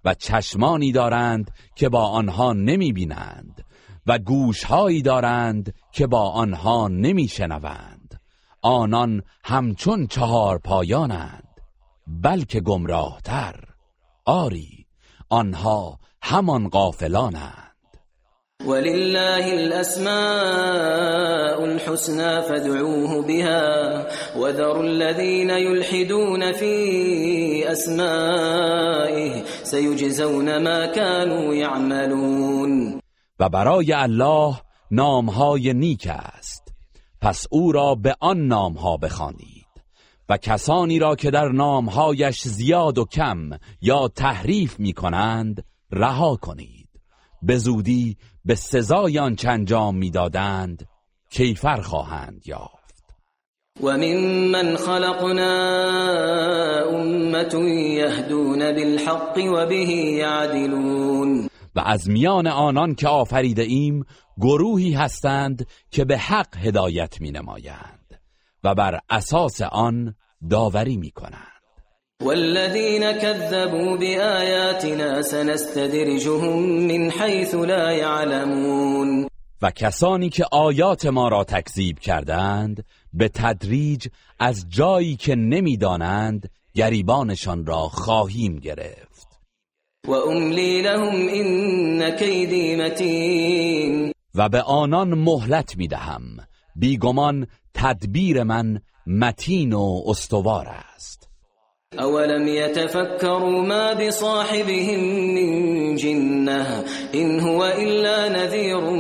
و 0.05 0.15
چشمانی 0.15 0.93
دارند 0.93 1.51
که 1.77 1.89
با 1.89 2.07
آنها 2.07 2.53
نمی 2.53 2.93
بینند 2.93 3.65
و 4.07 4.19
گوشهایی 4.19 5.03
دارند 5.03 5.75
که 5.93 6.07
با 6.07 6.31
آنها 6.31 6.89
نمی 6.89 7.29
شنوند 7.29 8.21
آنان 8.63 9.23
همچون 9.45 10.07
چهار 10.07 10.59
پایانند 10.59 11.49
بلکه 12.07 12.61
گمراهتر. 12.61 13.65
آری 14.25 14.87
آنها 15.29 15.99
همان 16.23 16.69
غافلانند. 16.69 17.72
ولله 18.67 19.53
الأسماء 19.53 20.05
الحسنى 21.65 22.43
فادعوه 22.43 23.23
بها 23.23 24.07
وذروا 24.37 24.83
الذين 24.83 25.51
يلحدون 25.51 26.53
في 26.53 27.73
أسمائه 27.73 29.43
سيجزون 29.63 30.63
ما 30.63 30.87
كانوا 30.87 31.55
يعملون. 31.55 33.01
و 33.41 33.49
برای 33.49 33.93
الله 33.93 34.57
نامهای 34.91 35.73
نیک 35.75 36.09
است. 36.11 36.75
پس 37.21 37.47
او 37.51 37.73
را 37.73 37.95
به 37.95 38.15
آن 38.21 38.47
نامها 38.47 38.97
بخوانید 38.97 39.63
و 40.29 40.37
کسانی 40.37 40.99
را 40.99 41.17
که 41.17 41.31
در 41.31 41.49
نامهایش 41.49 42.43
زیاد 42.43 42.99
و 42.99 43.05
کم 43.05 43.51
یا 43.81 44.09
تحریف 44.09 44.81
می 44.81 44.93
کنند 44.93 45.65
رها 45.93 46.37
کنید. 46.37 46.89
به 47.43 47.57
زودی 47.57 48.17
به 48.45 48.55
سزای 48.55 49.19
آنچه 49.19 49.49
انجام 49.49 49.97
می‌دادند 49.97 50.89
کیفر 51.31 51.81
خواهند 51.81 52.43
یافت. 52.47 52.83
و 53.83 53.97
من 54.53 54.77
خلقنا 54.77 55.53
امت 56.91 57.55
یهدون 57.55 58.59
بالحق 58.59 59.39
و 59.39 59.67
به 59.67 59.77
یعدلون. 59.77 61.49
و 61.75 61.81
از 61.81 62.09
میان 62.09 62.47
آنان 62.47 62.95
که 62.95 63.09
آفریده 63.09 63.63
ایم 63.63 64.05
گروهی 64.39 64.93
هستند 64.93 65.67
که 65.91 66.05
به 66.05 66.19
حق 66.19 66.57
هدایت 66.57 67.21
می 67.21 67.31
نمایند 67.31 68.21
و 68.65 68.75
بر 68.75 69.01
اساس 69.11 69.61
آن 69.61 70.15
داوری 70.51 70.97
می 70.97 71.11
کنند 71.11 71.52
والذين 72.21 73.13
كذبوا 73.13 73.97
بآياتنا 73.97 75.23
سنستدرجهم 75.23 76.59
من 76.63 77.11
حيث 77.11 77.55
لا 77.55 77.93
يعلمون. 77.93 79.29
و 79.63 79.71
کسانی 79.71 80.29
که 80.29 80.45
آیات 80.53 81.07
ما 81.07 81.29
را 81.29 81.45
تکذیب 81.45 81.99
کردند 81.99 82.85
به 83.13 83.29
تدریج 83.29 84.07
از 84.39 84.65
جایی 84.69 85.17
که 85.17 85.35
نمی‌دانند 85.35 86.51
گریبانشان 86.75 87.67
را 87.67 87.81
خواهیم 87.81 88.57
گرفت. 88.59 89.29
و 90.09 90.13
املی 90.13 90.83
لهم 90.83 91.27
این 91.27 92.11
کیدی 92.11 92.77
متین 92.77 94.13
و 94.35 94.49
به 94.49 94.63
آنان 94.63 95.15
مهلت 95.15 95.77
می‌دهم. 95.77 96.23
بیگمان 96.77 97.47
تدبیر 97.75 98.43
من 98.43 98.81
متین 99.07 99.73
و 99.73 100.03
استوار 100.07 100.69
است. 100.69 101.22
أولم 102.01 102.49
يتفكروا 102.49 103.63
ما 103.63 103.93
بصاحبهم 103.93 105.01
من 105.35 105.97
جنة 105.97 106.85
إن 107.15 107.41
هو 107.41 107.65
إلا 107.65 108.29
نذير 108.29 108.91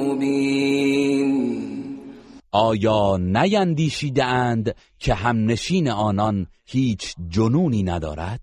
مبين 0.00 1.52
آیا 2.54 3.16
نیندیشیده 3.16 4.24
اند 4.24 4.74
که 4.98 5.14
همنشین 5.14 5.90
آنان 5.90 6.46
هیچ 6.66 7.14
جنونی 7.28 7.82
ندارد؟ 7.82 8.40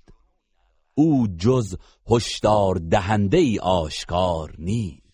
او 0.96 1.28
جز 1.38 1.76
هشدار 2.12 2.76
دهنده 2.76 3.38
ای 3.38 3.60
آشکار 3.60 4.56
نیست 4.58 5.09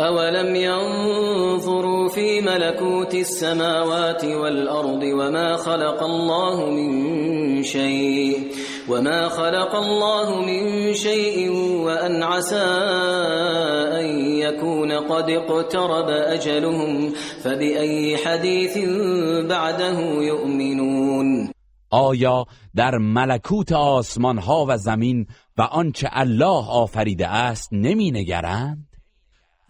اولم 0.00 0.56
ينظروا 0.56 2.08
في 2.08 2.40
ملكوت 2.40 3.14
السماوات 3.14 4.24
والأرض 4.24 5.02
وما 5.02 5.56
خلق 5.56 6.02
الله 6.02 6.70
من 6.70 7.62
شيء 7.62 8.52
وما 8.88 9.28
خلق 9.28 9.74
الله 9.76 10.40
من 10.42 10.94
شيء 10.94 11.50
وأن 11.84 12.22
عسى 12.22 12.68
أن 14.00 14.06
يكون 14.38 14.92
قد 14.92 15.30
اقترب 15.30 16.08
أجلهم 16.08 17.12
فبأي 17.42 18.16
حديث 18.16 18.78
بعده 19.48 19.98
يؤمنون 20.22 21.50
آیا 21.90 22.44
در 22.76 22.98
ملکوت 22.98 23.72
آسمان 23.72 24.38
ها 24.38 24.66
و 24.68 24.76
زمین 24.76 25.26
و 25.58 25.62
آنچه 25.62 26.08
الله 26.12 26.70
آفریده 26.70 27.28
است 27.28 27.68
نمی 27.72 28.10
نگرند؟ 28.10 28.87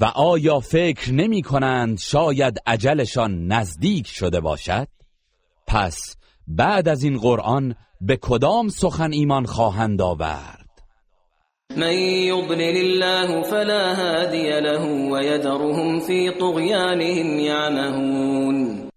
و 0.00 0.04
آیا 0.04 0.60
فکر 0.60 1.12
نمی 1.12 1.42
کنند 1.42 1.98
شاید 1.98 2.58
عجلشان 2.66 3.46
نزدیک 3.46 4.06
شده 4.06 4.40
باشد؟ 4.40 4.88
پس 5.66 6.16
بعد 6.46 6.88
از 6.88 7.02
این 7.02 7.18
قرآن 7.18 7.74
به 8.00 8.16
کدام 8.16 8.68
سخن 8.68 9.12
ایمان 9.12 9.46
خواهند 9.46 10.02
آورد؟ 10.02 10.68
من 11.76 11.92
يضلل 11.92 12.76
الله 12.76 13.42
فلا 13.42 13.94
هادي 13.94 14.60
له 14.60 15.12
ويذرهم 15.12 16.00
في 16.00 16.30
طغيانهم 16.30 17.40
يعمهون 17.40 18.88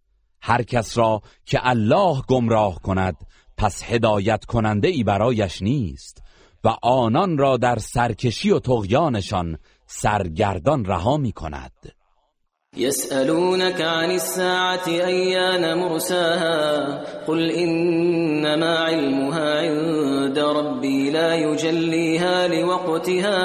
هر 0.42 0.64
کس 0.64 0.98
را 0.98 1.22
که 1.46 1.60
الله 1.64 2.22
گمراه 2.28 2.80
کند 2.80 3.16
پس 3.58 3.84
هدایت 3.84 4.46
کننده 4.46 4.88
ای 4.88 5.04
برایش 5.04 5.62
نیست 5.62 6.24
و 6.64 6.76
آنان 6.82 7.38
را 7.38 7.58
در 7.58 7.80
سرکشی 7.80 8.52
و 8.52 8.60
تغیانشان 8.60 9.58
سرگردان 9.94 10.86
رها 10.86 11.18
می 11.18 11.32
کند 11.32 11.72
يسألونك 12.78 13.82
عن 13.82 14.12
الساعة 14.12 14.88
أيان 14.88 15.78
مرساها 15.78 17.04
قل 17.28 17.52
إنما 17.52 18.78
علمها 18.78 19.60
عند 19.60 20.40
ربي 20.40 21.12
لا 21.12 21.36
يجليها 21.36 22.48
لوقتها 22.48 23.40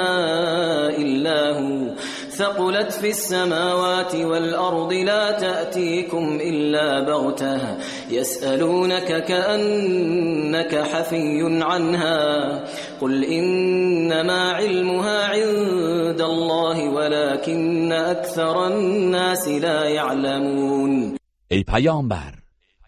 إلا 0.89 1.59
هو. 1.59 1.93
ثقلت 2.37 2.91
في 2.91 3.09
السماوات 3.09 4.15
والأرض 4.15 4.93
لا 4.93 5.31
تأتيكم 5.31 6.39
إلا 6.41 7.03
بغتها 7.05 7.77
يسألونك 8.09 9.25
كأنك 9.25 10.75
حفي 10.75 11.61
عنها 11.61 12.63
قل 13.01 13.23
إنما 13.23 14.51
علمها 14.51 15.25
عند 15.25 16.21
الله 16.21 16.89
ولكن 16.89 17.91
أكثر 17.91 18.67
الناس 18.67 19.47
لا 19.47 19.89
يعلمون 19.89 21.17
ای 21.51 21.63
پیامبر 21.63 22.33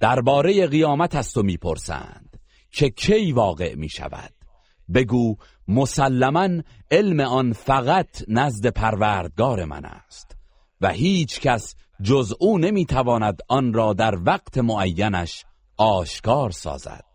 درباره 0.02 0.68
قیامت 0.68 1.16
از 1.16 1.34
تو 1.34 1.44
میپرسند. 1.44 2.30
که 2.72 2.90
کی 2.90 3.32
واقع 3.32 3.76
می 3.76 3.90
شود 3.90 4.39
بگو 4.94 5.36
مسلما 5.68 6.50
علم 6.92 7.20
آن 7.20 7.54
فقط 7.54 8.24
نزد 8.28 8.68
پروردگار 8.68 9.66
من 9.66 9.86
است 9.86 10.38
و 10.82 10.90
هیچ 10.90 11.40
کس 11.40 11.76
جز 12.04 12.34
او 12.40 12.58
نمی‌تواند 12.58 13.40
آن 13.48 13.74
را 13.74 13.94
در 13.94 14.16
وقت 14.26 14.58
معینش 14.58 15.46
آشکار 15.78 16.52
سازد. 16.52 17.06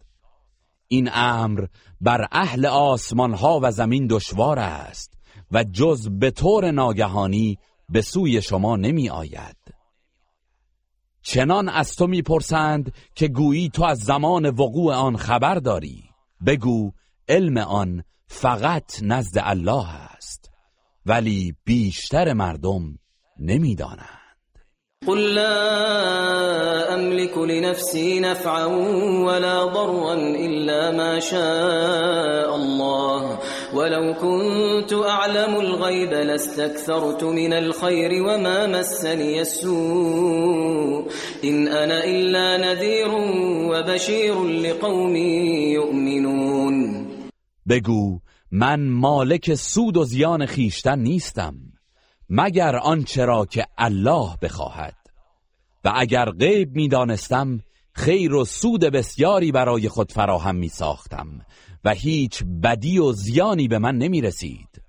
این 0.88 1.10
امر 1.12 1.66
بر 2.00 2.28
اهل 2.32 2.66
آسمان 2.66 3.34
ها 3.34 3.60
و 3.62 3.70
زمین 3.70 4.06
دشوار 4.06 4.58
است 4.58 5.14
و 5.52 5.64
جز 5.64 6.08
به 6.08 6.30
طور 6.30 6.70
ناگهانی 6.70 7.58
به 7.88 8.00
سوی 8.00 8.42
شما 8.42 8.76
نمی 8.76 9.10
آید 9.10 9.56
چنان 11.22 11.68
از 11.68 11.96
تو 11.96 12.06
می‌پرسند 12.06 12.92
که 13.14 13.28
گویی 13.28 13.68
تو 13.68 13.84
از 13.84 13.98
زمان 13.98 14.46
وقوع 14.46 14.94
آن 14.94 15.16
خبر 15.16 15.54
داری. 15.54 16.04
بگو 16.46 16.92
علم 17.28 17.58
آن 17.58 18.04
فقط 18.26 18.90
نزد 19.02 19.42
الله 19.44 19.86
است 20.16 20.50
ولی 21.06 21.56
بیشتر 21.64 22.32
مردم 22.32 22.98
نمی‌دانند. 23.40 24.24
قل 25.06 25.18
لا 25.18 26.94
أملك 26.94 27.38
لنفسي 27.38 28.20
نفعا 28.20 28.64
ولا 29.24 29.64
ضرا 29.64 30.14
إلا 30.14 30.90
ما 30.90 31.20
شاء 31.20 32.56
الله. 32.56 33.38
ولو 33.74 34.14
كنت 34.14 34.92
أعلم 34.92 35.56
الغيب 35.56 36.10
لاستكثرت 36.10 37.24
من 37.24 37.52
الخير 37.52 38.22
وما 38.22 38.66
مسني 38.66 39.40
السوء. 39.40 41.10
إن 41.44 41.68
أنا 41.68 42.04
إلا 42.04 42.56
نذير 42.56 43.08
وبشير 43.70 44.44
لقوم 44.44 45.16
يؤمنون. 45.16 47.03
بگو 47.68 48.20
من 48.50 48.88
مالک 48.88 49.54
سود 49.54 49.96
و 49.96 50.04
زیان 50.04 50.46
خیشتن 50.46 50.98
نیستم 50.98 51.54
مگر 52.28 52.76
آنچه 52.76 53.24
را 53.24 53.46
که 53.46 53.66
الله 53.78 54.36
بخواهد. 54.42 54.96
و 55.84 55.92
اگر 55.96 56.30
غیب 56.30 56.76
می‌دانستم 56.76 57.60
خیر 57.92 58.34
و 58.34 58.44
سود 58.44 58.80
بسیاری 58.80 59.52
برای 59.52 59.88
خود 59.88 60.12
فراهم 60.12 60.56
می 60.56 60.68
ساختم 60.68 61.46
و 61.84 61.94
هیچ 61.94 62.42
بدی 62.62 62.98
و 62.98 63.12
زیانی 63.12 63.68
به 63.68 63.78
من 63.78 63.98
نمی 63.98 64.20
رسید 64.20 64.82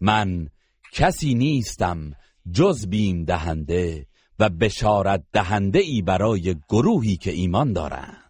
من 0.00 0.48
کسی 0.92 1.34
نیستم 1.34 2.12
جز 2.52 2.86
بیم 2.86 3.24
دهنده 3.24 4.06
و 4.38 4.48
بشارت 4.48 5.24
دهنده 5.32 5.78
ای 5.78 6.02
برای 6.02 6.56
گروهی 6.68 7.16
که 7.16 7.30
ایمان 7.30 7.72
دارند. 7.72 8.29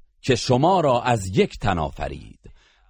که 0.21 0.35
شما 0.35 0.79
را 0.79 1.01
از 1.01 1.37
یک 1.37 1.59
تن 1.59 1.79
آفرید 1.79 2.39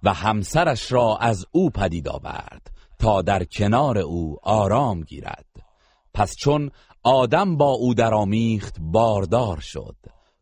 و 0.02 0.12
همسرش 0.14 0.92
را 0.92 1.16
از 1.16 1.46
او 1.52 1.70
پدید 1.70 2.08
آورد 2.08 2.70
تا 2.98 3.22
در 3.22 3.44
کنار 3.44 3.98
او 3.98 4.36
آرام 4.42 5.00
گیرد. 5.00 5.46
پس 6.14 6.36
چون 6.36 6.70
آدم 7.02 7.56
با 7.56 7.70
او 7.70 7.94
درآمیخت 7.94 8.76
باردار 8.80 9.60
شد. 9.60 9.96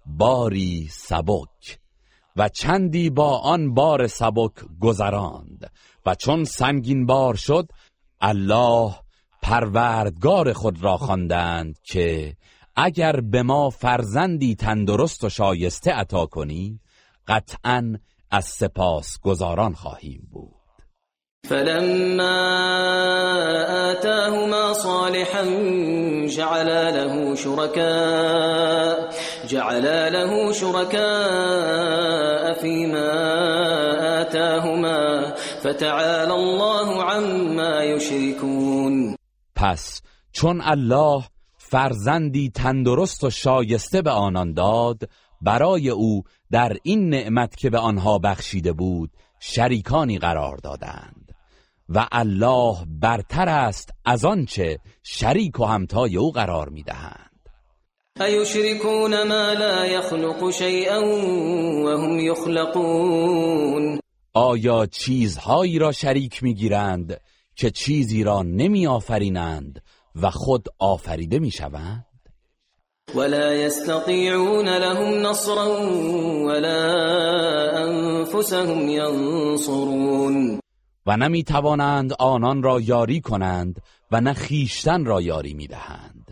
باری 0.07 0.88
سبک. 0.91 1.78
و 2.36 2.49
چندی 2.49 3.11
با 3.11 3.38
آن 3.38 3.74
بار 3.74 4.07
سبک 4.07 4.53
گذراند. 4.80 5.70
و 6.07 6.14
چون 6.14 6.45
سنگین 6.45 7.07
بار 7.07 7.34
شد 7.34 7.68
الله 8.20 8.95
پروردگار 9.43 10.53
خود 10.53 10.84
را 10.84 10.97
خواندند 10.97 11.78
که 11.82 12.36
اگر 12.77 13.21
به 13.21 13.43
ما 13.43 13.71
فرزندی 13.71 14.55
تندرست 14.55 15.25
و 15.25 15.29
شایسته 15.29 15.91
عطا 15.91 16.27
کنی 16.27 16.81
قطعا 17.29 17.97
از 18.31 18.45
سپاس 18.45 19.18
گزاران 19.23 19.75
خواهیم 19.75 20.29
بود. 20.33 20.61
فلما 21.49 22.61
آتاهما 23.91 24.75
صالحا 24.75 25.45
جعل 26.27 26.95
له 26.95 27.35
شركاء 27.35 29.11
جعل 29.47 30.12
له 30.12 30.53
شركاء 30.53 32.55
فيما 32.55 33.11
آتاهما 34.21 35.35
فتعالى 35.62 36.33
الله 36.33 37.05
عما 37.05 37.85
يشركون 37.85 39.16
پس 39.57 40.03
چون 40.33 40.61
الله 40.61 41.25
فرزندی 41.71 42.51
تندرست 42.51 43.25
و 43.25 43.31
شایسته 43.31 44.03
به 44.03 44.11
آنان 44.11 44.53
داد. 44.53 45.09
برای 45.41 45.91
او 45.91 46.23
در 46.51 46.77
این 46.83 47.09
نعمت 47.09 47.57
که 47.57 47.71
به 47.71 47.79
آنها 47.79 48.18
بخشیده 48.18 48.73
بود 48.73 49.11
شریکانی 49.41 50.18
قرار 50.18 50.57
دادند. 50.57 51.35
و 51.89 52.07
الله 52.12 52.77
برتر 53.01 53.49
است 53.49 53.91
از 54.05 54.25
آنچه 54.25 54.79
شریک 55.03 55.61
و 55.61 55.64
همتای 55.64 56.16
او 56.16 56.33
قرار 56.33 56.68
می‌دهند. 56.68 57.31
ایشرکون 58.21 59.23
ما 59.23 59.53
لا 59.53 59.87
يخلق 59.87 60.51
شیئا 60.51 61.01
وهم 61.85 62.18
یخلقون. 62.18 64.01
آیا 64.33 64.87
چیزهایی 64.87 65.79
را 65.79 65.93
شریک 65.93 66.43
می‌گیرند 66.43 67.21
که 67.57 67.71
چیزی 67.71 68.25
را 68.25 68.43
نمی 68.43 68.87
آفرینند 68.87 69.83
و 70.15 70.31
خود 70.31 70.69
آفریده 70.79 71.39
می 71.39 71.51
شوند؟ 71.51 72.07
ولا 73.15 73.55
يستطيعون 73.55 74.69
لهم 74.69 75.27
نصرا 75.27 75.69
ولا 76.47 76.83
انفسهم 77.77 78.89
ينصرون. 78.89 80.61
و 81.07 81.17
نمی 81.17 81.45
توانند 81.45 82.13
آنان 82.19 82.63
را 82.63 82.81
یاری 82.81 83.21
کنند 83.21 83.83
و 84.11 84.21
نه 84.21 84.33
خیشتن 84.33 85.05
را 85.05 85.21
یاری 85.21 85.55
می 85.55 85.67
دهند 85.67 86.31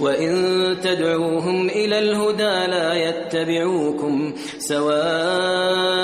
وإن 0.00 0.34
تدعوهم 0.80 1.68
إلى 1.68 1.98
الهدى 1.98 2.66
لا 2.70 2.94
يتبعوكم 2.94 4.34
سواء 4.58 6.00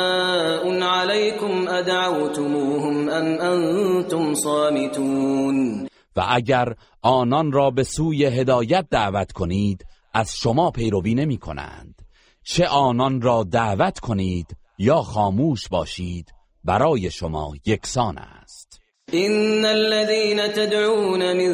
عليكم 0.82 1.68
أدعوتموهم 1.68 3.10
أم 3.10 3.40
أنتم 3.40 4.34
صامتون. 4.34 5.88
و 6.16 6.24
اگر 6.28 6.74
آنان 7.02 7.52
را 7.52 7.70
به 7.70 7.82
سوی 7.82 8.24
هدایت 8.24 8.86
دعوت 8.90 9.32
کنید 9.32 9.86
از 10.14 10.36
شما 10.36 10.70
پیروی 10.70 11.14
نمی 11.14 11.38
کنند 11.38 12.02
چه 12.42 12.66
آنان 12.66 13.20
را 13.20 13.44
دعوت 13.44 13.98
کنید 13.98 14.56
یا 14.78 15.02
خاموش 15.02 15.68
باشید 15.68 16.32
برای 16.64 17.10
شما 17.10 17.52
یکسان 17.66 18.18
است. 18.18 18.80
إن 19.12 19.64
الذين 19.64 20.48
تدعون 20.48 21.32
من 21.32 21.52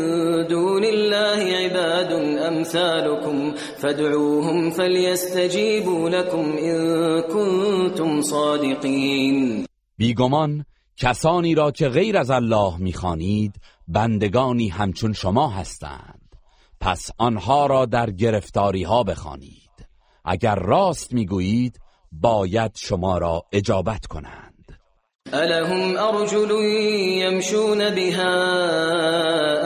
دون 0.48 0.84
الله 0.84 1.56
عباد 1.56 2.12
أمثالكم 2.52 3.54
فادعوهم 3.78 4.70
فليستجيبوا 4.70 6.10
لكم 6.10 6.56
إن 6.58 7.22
كنتم 7.22 8.22
صادقين. 8.22 9.66
بیگمان 9.98 10.64
کسانی 10.96 11.54
را 11.54 11.70
که 11.70 11.88
غیر 11.88 12.18
از 12.18 12.30
الله 12.30 12.76
می‌خوانید 12.76 13.54
بندگانی 13.88 14.68
همچون 14.68 15.12
شما 15.12 15.48
هستند. 15.48 16.36
پس 16.80 17.10
آنها 17.18 17.66
را 17.66 17.86
در 17.86 18.10
گرفتاری 18.10 18.82
ها 18.82 19.02
بخوانید. 19.02 19.86
اگر 20.24 20.54
راست 20.54 21.12
می‌گویید 21.12 21.80
باید 22.12 22.72
شما 22.74 23.18
را 23.18 23.42
اجابت 23.52 24.06
کنند. 24.06 24.52
ألهم 25.34 25.96
أرجل 25.96 26.50
يمشون 27.24 27.90
بها 27.90 28.34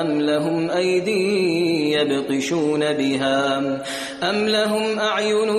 أم 0.00 0.20
لهم 0.20 0.70
أيدي 0.70 1.92
يبطشون 1.92 2.80
بها 2.92 3.58
أم 4.22 4.46
لهم 4.46 4.98
أعين 4.98 5.50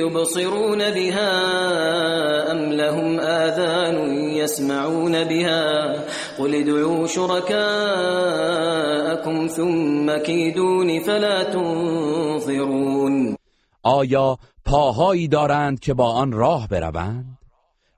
يبصرون 0.00 0.90
بها 0.90 1.32
أم 2.52 2.72
لهم 2.72 3.20
آذان 3.20 4.14
يسمعون 4.34 5.24
بها 5.24 5.94
قل 6.38 6.54
ادعوا 6.54 7.06
شركاءكم 7.06 7.48
ثم 9.48 10.18
كيدون 10.18 11.02
فلا 11.02 11.44
تنظرون 11.44 13.36
آیا 13.82 14.38
پاهایی 14.64 15.28
دارند 15.28 15.80
که 15.80 15.94
با 15.94 16.12
آن 16.12 16.32
راه 16.32 16.68
بروند؟ 16.68 17.38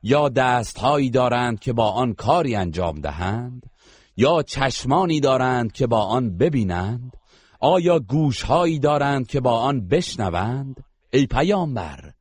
یا 0.02 0.28
دستهایی 0.28 1.10
دارند 1.10 1.60
که 1.60 1.72
با 1.72 1.90
آن 1.90 2.12
کاری 2.12 2.54
انجام 2.54 3.00
دهند؟ 3.00 3.62
یا 4.16 4.42
چشمانی 4.42 5.20
دارند 5.20 5.72
که 5.72 5.86
با 5.86 6.02
آن 6.04 6.36
ببینند؟ 6.36 7.12
آیا 7.60 7.98
گوشهایی 7.98 8.78
دارند 8.78 9.26
که 9.26 9.40
با 9.40 9.58
آن 9.58 9.88
بشنوند؟ 9.88 10.84
ای 11.12 11.26
پیامبر 11.26 12.12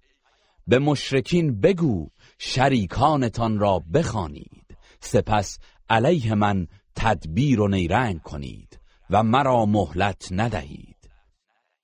به 0.67 0.79
مشرکین 0.79 1.61
بگو 1.61 2.09
شریکانتان 2.37 3.59
را 3.59 3.81
بخوانید. 3.93 4.63
سپس 4.99 5.59
علیه 5.89 6.33
من 6.33 6.67
تدبیر 6.95 7.61
و 7.61 7.67
نیرنگ 7.67 8.21
کنید 8.21 8.79
و 9.09 9.23
مرا 9.23 9.65
مهلت 9.65 10.27
ندهید. 10.31 10.93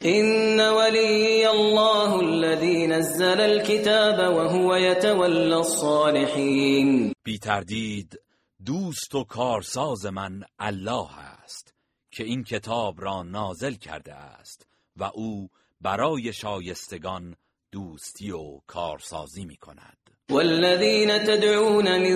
إن 0.06 0.60
ولي 0.60 1.46
الله 1.46 2.20
الذي 2.20 2.88
نزل 2.88 3.42
الكتاب 3.42 4.36
وهو 4.36 4.76
يتولى 4.76 5.54
الصالحين. 5.54 7.14
بی 7.24 7.38
تردید 7.38 8.20
دوست 8.66 9.16
و 9.16 9.24
کارساز 9.24 10.06
من 10.06 10.44
الله 10.60 11.20
است 11.20 11.74
که 12.12 12.24
این 12.24 12.44
کتاب 12.44 13.02
را 13.02 13.24
نازل 13.24 13.74
کرده 13.74 14.14
است 14.14 14.68
و 14.96 15.04
او 15.04 15.50
برای 15.82 16.34
شایستگان 16.34 17.36
دوستی 17.72 18.32
و 18.32 18.60
کارسازی 18.68 19.46
می 19.46 19.58
کند 19.58 19.98
والذين 20.32 21.18
تدعون 21.18 21.86
من 21.86 22.16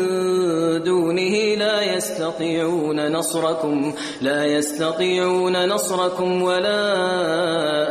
دونه 0.83 1.55
لا 1.55 1.95
يستطيعون 1.95 2.99
نصركم 2.99 3.93
لا 4.21 4.45
يستطيعون 4.45 5.55
نصركم 5.55 6.41
ولا 6.41 6.79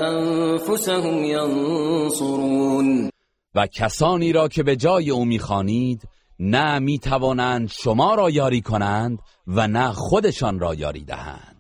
انفسهم 0.09 1.25
ينصرون. 1.25 3.11
و 3.55 3.67
کسانی 3.67 4.33
را 4.33 4.49
که 4.49 4.63
به 4.63 4.77
جای 4.77 5.11
او 5.11 5.25
می‌خوانید 5.25 6.03
نه 6.39 6.79
می‌توانند 6.79 7.69
شما 7.69 8.15
را 8.15 8.31
یاری 8.31 8.61
کنند 8.61 9.19
و 9.47 9.67
نه 9.67 9.93
خودشان 9.93 10.61
را 10.61 10.75
یاری 10.75 11.05
دهند. 11.05 11.52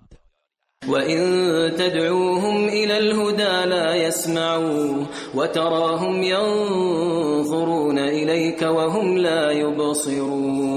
وإن 0.88 1.20
تدعوهم 1.76 2.68
إلى 2.68 2.98
الهدى 2.98 3.68
لا 3.70 3.94
يسمعوا 3.94 5.06
وتراهم 5.34 6.22
ينظرون 6.22 7.98
إليك 7.98 8.62
وهم 8.62 9.16
لا 9.16 9.52
يبصرون 9.52 10.72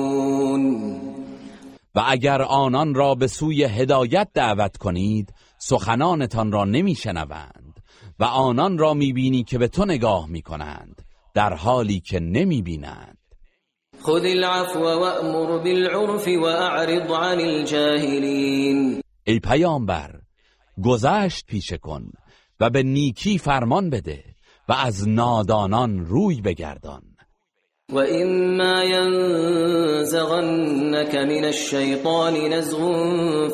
و 1.96 2.02
اگر 2.08 2.42
آنان 2.42 2.96
را 2.96 3.16
به 3.16 3.28
سوی 3.28 3.64
هدایت 3.64 4.28
دعوت 4.34 4.78
کنید 4.78 5.34
سخنانتان 5.58 6.52
را 6.52 6.66
نمیشنوند 6.66 7.80
و 8.20 8.24
آنان 8.24 8.78
را 8.78 8.94
می‌بینی 8.94 9.44
که 9.44 9.58
به 9.58 9.68
تو 9.68 9.86
نگاه 9.86 10.30
می‌کنند 10.30 11.02
در 11.34 11.54
حالی 11.54 12.00
که 12.00 12.20
نمی‌بینند. 12.20 13.18
خذ 14.04 14.26
العفو 14.26 14.80
وأمر 14.80 15.58
بالعرف 15.58 16.28
وأعرض 16.28 17.12
عن 17.12 17.40
الجاهلين 17.40 19.05
ای 19.28 19.40
پیامبر 19.40 20.20
گذشت 20.84 21.46
پیشه 21.46 21.78
کن 21.78 22.12
و 22.60 22.70
به 22.70 22.84
نیکی 22.84 23.38
فرمان 23.38 23.90
بده 23.90 24.24
و 24.70 24.74
از 24.74 25.08
نادانان 25.08 26.06
روی 26.06 26.42
بگردان. 26.42 27.02
وإما 27.90 28.84
ينزغنك 28.84 30.36
من 31.16 31.46
الشيطان 31.46 32.34
نزغ 32.34 32.80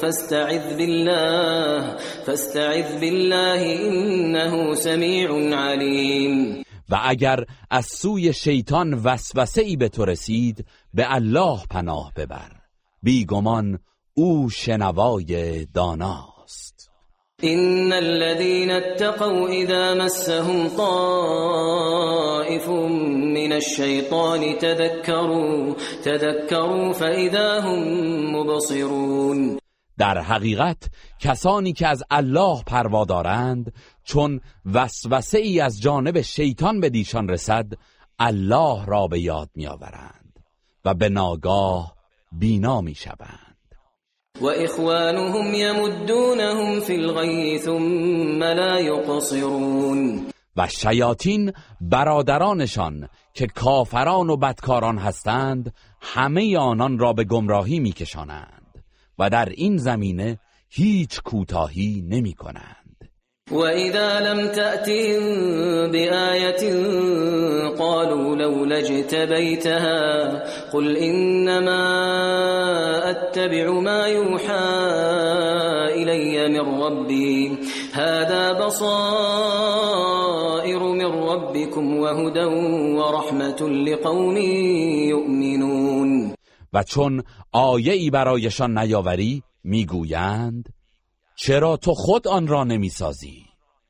فاستعذ 0.01 0.77
بالله 0.77 1.97
فاستعذ 2.25 2.99
بالله 2.99 3.61
إنه 3.87 4.75
سميع 4.75 5.55
عليم 5.55 6.63
و 6.89 6.99
اگر 7.03 7.45
از 7.69 7.85
سوی 7.85 8.33
شیطان 8.33 8.93
وسوسه 8.93 9.61
ای 9.61 9.75
به 9.75 9.89
تو 9.89 10.05
رسید 10.05 10.65
به 10.93 11.15
الله 11.15 11.59
پناه 11.69 12.11
ببر. 12.15 12.51
بیگمان 13.03 13.79
او 14.13 14.49
شنوای 14.49 15.65
داناست. 15.65 16.91
إن 17.43 17.93
الذين 17.93 18.71
اتقوا 18.71 19.47
إذا 19.49 19.93
مسهم 19.93 20.67
طائف 20.77 22.69
من 22.69 23.51
الشيطان 23.51 24.57
تذكروا 24.57 25.73
تذكروا 26.03 26.93
فإذا 26.93 27.59
هم 27.59 27.79
مبصرون. 28.35 29.57
در 29.97 30.17
حقیقت 30.17 30.89
کسانی 31.19 31.73
که 31.73 31.87
از 31.87 32.03
الله 32.11 32.63
پروا 32.63 33.05
دارند 33.05 33.73
چون 34.03 34.41
وسوسه 34.73 35.37
ای 35.37 35.59
از 35.59 35.81
جانب 35.81 36.21
شیطان 36.21 36.79
به 36.79 36.89
دیشان 36.89 37.29
رسد 37.29 37.73
الله 38.19 38.85
را 38.85 39.07
به 39.07 39.19
یاد 39.19 39.49
میآورند 39.55 40.39
و 40.85 40.93
به 40.93 41.09
ناگاه 41.09 41.95
بینا 42.31 42.81
می‌شوند. 42.81 43.50
وإخوانهم 44.41 45.53
يمدونهم 45.53 46.79
في 46.79 46.95
الغي 46.95 47.57
ثم 47.57 48.43
لا 48.43 48.79
يقصرون. 48.79 50.31
و 50.57 50.67
شیاطین 50.67 51.53
برادرانشان 51.81 53.09
که 53.33 53.47
کافران 53.47 54.29
و 54.29 54.37
بدکاران 54.37 54.97
هستند 54.97 55.73
همه 56.01 56.57
آنان 56.57 56.99
را 56.99 57.13
به 57.13 57.23
گمراهی 57.23 57.79
میکشانند 57.79 58.83
و 59.19 59.29
در 59.29 59.49
این 59.49 59.77
زمینه 59.77 60.39
هیچ 60.69 61.21
کوتاهی 61.21 62.05
نمی 62.09 62.33
کنند 62.33 62.80
وإذا 63.51 64.19
لم 64.19 64.47
تأتهم 64.47 65.21
بآية 65.91 66.73
قالوا 67.79 68.35
لولا 68.35 68.79
اجتبيتها 68.79 70.29
قل 70.73 70.97
إنما 70.97 71.81
أتبع 73.09 73.71
ما 73.71 74.07
يوحى 74.07 74.69
إلي 75.95 76.49
من 76.49 76.81
ربي 76.83 77.57
هذا 77.93 78.65
بصائر 78.65 79.91
من 80.83 81.05
ربكم 81.05 81.97
وهدى 81.97 82.45
ورحمة 82.95 83.69
لقوم 83.69 84.37
يؤمنون. 85.09 86.33
و 86.73 86.83
چون 86.83 87.23
آیه 87.51 87.93
ای 87.93 88.09
برایشان 88.09 88.77
نیاوری 88.77 89.43
میگویند 89.63 90.69
چرا 91.43 91.77
تو 91.77 91.93
خود 91.93 92.27
آن 92.27 92.47
را 92.47 92.63
نمی‌سازی؟ 92.63 93.45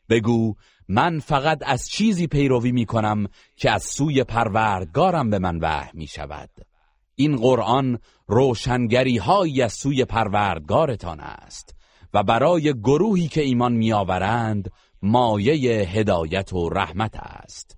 بگو 0.10 0.53
من 0.88 1.19
فقط 1.19 1.60
از 1.65 1.90
چیزی 1.90 2.28
پیروی 2.28 2.72
می 2.72 2.86
کنم 2.86 3.28
که 3.56 3.72
از 3.72 3.84
سوی 3.84 4.23
پروردگارم 4.23 5.30
به 5.30 5.40
من 5.40 5.60
وحی 5.60 5.91
می 5.94 6.07
شود 6.07 6.49
این 7.15 7.36
قرآن 7.36 7.99
روشنگری 8.28 9.18
هایی 9.18 9.61
از 9.61 9.73
سوی 9.73 10.06
پروردگارتان 10.06 11.19
است 11.19 11.76
و 12.14 12.23
برای 12.23 12.73
گروهی 12.73 13.28
که 13.28 13.41
ایمان 13.41 13.73
میآورند 13.73 14.72
مایه 15.02 15.88
هدایت 15.88 16.53
و 16.53 16.69
رحمت 16.69 17.15
است. 17.15 17.78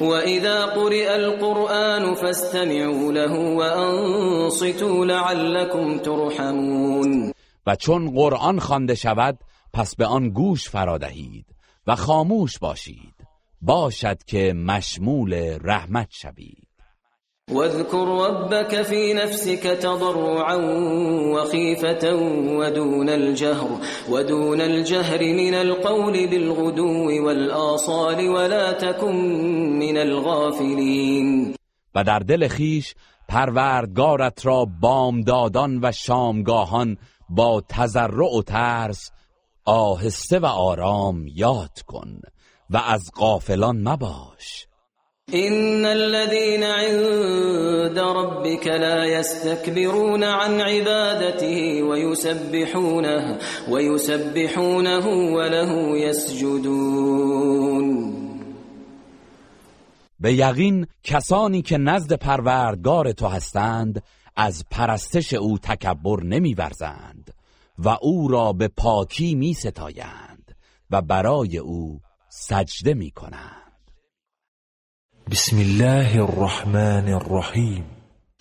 و 0.00 0.04
اذا 0.04 0.66
قرئ 0.66 1.08
القرآن 1.14 2.14
فاستمعوا 2.14 3.12
له 3.12 3.54
وانصتوا 3.56 5.04
لعلكم 5.04 5.98
ترحمون. 5.98 7.33
و 7.66 7.76
چون 7.76 8.10
قرآن 8.10 8.58
خوانده 8.58 8.94
شود 8.94 9.38
پس 9.72 9.96
به 9.96 10.06
آن 10.06 10.28
گوش 10.28 10.68
فرادهید 10.68 11.46
و 11.86 11.96
خاموش 11.96 12.58
باشید. 12.58 13.14
باشد 13.62 14.22
که 14.24 14.52
مشمول 14.52 15.58
رحمت 15.62 16.08
شوید. 16.10 16.68
واذكر 17.50 18.04
ربك 18.04 18.82
في 18.82 19.14
نفسك 19.14 19.62
تضرعا 19.62 20.56
وخيفة 21.34 22.14
ودون 22.58 23.08
الجهر 23.08 23.68
ودون 24.10 24.60
الجهر 24.60 25.18
من 25.22 25.54
القول 25.54 26.26
بالغدو 26.26 27.24
والآصال 27.24 28.28
ولا 28.28 28.72
تكن 28.72 29.14
من 29.78 29.96
الغافلين. 29.96 31.54
و 31.94 32.04
در 32.04 32.18
دل 32.18 32.48
خیش 32.48 32.94
پروردگارت 33.28 34.46
را 34.46 34.66
بامدادان 34.80 35.80
و 35.82 35.92
شامگاهان 35.92 36.96
با 37.28 37.62
تضرع 37.68 38.36
و 38.38 38.42
ترس 38.42 39.10
آهسته 39.64 40.38
و 40.38 40.46
آرام 40.46 41.26
یاد 41.26 41.82
کن 41.86 42.20
و 42.70 42.76
از 42.76 43.10
غافلان 43.16 43.88
مباش. 43.88 44.66
إن 45.34 45.84
الذين 45.84 46.62
عند 46.62 47.98
ربك 47.98 48.66
لا 48.66 49.04
يستكبرون 49.04 50.24
عن 50.24 50.60
عبادته 50.60 51.82
ويسبحونه 51.82 53.38
ويسبحونه 53.70 55.06
وله 55.34 55.98
يسجدون. 55.98 57.54
به 60.20 60.34
یقین 60.34 60.86
کسانی 61.02 61.62
که 61.62 61.78
نزد 61.78 62.12
پروردگار 62.12 63.12
تو 63.12 63.26
هستند 63.26 64.02
از 64.36 64.64
پرستش 64.70 65.34
او 65.34 65.58
تکبر 65.58 66.22
نمیورزند 66.22 67.34
و 67.78 67.88
او 68.00 68.28
را 68.28 68.52
به 68.52 68.68
پاکی 68.68 69.34
می 69.34 69.54
ستایند 69.54 70.56
و 70.90 71.02
برای 71.02 71.58
او 71.58 72.00
سجده 72.28 72.94
می 72.94 73.10
کنند 73.10 73.64
بسم 75.30 75.58
الله 75.58 76.22
الرحمن 76.22 77.08
الرحیم. 77.08 77.84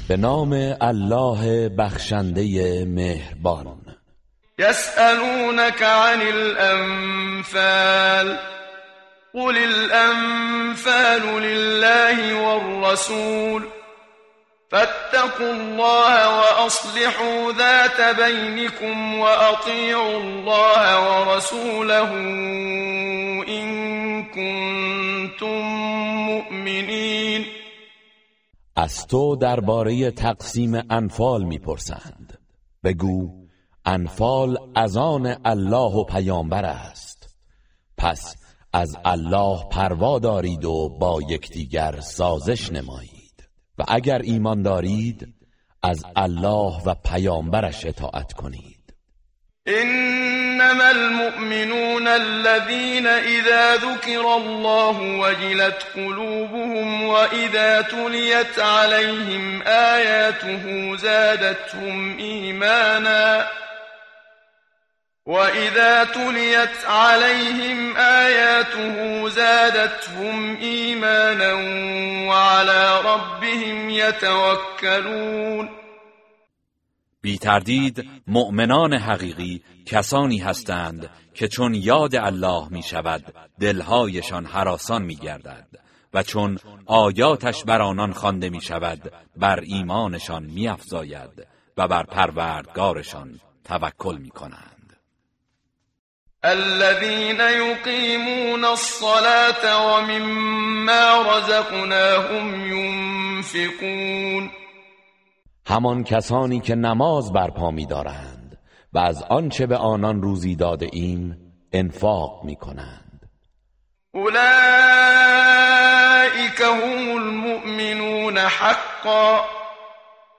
به 0.07 0.17
نام 0.17 0.75
الله 0.81 1.69
بخشنده 1.69 2.85
مهربان. 2.85 3.77
يسألونك 4.59 5.81
عن 5.83 6.21
الأنفال 6.21 7.57
قل 9.33 9.57
الأنفال 9.57 11.21
لله 11.41 12.33
والرسول. 12.33 13.82
فاتقوا 14.73 15.51
الله 15.51 16.39
وأصلحوا 16.39 17.51
ذات 17.51 18.15
بينكم 18.17 19.19
وأطيعوا 19.19 20.17
الله 20.17 20.85
ورسوله 21.09 22.09
إن 23.47 23.67
كنتم 24.23 25.61
مؤمنین 26.25 27.45
از 28.75 29.07
تو 29.07 29.35
درباره 29.35 30.11
تقسیم 30.11 30.81
انفال 30.89 31.43
می‌پرسند. 31.43 32.39
بگو 32.83 33.29
انفال 33.85 34.57
از 34.75 34.97
آن 34.97 35.35
الله 35.45 35.93
و 35.93 36.03
پیامبر 36.03 36.65
است. 36.65 37.35
پس 37.97 38.35
از 38.73 38.97
الله 39.05 39.69
پروا 39.71 40.19
دارید 40.19 40.65
و 40.65 40.89
با 40.99 41.19
یکدیگر 41.29 41.99
سازش 41.99 42.71
نمایید. 42.71 43.12
و 43.77 43.83
اگر 43.87 44.19
ایمان 44.23 44.61
دارید 44.61 45.27
از 45.83 46.03
الله 46.15 46.81
و 46.85 46.95
پیامبرش 47.05 47.85
اطاعت 47.85 48.33
کنید. 48.33 48.83
إنما 49.67 50.89
المؤمنون 50.89 52.07
الذين 52.07 53.07
إذا 53.07 53.75
ذكر 53.75 54.25
الله 54.35 55.19
وجلت 55.19 55.85
قلوبهم 55.95 57.03
وإذا 57.03 57.81
تليت 57.81 58.59
عليهم 58.59 59.61
آياته 59.67 60.95
زادتهم 60.95 62.17
إيمانا 62.17 63.47
وإذا 65.25 66.03
تليت 66.03 66.85
عليهم 66.85 67.97
آياته 67.97 69.29
زادتهم 69.29 70.55
إيمانا 70.55 71.53
وعلى 72.29 73.01
ربهم 73.05 73.89
يتوكلون 73.89 75.69
بی 77.21 77.37
تردید 77.37 78.09
مؤمنان 78.27 78.93
حقیقی 78.93 79.63
کسانی 79.85 80.37
هستند 80.37 81.09
که 81.33 81.47
چون 81.47 81.73
یاد 81.73 82.15
الله 82.15 82.67
می 82.69 82.83
شود 82.83 83.33
دلهایشان 83.59 84.45
حراسان 84.45 85.01
می 85.01 85.15
گردد 85.15 85.67
و 86.13 86.23
چون 86.23 86.59
آیاتش 86.85 87.63
بر 87.63 87.81
آنان 87.81 88.13
خوانده 88.13 88.49
می 88.49 88.61
شود 88.61 89.11
بر 89.35 89.59
ایمانشان 89.59 90.43
می 90.43 90.67
افزاید 90.67 91.47
و 91.77 91.87
بر 91.87 92.03
پروردگارشان 92.03 93.39
توکل 93.63 94.17
می 94.17 94.29
کنند 94.29 94.72
الذين 96.45 97.39
يقيمون 97.39 98.65
الصلاة 98.65 99.63
ومما 99.87 101.21
رزقناهم 101.21 102.71
ينفقون. 102.71 104.49
همان 105.65 106.03
کسانی 106.03 106.59
که 106.59 106.75
نماز 106.75 107.33
برپا 107.33 107.71
می 107.71 107.85
دارند 107.85 108.57
و 108.93 108.99
از 108.99 109.23
آنچه 109.29 109.65
به 109.65 109.77
آنان 109.77 110.21
روزی 110.21 110.55
داده 110.55 110.89
ایم 110.93 111.37
انفاق 111.73 112.43
می 112.43 112.55
کنند 112.55 113.29
اولئیک 114.13 114.41
هم 116.61 117.11
المؤمنون 117.11 118.37
حقا. 118.37 119.62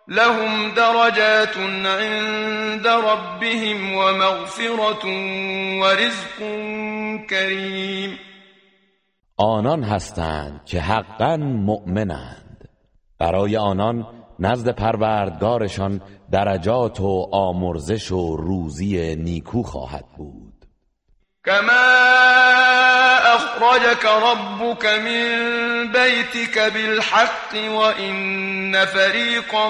لهم 0.08 0.74
درجات 0.74 1.56
عند 1.86 2.86
ربهم 2.86 3.96
ومغفرة 3.96 5.04
ورزق 5.80 6.38
کریم 7.30 8.18
آنان 9.36 9.82
هستند 9.82 10.60
که 10.64 10.80
حقا 10.80 11.36
مؤمنند. 11.36 12.68
برای 13.18 13.56
آنان 13.56 14.06
نزد 14.38 14.68
پروردگارشان 14.68 16.00
درجات 16.30 17.00
و 17.00 17.28
آمرزش 17.32 18.12
و 18.12 18.36
روزی 18.36 19.16
نیکو 19.16 19.62
خواهد 19.62 20.04
بود. 20.16 20.43
کما 21.46 21.86
اخرجك 23.34 24.04
ربك 24.04 24.86
من 24.86 25.28
بيتك 25.92 26.72
بالحق 26.74 27.54
وان 27.54 28.84
فريقا 28.84 29.68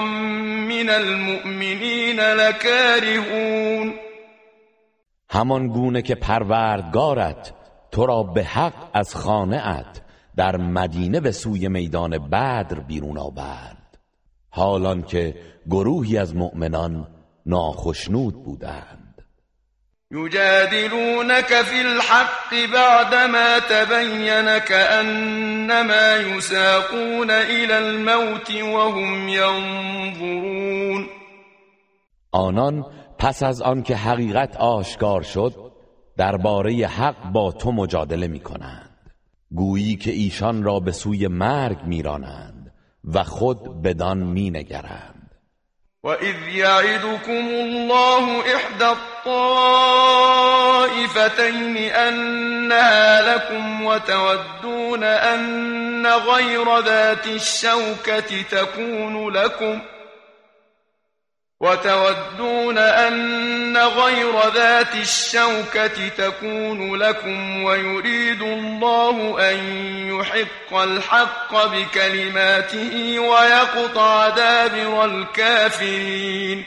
من 0.69 0.89
المؤمنين 0.89 2.19
لكارهون 2.19 3.93
همان 5.29 5.67
گونه 5.67 6.01
که 6.01 6.15
پروردگارت 6.15 7.53
تو 7.91 8.05
را 8.05 8.23
به 8.23 8.43
حق 8.43 8.89
از 8.93 9.15
خانه 9.15 9.67
ات 9.67 10.01
در 10.35 10.57
مدینه 10.57 11.19
به 11.19 11.31
سوی 11.31 11.67
میدان 11.67 12.17
بدر 12.17 12.79
بیرون 12.79 13.17
آورد. 13.17 13.97
حالان 14.49 15.01
که 15.01 15.35
گروهی 15.69 16.17
از 16.17 16.35
مؤمنان 16.35 17.07
ناخشنود 17.45 18.43
بودند. 18.43 19.04
یجادلونك 20.11 21.61
فی 21.61 21.79
الحق 21.79 22.73
بعدما 22.73 23.59
تبین 23.59 24.59
كأنما 24.59 26.17
یساقون 26.17 27.31
الى 27.31 27.73
الموت 27.73 28.51
وهم 28.51 29.27
ینظرون 29.27 31.07
آنان 32.31 32.85
پس 33.17 33.43
از 33.43 33.61
آنکه 33.61 33.95
حقیقت 33.95 34.57
آشکار 34.57 35.21
شد 35.21 35.71
درباره 36.17 36.87
حق 36.87 37.31
با 37.31 37.51
تو 37.51 37.71
مجادله 37.71 38.27
می 38.27 38.39
کنند 38.39 39.11
گویی 39.51 39.95
که 39.95 40.11
ایشان 40.11 40.63
را 40.63 40.79
به 40.79 40.91
سوی 40.91 41.27
مرگ 41.27 41.83
میرانند 41.83 42.73
و 43.13 43.23
خود 43.23 43.81
بدان 43.81 44.17
می 44.17 44.49
نگرند 44.49 45.14
و 46.05 46.09
اذ 46.09 46.47
یعدکم 46.47 47.47
الله 47.49 48.55
احدى 48.55 48.85
الطائفتين 48.85 50.65
طائفتين 50.85 51.77
أنها 51.77 53.35
لكم 53.35 53.85
وتودون 53.85 55.03
أن 55.03 56.07
غير 56.07 56.79
ذات 56.79 57.27
الشوكة 57.27 58.41
تكون 58.51 59.29
لكم 59.33 59.79
وتودون 61.61 62.77
أن 62.77 63.77
غير 63.77 64.53
ذات 64.55 64.95
الشوكة 64.95 66.07
تكون 66.07 66.95
لكم 66.95 67.63
ويريد 67.63 68.41
الله 68.41 69.39
أن 69.51 69.57
يحق 70.07 70.73
الحق 70.73 71.51
بكلماته 71.53 73.19
ويقطع 73.19 74.29
دابر 74.29 75.05
الكافرين. 75.05 76.65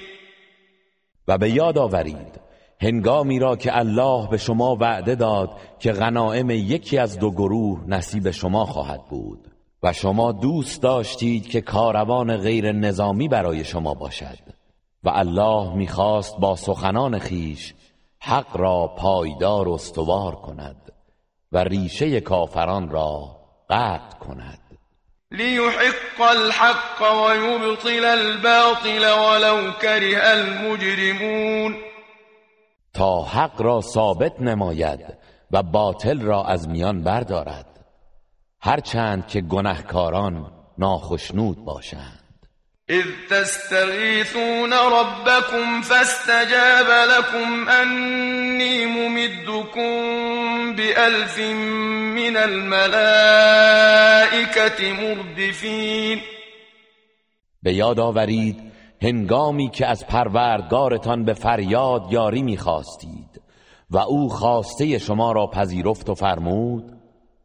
و 1.28 1.38
به 1.38 1.50
یاد 1.50 1.78
آورید 1.78 2.40
هنگامی 2.80 3.38
را 3.38 3.56
که 3.56 3.78
الله 3.78 4.28
به 4.28 4.36
شما 4.36 4.76
وعده 4.80 5.14
داد 5.14 5.50
که 5.78 5.92
غنائم 5.92 6.50
یکی 6.50 6.98
از 6.98 7.18
دو 7.18 7.30
گروه 7.30 7.84
نصیب 7.88 8.30
شما 8.30 8.64
خواهد 8.64 9.00
بود 9.10 9.38
و 9.82 9.92
شما 9.92 10.32
دوست 10.32 10.82
داشتید 10.82 11.48
که 11.48 11.60
کاروان 11.60 12.36
غیر 12.36 12.72
نظامی 12.72 13.28
برای 13.28 13.64
شما 13.64 13.94
باشد. 13.94 14.57
و 15.08 15.10
الله 15.14 15.74
می‌خواست 15.74 16.38
با 16.38 16.56
سخنان 16.56 17.18
خیش 17.18 17.74
حق 18.20 18.56
را 18.56 18.86
پایدار 18.86 19.68
و 19.68 19.72
استوار 19.72 20.34
کند 20.34 20.92
و 21.52 21.58
ریشه 21.58 22.20
کافران 22.20 22.90
را 22.90 23.36
قطع 23.70 24.18
کند. 24.18 24.78
ليحق 25.30 26.20
الحق 26.20 27.02
ويبطل 27.02 28.04
الباطل 28.04 29.04
ولو 29.04 29.72
كره 29.72 30.20
المجرمون 30.22 31.76
تا 32.94 33.22
حق 33.22 33.62
را 33.62 33.80
ثابت 33.80 34.40
نماید 34.40 35.00
و 35.50 35.62
باطل 35.62 36.20
را 36.20 36.44
از 36.44 36.68
میان 36.68 37.02
بردارد 37.02 37.84
هرچند 38.60 39.26
که 39.26 39.40
گنهکاران 39.40 40.52
ناخشنود 40.78 41.64
باشند. 41.64 42.17
إذ 42.90 43.04
تستغيثون 43.30 44.72
ربكم 44.72 45.82
فاستجاب 45.82 46.86
لكم 47.08 47.68
أني 47.68 48.86
ممدكم 48.86 49.92
بألف 50.76 51.38
من 52.18 52.36
الملائكة 52.36 52.92
مردفين. 54.92 56.20
به 57.62 57.74
یاد 57.74 58.00
آورید 58.00 58.56
هنگامی 59.02 59.70
که 59.70 59.86
از 59.86 60.06
پروردگارتان 60.06 61.24
به 61.24 61.34
فریاد 61.34 62.02
یاری 62.10 62.42
می‌خواستید 62.42 63.40
و 63.90 63.98
او 63.98 64.28
خواسته 64.28 64.98
شما 64.98 65.32
را 65.32 65.46
پذیرفت 65.46 66.08
و 66.08 66.14
فرمود 66.14 66.84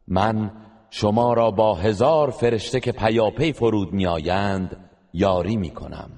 من 0.08 0.50
شما 0.90 1.32
را 1.32 1.50
با 1.50 1.74
هزار 1.74 2.30
فرشته 2.30 2.80
که 2.80 2.92
پیاپی 2.92 3.52
فرود 3.52 3.92
میآیند 3.92 4.84
یاری 5.14 5.56
می‌کنم. 5.56 6.10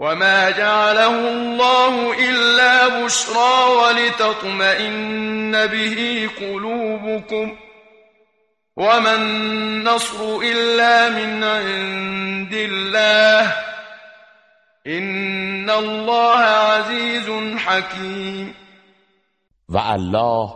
وما 0.00 0.50
جعله 0.50 1.14
الله 1.28 2.14
إلا 2.30 3.04
بشرى 3.04 3.54
ولتطمئن 3.78 5.66
به 5.66 6.28
قلوبكم 6.40 7.52
وما 8.76 9.14
النصر 9.14 10.38
إلا 10.42 11.08
من 11.08 11.44
عند 11.44 12.54
الله 12.54 13.54
إن 14.86 15.70
الله 15.70 16.38
عزيز 16.38 17.28
حكيم 17.56 18.54
و 19.68 19.78
الله 19.78 20.54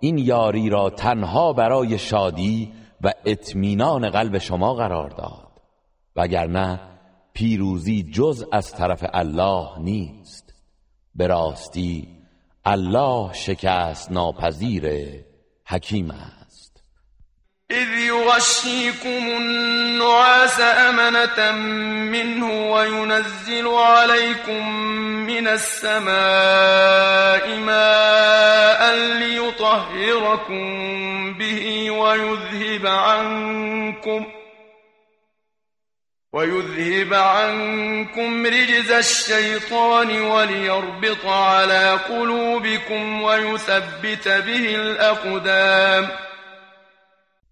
این 0.00 0.18
یاری 0.18 0.70
را 0.70 0.90
تنها 0.90 1.52
برای 1.52 1.98
شادی 1.98 2.72
و 3.00 3.12
اطمینان 3.24 4.10
قلب 4.10 4.38
شما 4.38 4.74
قرار 4.74 5.08
داد. 5.08 5.46
وگرنه 6.16 6.95
پیروزی 7.36 8.02
جز 8.02 8.44
از 8.52 8.72
طرف 8.74 9.04
الله 9.14 9.68
نیست. 9.78 10.54
به 11.14 11.26
راستی 11.26 12.08
الله 12.64 13.32
شکست 13.32 14.12
ناپذیر 14.12 14.84
حکیم 15.66 16.10
است. 16.10 16.82
إذ 17.70 17.88
يغشيكم 17.98 19.08
النعاس 19.08 20.60
أمنة 20.60 21.52
منه 22.12 22.72
وينزل 22.72 23.66
عليكم 23.68 24.68
من 25.26 25.48
السماء 25.48 26.06
ماء 27.58 28.94
ليطهركم 29.18 30.64
به 31.38 31.90
ويذهب 31.90 32.86
عنكم 32.86 34.26
ويذهب 36.36 37.14
عنكم 37.14 38.46
رجز 38.46 38.90
الشيطان 38.90 40.20
وليربط 40.20 41.26
على 41.26 41.98
قلوبكم 42.08 43.22
ويثبت 43.22 44.28
به 44.28 44.74
الأقدام. 44.74 46.10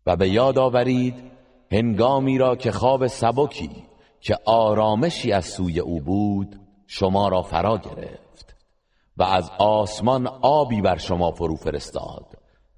و 0.07 0.17
به 0.17 0.29
یاد 0.29 0.59
آورید 0.59 1.15
هنگامی 1.73 2.39
را 2.39 2.57
که 2.57 2.73
خواب 2.73 3.07
سبکی 3.07 3.71
که 4.21 4.37
آرامشی 4.45 5.33
از 5.33 5.45
سوی 5.45 5.81
او 5.81 6.01
بود 6.01 6.61
شما 6.87 7.29
را 7.29 7.43
فرا 7.43 7.79
گرفت 7.79 8.57
و 9.17 9.23
از 9.23 9.51
آسمان 9.59 10.27
آبی 10.43 10.81
بر 10.81 10.97
شما 10.97 11.31
فرو 11.31 11.57
فرستاد 11.57 12.27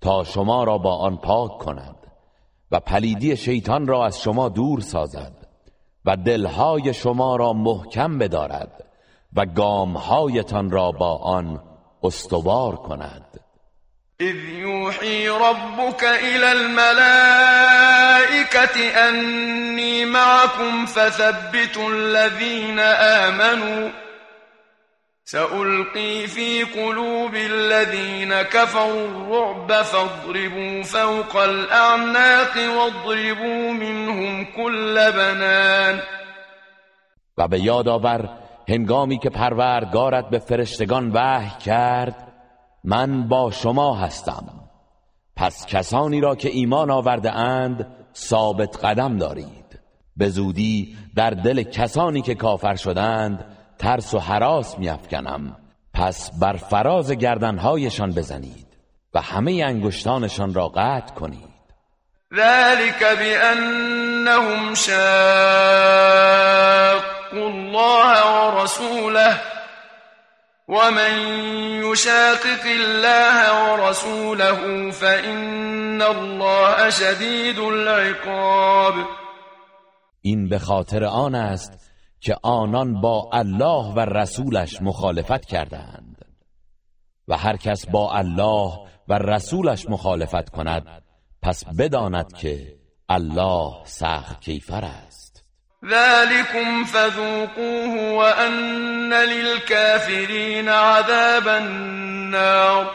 تا 0.00 0.24
شما 0.24 0.64
را 0.64 0.78
با 0.78 0.96
آن 0.96 1.16
پاک 1.16 1.58
کند 1.58 1.96
و 2.70 2.80
پلیدی 2.80 3.36
شیطان 3.36 3.86
را 3.86 4.06
از 4.06 4.20
شما 4.20 4.48
دور 4.48 4.80
سازد. 4.80 5.45
و 6.06 6.16
دلهای 6.16 6.94
شما 6.94 7.36
را 7.36 7.52
محکم 7.52 8.18
بدارد 8.18 8.84
و 9.36 9.46
گامهایتان 9.46 10.70
را 10.70 10.92
با 10.92 11.16
آن 11.16 11.60
استوار 12.02 12.76
کند. 12.76 13.40
إذ 14.20 14.36
يوحي 14.48 15.28
ربك 15.28 16.04
إلى 16.04 16.52
الملائكة 16.52 17.88
أني 19.08 20.04
معكم 20.04 20.86
فثبتوا 20.86 21.90
الذين 21.90 22.78
آمنوا 22.78 23.90
سألقي 25.28 26.26
في 26.26 26.62
قلوب 26.62 27.34
الذين 27.34 28.42
كفروا 28.42 29.08
الرعب 29.08 29.72
فاضربوا 29.82 30.82
فوق 30.82 31.36
الأعناق 31.36 32.54
واضربوا 32.56 33.72
منهم 33.72 34.44
كل 34.44 35.12
بنان. 35.12 36.00
و 37.38 37.48
به 37.48 37.60
یاد 37.60 37.88
آور 37.88 38.28
هنگامی 38.68 39.18
که 39.18 39.30
پروردگارت 39.30 40.30
به 40.30 40.38
فرشتگان 40.38 41.10
وحی 41.14 41.58
کرد 41.64 42.32
من 42.84 43.28
با 43.28 43.50
شما 43.50 43.96
هستم. 43.96 44.44
پس 45.36 45.66
کسانی 45.66 46.20
را 46.20 46.36
که 46.36 46.48
ایمان 46.48 46.90
آورده 46.90 47.32
اند 47.32 47.86
ثابت 48.14 48.84
قدم 48.84 49.18
دارید. 49.18 49.80
به 50.16 50.28
زودی 50.28 50.96
در 51.16 51.30
دل 51.30 51.62
کسانی 51.62 52.22
که 52.22 52.34
کافر 52.34 52.74
شدند 52.74 53.55
ترس 53.78 54.14
و 54.14 54.18
حراس 54.18 54.78
میافکنم. 54.78 55.56
پس 55.94 56.30
بر 56.40 56.56
فراز 56.56 57.12
گردنهایشان 57.12 58.10
بزنید 58.10 58.66
و 59.14 59.20
همه 59.20 59.64
انگشتانشان 59.66 60.54
را 60.54 60.68
قطع 60.68 61.14
کنید. 61.14 61.56
ذلك 62.34 63.18
بأنهم 63.18 64.74
شاقوا 64.74 64.96
الله 67.34 68.12
ورسوله 68.36 69.40
ومن 70.68 71.12
يشاقق 71.84 72.64
الله 72.66 73.72
ورسوله 73.72 74.90
فإن 74.90 76.02
الله 76.02 76.90
شديد 76.90 77.58
العقاب. 77.58 78.94
این 80.22 80.48
به 80.48 80.58
خاطر 80.58 81.04
آن 81.04 81.34
است 81.34 81.85
که 82.26 82.36
آنان 82.42 83.00
با 83.00 83.30
الله 83.32 83.94
و 83.94 84.00
رسولش 84.00 84.82
مخالفت 84.82 85.44
کردند 85.44 86.24
و 87.28 87.36
هر 87.36 87.56
کس 87.56 87.86
با 87.86 88.12
الله 88.12 88.72
و 89.08 89.18
رسولش 89.18 89.88
مخالفت 89.88 90.48
کند 90.48 91.02
پس 91.42 91.64
بداند 91.78 92.32
که 92.32 92.74
الله 93.08 93.72
سخت 93.84 94.40
کیفر 94.40 94.84
است. 94.84 95.44
ذلكم 95.84 96.84
فذوقوه 96.84 98.16
وأن 98.18 99.12
للكافرين 99.12 100.68
عذاب 100.68 101.48
النار. 101.48 102.86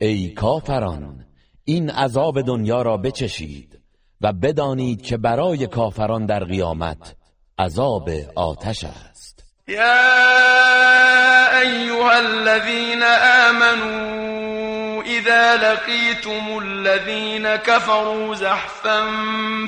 ای 0.00 0.28
کافران 0.28 1.24
این 1.64 1.90
عذاب 1.90 2.42
دنیا 2.42 2.82
را 2.82 2.96
بچشید 2.96 3.80
و 4.20 4.32
بدانید 4.32 5.02
که 5.02 5.16
برای 5.16 5.66
کافران 5.66 6.26
در 6.26 6.44
قیامت 6.44 7.16
عذاب 7.62 8.08
آتش 8.36 8.84
است. 8.84 9.44
يا 9.68 11.60
أيها 11.60 12.20
الذين 12.20 13.02
آمنوا 13.48 15.02
إذا 15.02 15.56
لقيتم 15.56 16.58
الذين 16.58 17.56
كفروا 17.56 18.34
زحفا 18.34 19.00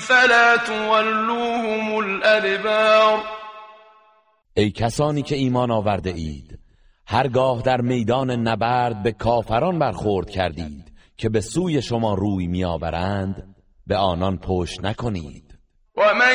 فلا 0.01 0.57
تولوهم 0.57 1.99
الأدبار 1.99 3.23
ای 4.57 4.71
کسانی 4.71 5.23
که 5.23 5.37
ایمان 5.37 5.71
آورده 5.71 6.11
اید 6.11 6.59
هرگاه 7.07 7.63
در 7.63 7.81
میدان 7.81 8.31
نبرد 8.31 9.03
به 9.03 9.13
کافران 9.13 9.79
برخورد 9.79 10.31
کردید 10.31 10.93
که 11.17 11.29
به 11.29 11.41
سوی 11.41 11.83
شما 11.83 12.15
روی 12.15 12.47
میآورند 12.47 13.55
به 13.87 13.97
آنان 13.97 14.39
پشت 14.39 14.85
نکنید. 14.85 15.59
ومن 15.97 16.35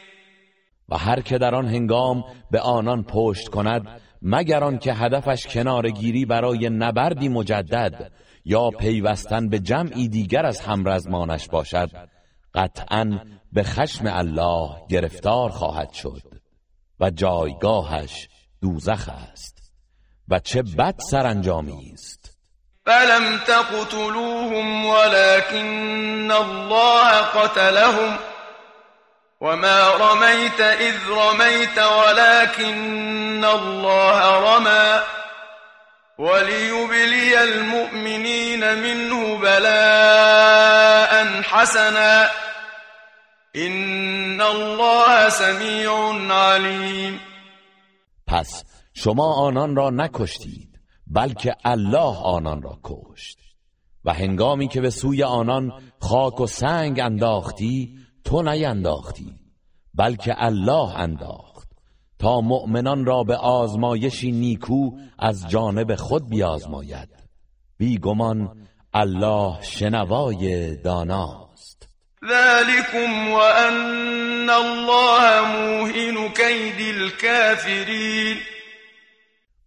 و 0.91 0.97
هر 0.97 1.21
که 1.21 1.37
در 1.37 1.55
آن 1.55 1.67
هنگام 1.67 2.23
به 2.51 2.59
آنان 2.59 3.03
پشت 3.03 3.47
کند 3.47 3.87
مگر 4.21 4.77
که 4.77 4.93
هدفش 4.93 5.47
کنارگیری 5.47 6.25
برای 6.25 6.69
نبردی 6.69 7.29
مجدد 7.29 8.11
یا 8.45 8.69
پیوستن 8.69 9.49
به 9.49 9.59
جمعی 9.59 10.07
دیگر 10.07 10.45
از 10.45 10.59
همرزمانش 10.59 11.47
باشد 11.47 11.89
قطعا 12.53 13.19
به 13.51 13.63
خشم 13.63 14.03
الله 14.07 14.69
گرفتار 14.89 15.49
خواهد 15.49 15.91
شد 15.91 16.21
و 16.99 17.09
جایگاهش 17.09 18.29
دوزخ 18.61 19.09
است 19.31 19.73
و 20.27 20.39
چه 20.39 20.61
بد 20.61 20.95
سرانجامی 20.99 21.91
است. 21.93 22.37
فلم 22.85 23.37
تقتلوهم 23.47 24.85
ولكن 24.85 26.31
الله 26.31 27.21
قتلهم 27.35 28.30
وما 29.41 29.89
رميت 29.89 30.61
إذ 30.61 30.95
رميت 31.09 31.77
ولكن 31.77 33.45
الله 33.45 34.39
رمى 34.39 35.01
وليبلي 36.17 37.43
المؤمنين 37.43 38.77
منه 38.77 39.37
بلاء 39.37 41.41
حسنا 41.41 42.29
إن 43.55 44.41
الله 44.41 45.29
سميع 45.29 46.13
عليم 46.31 47.19
پس 48.27 48.63
شما 48.93 49.47
آنان 49.47 49.75
را 49.75 49.89
نکشتید 49.89 50.79
بلکه 51.07 51.55
الله 51.65 52.17
آنان 52.23 52.61
را 52.61 52.79
کشت. 52.83 53.37
و 54.05 54.13
هنگامی 54.13 54.67
که 54.67 54.81
به 54.81 54.89
سوی 54.89 55.23
آنان 55.23 55.71
خاک 55.99 56.41
و 56.41 56.47
سنگ 56.47 56.99
انداختی 56.99 58.00
تو 58.23 58.41
نینداختی 58.41 59.35
بلکه 59.93 60.33
الله 60.37 60.95
انداخت. 60.95 61.69
تا 62.19 62.41
مؤمنان 62.41 63.05
را 63.05 63.23
به 63.23 63.35
آزمایشی 63.35 64.31
نیکو 64.31 64.91
از 65.19 65.49
جانب 65.49 65.95
خود 65.95 66.29
بیازماید. 66.29 67.09
بیگمان 67.77 68.67
الله 68.93 69.61
شنوای 69.61 70.75
داناست. 70.75 71.89
ذلكم 72.29 73.31
وان 73.33 74.49
الله 74.49 75.41
موهن 75.41 76.33
کید 76.33 76.95
الكافرین 76.95 78.37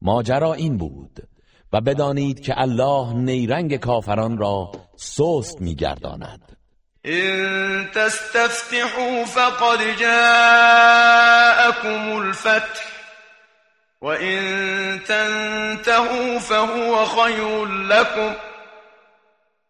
ماجرا 0.03 0.55
این 0.55 0.77
بود 0.77 1.29
و 1.73 1.81
بدانید 1.81 2.41
که 2.41 2.55
الله 2.57 3.13
نیرنگ 3.13 3.77
کافران 3.77 4.39
را 4.39 4.73
سست 4.97 5.61
میگرداند. 5.61 6.54
إن 7.07 7.91
تستفتحوا 7.95 9.25
فقد 9.25 9.97
جاءكم 9.97 11.43
الفتح 12.23 12.85
وإن 14.01 15.01
تنتهوا 15.09 16.39
فهو 16.39 17.07
خير 17.07 17.67
لكم 17.67 18.35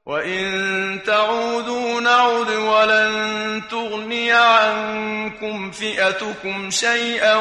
وَإِن 0.06 1.02
تَعُودُوا 1.02 2.00
نَعُدْ 2.00 2.50
وَلَن 2.50 3.62
تُغْنِيَ 3.70 4.32
عَنكُمْ 4.32 5.70
فِئَتُكُمْ 5.70 6.70
شَيْئًا 6.70 7.36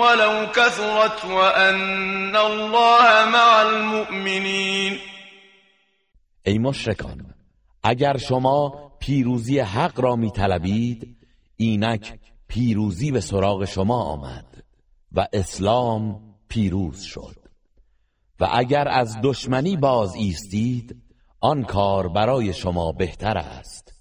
وَلَوْ 0.00 0.46
كَثُرَتْ 0.52 1.24
وَأَنَّ 1.24 2.36
اللَّهَ 2.36 3.24
مَعَ 3.28 3.62
الْمُؤْمِنِينَ. 3.62 5.00
ای 6.46 6.58
مشرکان 6.58 7.20
اگر 7.84 8.16
شما 8.16 8.89
پیروزی 9.00 9.58
حق 9.58 10.00
را 10.00 10.16
میطلبید 10.16 11.16
اینک 11.56 12.18
پیروزی 12.48 13.10
به 13.10 13.20
سراغ 13.20 13.64
شما 13.64 14.02
آمد 14.02 14.64
و 15.12 15.26
اسلام 15.32 16.20
پیروز 16.48 17.00
شد. 17.00 17.36
و 18.40 18.48
اگر 18.52 18.88
از 18.88 19.16
دشمنی 19.22 19.76
باز 19.76 20.14
ایستید 20.14 20.96
آن 21.40 21.62
کار 21.62 22.08
برای 22.08 22.52
شما 22.52 22.92
بهتر 22.92 23.38
است. 23.38 23.94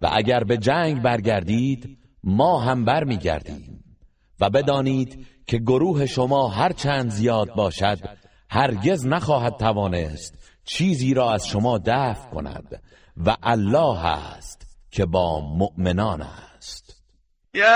و 0.00 0.10
اگر 0.12 0.44
به 0.44 0.56
جنگ 0.56 1.02
برگردید 1.02 1.98
ما 2.24 2.60
هم 2.60 2.84
برمیگردیم. 2.84 3.84
و 4.40 4.50
بدانید 4.50 5.26
که 5.46 5.58
گروه 5.58 6.06
شما 6.06 6.48
هر 6.48 6.72
چند 6.72 7.10
زیاد 7.10 7.54
باشد 7.54 7.98
هرگز 8.50 9.06
نخواهد 9.06 9.56
توانست 9.56 10.38
چیزی 10.64 11.14
را 11.14 11.32
از 11.32 11.46
شما 11.46 11.78
دفع 11.78 12.30
کند 12.30 12.82
و 13.16 13.36
الله 13.42 14.06
است 14.06 14.66
که 14.90 15.06
با 15.06 15.40
مؤمنان 15.40 16.22
است. 16.22 17.02
یا 17.54 17.68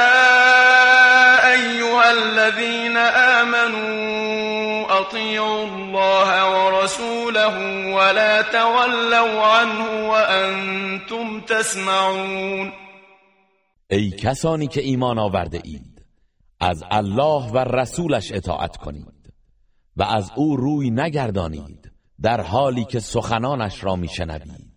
ایها 1.55 2.03
الذین 2.03 2.97
آمنوا 3.43 5.01
اطیعوا 5.01 5.63
الله 5.63 6.43
ورسوله 6.43 7.95
ولا 7.95 8.43
تولوا 8.43 9.61
عنه 9.61 10.09
وانتم 10.09 11.41
تسمعون. 11.41 12.73
ای 13.91 14.11
کسانی 14.11 14.67
که 14.67 14.81
ایمان 14.81 15.19
آورده 15.19 15.61
اید 15.65 16.05
از 16.61 16.83
الله 16.91 17.51
و 17.51 17.59
رسولش 17.59 18.33
اطاعت 18.33 18.77
کنید 18.77 19.33
و 19.97 20.03
از 20.03 20.31
او 20.37 20.57
روی 20.57 20.91
نگردانید 20.91 21.91
در 22.23 22.41
حالی 22.41 22.85
که 22.85 23.01
سخنانش 23.01 23.85
را 23.85 23.97
میشنوید. 23.97 24.70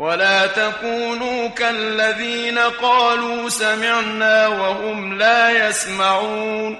ولا 0.00 0.46
تكونوا 0.46 1.48
كالذين 1.48 2.58
قالوا 2.58 3.48
سمعنا 3.48 4.48
وهم 4.48 5.18
لا 5.18 5.68
يسمعون. 5.68 6.78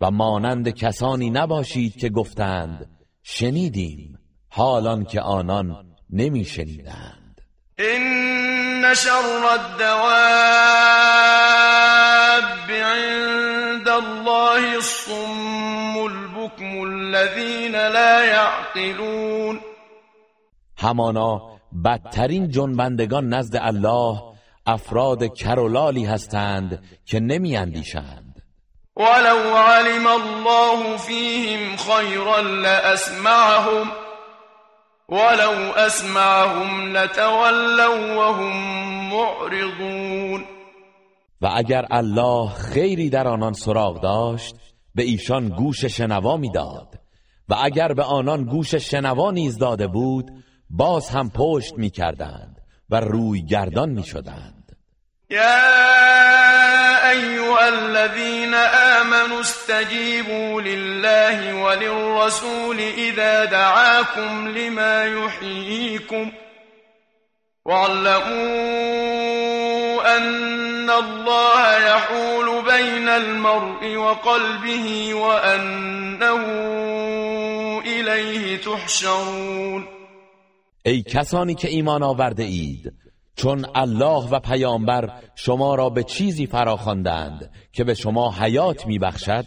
و 0.00 0.10
مانند 0.10 0.68
کسانی 0.68 1.30
نباشید 1.30 1.96
که 2.00 2.08
گفتند 2.08 2.86
شنیدیم. 3.22 4.18
حالان 4.50 5.04
که 5.04 5.20
آنان 5.20 5.96
نمیشنیدند. 6.10 7.40
ان 7.78 8.94
شر 8.94 9.46
الدواب 9.52 10.02
عند 12.70 13.88
الله 13.88 14.74
الصم 14.74 15.96
البكم 15.96 16.80
الذين 16.80 17.72
لا 17.72 18.24
يعقلون. 18.24 19.60
همانا 20.78 21.51
بدترین 21.84 22.48
جنبندگان 22.48 23.28
نزد 23.28 23.56
الله 23.60 24.22
افراد 24.66 25.34
کرولالی 25.34 26.04
هستند 26.04 26.84
که 27.06 27.20
نمی 27.20 27.56
اندیشند 27.56 28.42
ولو 28.96 29.56
علم 29.56 30.06
الله 30.06 30.96
فیهم 30.96 31.76
خیرا 31.76 32.40
لاسمعهم 32.40 33.90
ولو 35.08 35.72
اسمعهم 35.76 36.96
لتولوا 36.96 38.16
وهم 38.16 38.52
معرضون. 39.12 40.44
و 41.40 41.50
اگر 41.56 41.86
الله 41.90 42.48
خیری 42.48 43.10
در 43.10 43.28
آنان 43.28 43.52
سراغ 43.52 44.00
داشت 44.00 44.54
به 44.94 45.02
ایشان 45.02 45.48
گوش 45.48 45.84
شنوا 45.84 46.36
می‌داد. 46.36 46.98
و 47.48 47.54
اگر 47.62 47.92
به 47.92 48.02
آنان 48.02 48.44
گوش 48.44 48.74
شنوا 48.74 49.30
نیز 49.30 49.58
داده 49.58 49.86
بود 49.86 50.30
باز 50.74 51.08
هم 51.08 51.30
پشت 51.30 51.74
می 51.78 51.90
کردند 51.90 52.56
و 52.90 53.00
روی 53.00 53.42
گردان 53.42 53.88
می 53.88 54.04
شدند 54.04 54.76
يا 55.30 57.10
أيها 57.10 57.68
الذين 57.68 58.54
آمنوا 58.54 59.40
استجيبوا 59.40 60.60
لله 60.60 61.54
وللرسول 61.54 62.78
إذا 62.78 63.44
دعاكم 63.44 64.48
لما 64.48 65.04
يحييكم 65.04 66.32
واعلموا 67.64 68.32
أن 70.16 70.90
الله 70.90 71.76
يحول 71.78 72.62
بين 72.64 73.08
المرء 73.08 73.96
وقلبه 73.96 75.14
وأنه 75.14 76.46
إليه 77.86 78.56
تحشرون. 78.56 80.01
ای 80.84 81.02
کسانی 81.02 81.54
که 81.54 81.68
ایمان 81.68 82.02
آورده 82.02 82.42
اید 82.42 82.92
چون 83.34 83.66
الله 83.74 84.28
و 84.28 84.40
پیامبر 84.40 85.22
شما 85.34 85.74
را 85.74 85.90
به 85.90 86.02
چیزی 86.02 86.46
فراخواندند 86.46 87.50
که 87.72 87.84
به 87.84 87.94
شما 87.94 88.32
حیات 88.32 88.86
میبخشد 88.86 89.46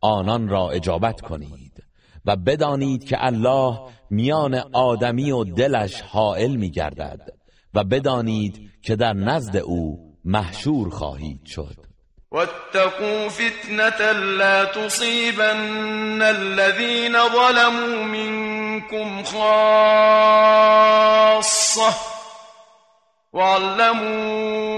آنان 0.00 0.48
را 0.48 0.70
اجابت 0.70 1.20
کنید 1.20 1.84
و 2.26 2.36
بدانید 2.36 3.04
که 3.04 3.16
الله 3.24 3.78
میان 4.10 4.54
آدمی 4.72 5.30
و 5.30 5.44
دلش 5.44 6.00
حائل 6.00 6.56
میگردد 6.56 7.28
و 7.74 7.84
بدانید 7.84 8.70
که 8.82 8.96
در 8.96 9.12
نزد 9.12 9.56
او 9.56 10.12
محشور 10.24 10.90
خواهید 10.90 11.46
شد. 11.46 11.91
واتقوا 12.32 13.28
فتنة 13.28 14.12
لا 14.12 14.64
تصيبن 14.64 16.22
الذين 16.22 17.12
ظلموا 17.12 18.04
منكم 18.04 19.22
خاصة 19.22 19.42
واعلموا 23.32 24.72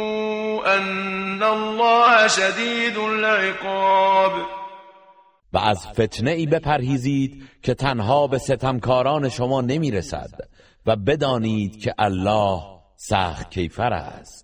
أن 0.76 1.42
الله 1.42 2.28
شدید 2.28 2.98
العقاب. 2.98 4.32
و 5.52 5.58
از 5.58 5.86
فتنه 5.86 6.30
ای 6.30 6.46
بپرهیزید 6.46 7.42
که 7.62 7.74
تنها 7.74 8.26
به 8.26 8.38
ستمکاران 8.38 9.28
شما 9.28 9.60
نمی‌رسد 9.60 10.30
و 10.86 10.96
بدانید 10.96 11.80
که 11.80 11.94
الله 11.98 12.60
سخت 12.96 13.50
کیفر 13.50 13.92
است. 13.92 14.43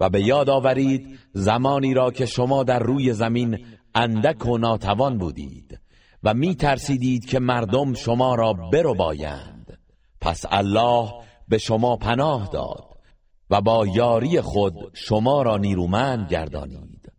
و 0.00 0.10
به 0.10 0.22
یاد 0.22 0.50
آورید 0.50 1.18
زمانی 1.32 1.94
را 1.94 2.10
که 2.10 2.26
شما 2.26 2.62
در 2.62 2.78
روی 2.78 3.12
زمین 3.12 3.66
اندک 3.94 4.46
و 4.46 4.58
ناتوان 4.58 5.18
بودید 5.18 5.80
و 6.22 6.34
می 6.34 6.54
ترسیدید 6.54 7.26
که 7.26 7.38
مردم 7.38 7.94
شما 7.94 8.34
را 8.34 8.52
برو 8.52 8.94
بایند 8.94 9.78
پس 10.20 10.44
الله 10.50 11.12
به 11.48 11.58
شما 11.58 11.96
پناه 11.96 12.48
داد 12.52 12.92
و 13.50 13.60
با 13.60 13.86
یاری 13.86 14.40
خود 14.40 14.74
شما 14.92 15.42
را 15.42 15.56
نیرومند 15.56 16.30
گردانید 16.30 17.12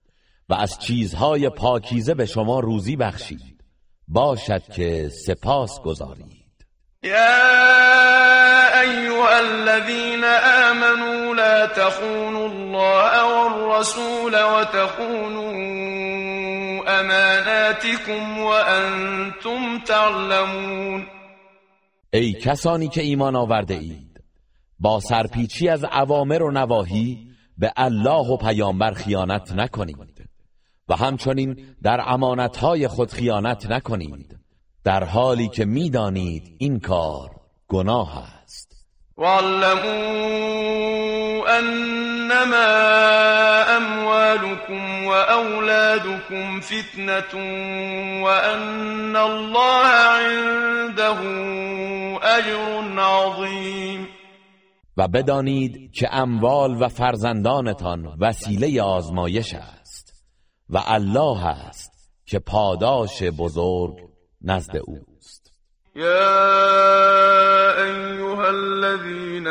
و 0.49 0.53
از 0.53 0.79
چیزهای 0.79 1.49
پاکیزه 1.49 2.13
به 2.13 2.25
شما 2.25 2.59
روزی 2.59 2.95
بخشید. 2.95 3.63
باشد 4.07 4.63
که 4.63 5.09
سپاس 5.25 5.81
گذارید. 5.81 6.42
أيها 8.81 9.39
الذين 9.39 10.23
آمنوا 10.23 11.35
لا 11.35 11.65
تخونوا 11.65 12.47
الله 12.47 13.25
والرسول 13.25 14.35
وتخونوا 14.35 15.53
أماناتكم 16.99 18.39
وأنتم 18.39 19.79
تعلمون. 19.85 21.07
ای 22.13 22.33
کسانی 22.33 22.87
که 22.87 23.01
ایمان 23.01 23.35
آورده 23.35 23.73
اید 23.73 24.23
با 24.79 24.99
سرپیچی 24.99 25.69
از 25.69 25.83
اوامر 25.83 26.43
و 26.43 26.51
نواهی 26.51 27.27
به 27.57 27.73
الله 27.77 28.27
و 28.27 28.37
پیامبر 28.37 28.93
خیانت 28.93 29.51
نکنید 29.51 30.27
و 30.89 30.95
همچنین 30.95 31.75
در 31.81 32.01
امانتهای 32.07 32.87
خود 32.87 33.11
خیانت 33.11 33.71
نکنید. 33.71 34.42
در 34.85 35.03
حالی 35.03 35.47
که 35.47 35.65
می‌دانید 35.65 36.55
این 36.57 36.79
کار 36.79 37.29
گناه 37.67 38.23
است. 38.43 38.73
واعلموا 39.17 40.63
أنما 41.59 42.67
أموالكم 43.77 45.05
وأولادكم 45.05 46.59
فتنة 46.59 47.33
وأن 48.23 49.15
الله 49.15 49.87
عنده 49.87 51.19
أجر 52.23 52.99
عظيم. 52.99 54.07
و 54.97 55.07
بدانید 55.07 55.91
که 55.91 56.07
اموال 56.11 56.81
و 56.81 56.87
فرزندانتان 56.87 58.17
وسیله 58.19 58.81
آزمایش 58.81 59.53
است 59.53 60.23
و 60.69 60.79
الله 60.85 61.45
است 61.45 61.91
که 62.25 62.39
پاداش 62.39 63.23
بزرگ 63.23 64.12
نزد 64.43 64.75
اوست 64.75 65.53
يا 65.95 66.43
أيها 67.83 68.49
الذين 68.49 69.47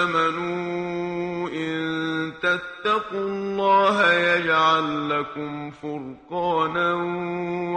آمنوا 0.00 1.48
إن 1.48 2.32
تتقوا 2.42 3.28
الله 3.28 4.12
يجعل 4.12 5.10
لكم 5.10 5.70
فرقانا 5.70 6.94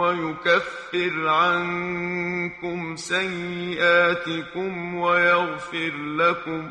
ويكفر 0.00 1.28
عنكم 1.28 2.96
سيئاتكم 2.96 4.94
ويغفر 4.94 5.92
لكم 6.16 6.70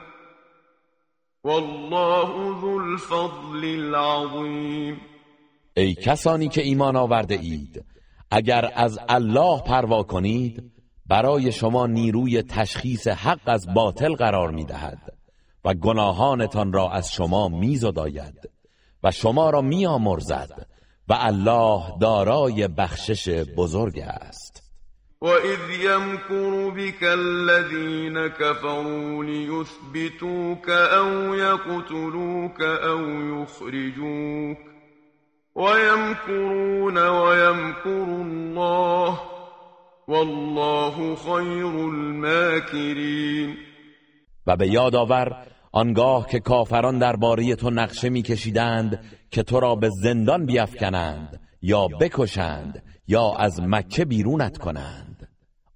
والله 1.44 2.60
ذو 2.62 2.80
الفضل 2.80 3.66
العظيم. 3.66 4.98
ای 5.78 5.96
کسانی 5.96 6.50
که 6.50 6.62
ایمان 6.62 6.96
آورده 6.96 7.36
اید 7.36 7.86
اگر 8.32 8.72
از 8.76 9.00
الله 9.10 9.62
پروا 9.62 10.04
کنید 10.04 10.72
برای 11.06 11.52
شما 11.52 11.88
نیروی 11.88 12.42
تشخیص 12.44 13.08
حق 13.08 13.40
از 13.46 13.68
باطل 13.74 14.16
قرار 14.16 14.52
می 14.52 14.66
دهد 14.66 15.14
و 15.66 15.74
گناهانتان 15.74 16.74
را 16.74 16.92
از 16.92 17.12
شما 17.12 17.48
می 17.48 17.76
زداید 17.76 18.50
و 19.04 19.12
شما 19.12 19.50
را 19.50 19.62
می 19.62 19.86
آمرزد 19.86 20.68
و 21.08 21.18
الله 21.20 21.84
دارای 22.02 22.68
بخشش 22.68 23.44
بزرگ 23.58 24.00
است. 24.00 24.64
وَإِذْ 25.22 25.60
يَمْكُرُ 25.84 26.72
بِكَ 26.72 27.04
الَّذِينَ 27.04 28.28
كَفَرُوا 28.28 29.24
لِيُثْبِتُوكَ 29.24 30.70
أَوْ 30.70 31.36
يَقْتُلُوكَ 31.36 32.62
أَوْ 32.62 33.02
يُخْرِجُوكَ 33.42 34.58
وَيَمْكُرُونَ 35.60 36.98
وَيَمْكُرُ 36.98 38.08
اللَّهُ 38.26 39.20
والله 40.10 41.16
خیر 41.16 41.66
الماکرین 41.66 43.56
و 44.48 44.56
به 44.56 44.68
یاد 44.68 44.96
آور 44.96 45.48
آنگاه 45.72 46.28
که 46.28 46.40
کافران 46.40 47.00
درباره 47.00 47.56
تو 47.56 47.70
نقشه 47.70 48.10
میکشیدند 48.10 49.04
که 49.32 49.44
تو 49.44 49.60
را 49.60 49.76
به 49.76 49.90
زندان 49.90 50.46
بیافکنند 50.46 51.40
یا 51.62 51.88
بکشند 52.02 52.84
یا 53.08 53.34
از 53.38 53.62
مکه 53.62 54.06
بیرونت 54.06 54.58
کنند. 54.58 55.30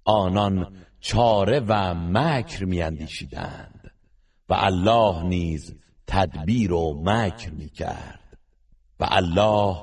آنان 0.04 0.76
چاره 1.00 1.60
و 1.60 1.94
مکر 1.94 2.64
میاندیشیدند 2.64 3.90
و 4.48 4.54
الله 4.54 5.22
نیز 5.22 5.74
تدبیر 6.06 6.72
و 6.72 7.02
مکر 7.04 7.50
می‌کرد. 7.50 8.23
و 9.00 9.06
الله 9.10 9.76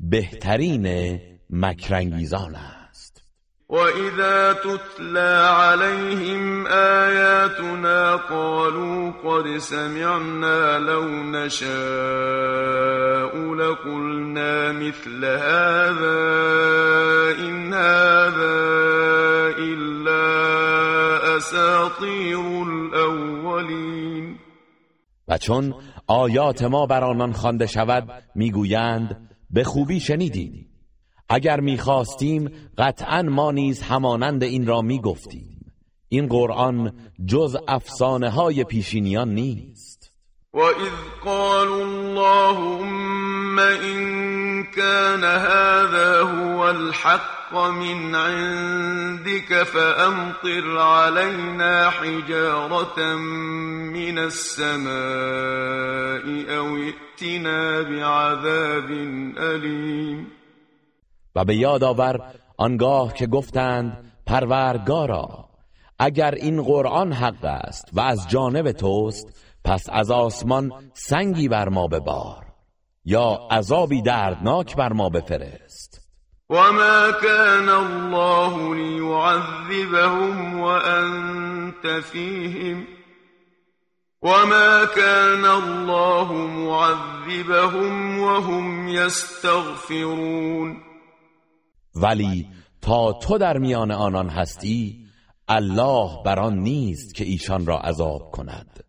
بهترین 0.00 1.20
مکرانگیزان 1.50 2.54
است. 2.54 3.22
وَإِذَا 3.68 4.52
تُتْلَى 4.52 5.46
عَلَيْهِمْ 5.48 6.66
آيَاتُنَا 6.66 8.16
قَالُوا 8.16 9.12
قَدْ 9.24 9.58
سَمِعْنَا 9.58 10.78
لَوْ 10.78 11.04
نَشَاءُ 11.08 11.74
لَقُلْنَا 13.54 14.72
مِثْلَ 14.72 15.24
هَذَا 15.24 16.20
إِنْ 17.38 17.74
هَذَا 17.74 18.58
إِلَّا 19.58 20.26
أَسَاطِيرُ 21.36 22.62
الْأَوَّلِينَ. 22.62 24.38
و 25.28 25.38
چون 25.38 25.74
آیات 26.06 26.62
ما 26.62 26.86
بر 26.86 27.04
آنان 27.04 27.32
خوانده 27.32 27.66
شود 27.66 28.22
می‌گویند 28.34 29.30
به 29.50 29.64
خوبی 29.64 30.00
شنیدیم. 30.00 30.68
اگر 31.28 31.60
می‌خواستیم 31.60 32.50
قطعا 32.78 33.22
ما 33.22 33.52
نیز 33.52 33.82
همانند 33.82 34.42
این 34.42 34.66
را 34.66 34.82
می‌گفتیم. 34.82 35.72
این 36.08 36.26
قرآن 36.26 36.92
جز 37.26 37.56
افسانه 37.68 38.30
های 38.30 38.64
پیشینیان 38.64 39.34
نیست. 39.34 39.93
وإذ 40.54 40.92
قالوا 41.24 41.84
اللهم 41.84 43.58
إن 43.58 44.64
كان 44.64 45.24
هذا 45.24 46.20
هو 46.20 46.70
الحق 46.70 47.54
من 47.54 48.14
عندك 48.14 49.62
فأمطر 49.62 50.78
علينا 50.78 51.90
حجارة 51.90 53.16
من 53.94 54.18
السماء 54.18 54.94
أو 56.56 56.76
ائتنا 56.76 57.82
بعذاب 57.82 58.90
أليم 59.38 60.26
و 61.36 61.44
به 61.44 61.56
یاد 61.56 61.84
آور 61.84 62.20
آنگاه 62.56 63.14
که 63.14 63.26
گفتند 63.26 64.12
پروردگارا 64.26 65.44
اگر 65.98 66.34
این 66.34 66.62
قرآن 66.62 67.12
حق 67.12 67.44
است 67.44 67.84
و 67.92 68.00
از 68.00 68.28
جانب 68.28 68.72
توست 68.72 69.43
پس 69.64 69.86
از 69.92 70.10
آسمان 70.10 70.72
سنگی 70.94 71.48
بر 71.48 71.68
ما 71.68 71.86
ببار 71.86 72.44
یا 73.04 73.48
عذابی 73.50 74.02
دردناک 74.02 74.76
بر 74.76 74.92
ما 74.92 75.08
بفرست. 75.08 76.00
وما 76.50 77.12
كان 77.22 77.68
الله 77.68 78.74
ليعذبهم 78.74 80.60
وأنت 80.60 81.86
فيهم. 81.86 82.86
وما 84.22 84.84
كان 84.84 85.44
الله 85.44 86.32
معذبهم 86.32 88.18
وهم 88.20 88.88
يستغفرون. 88.88 90.76
ولی 91.94 92.48
تا 92.82 93.12
تو 93.12 93.38
در 93.38 93.58
میان 93.58 93.90
آنان 93.90 94.28
هستی 94.28 95.06
الله 95.48 96.22
بر 96.24 96.38
آن 96.38 96.58
نیست 96.58 97.14
که 97.14 97.24
ایشان 97.24 97.66
را 97.66 97.78
عذاب 97.78 98.30
کند. 98.30 98.83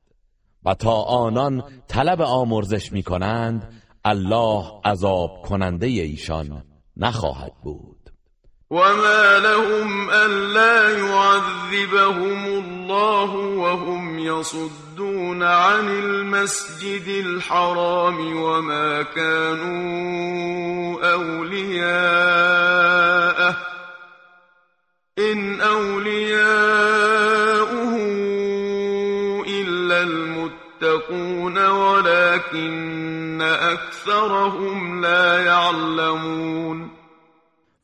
و 0.65 0.73
تا 0.73 1.01
آنان 1.01 1.63
طلب 1.87 2.21
آمرزش 2.21 2.91
می 2.91 3.03
کنند 3.03 3.81
الله 4.05 4.81
عذاب 4.85 5.41
کننده 5.49 5.87
ایشان 5.87 6.63
نخواهد 6.97 7.53
بود. 7.63 7.95
وما 8.71 9.37
لهم 9.37 10.09
ألا 10.09 10.97
يعذبهم 10.97 12.45
الله 12.45 13.35
وهم 13.35 14.19
يصدون 14.19 15.43
عن 15.43 15.87
المسجد 15.89 17.07
الحرام 17.07 18.37
وما 18.41 19.03
كانوا 19.03 19.75
أولياءه 21.13 22.35
إن 25.19 25.61
أولياؤه 25.61 27.54
المتقون 31.09 31.57
ولكن 31.57 33.41
أكثرهم 33.41 35.01
لا 35.01 35.43
يعلمون. 35.43 36.91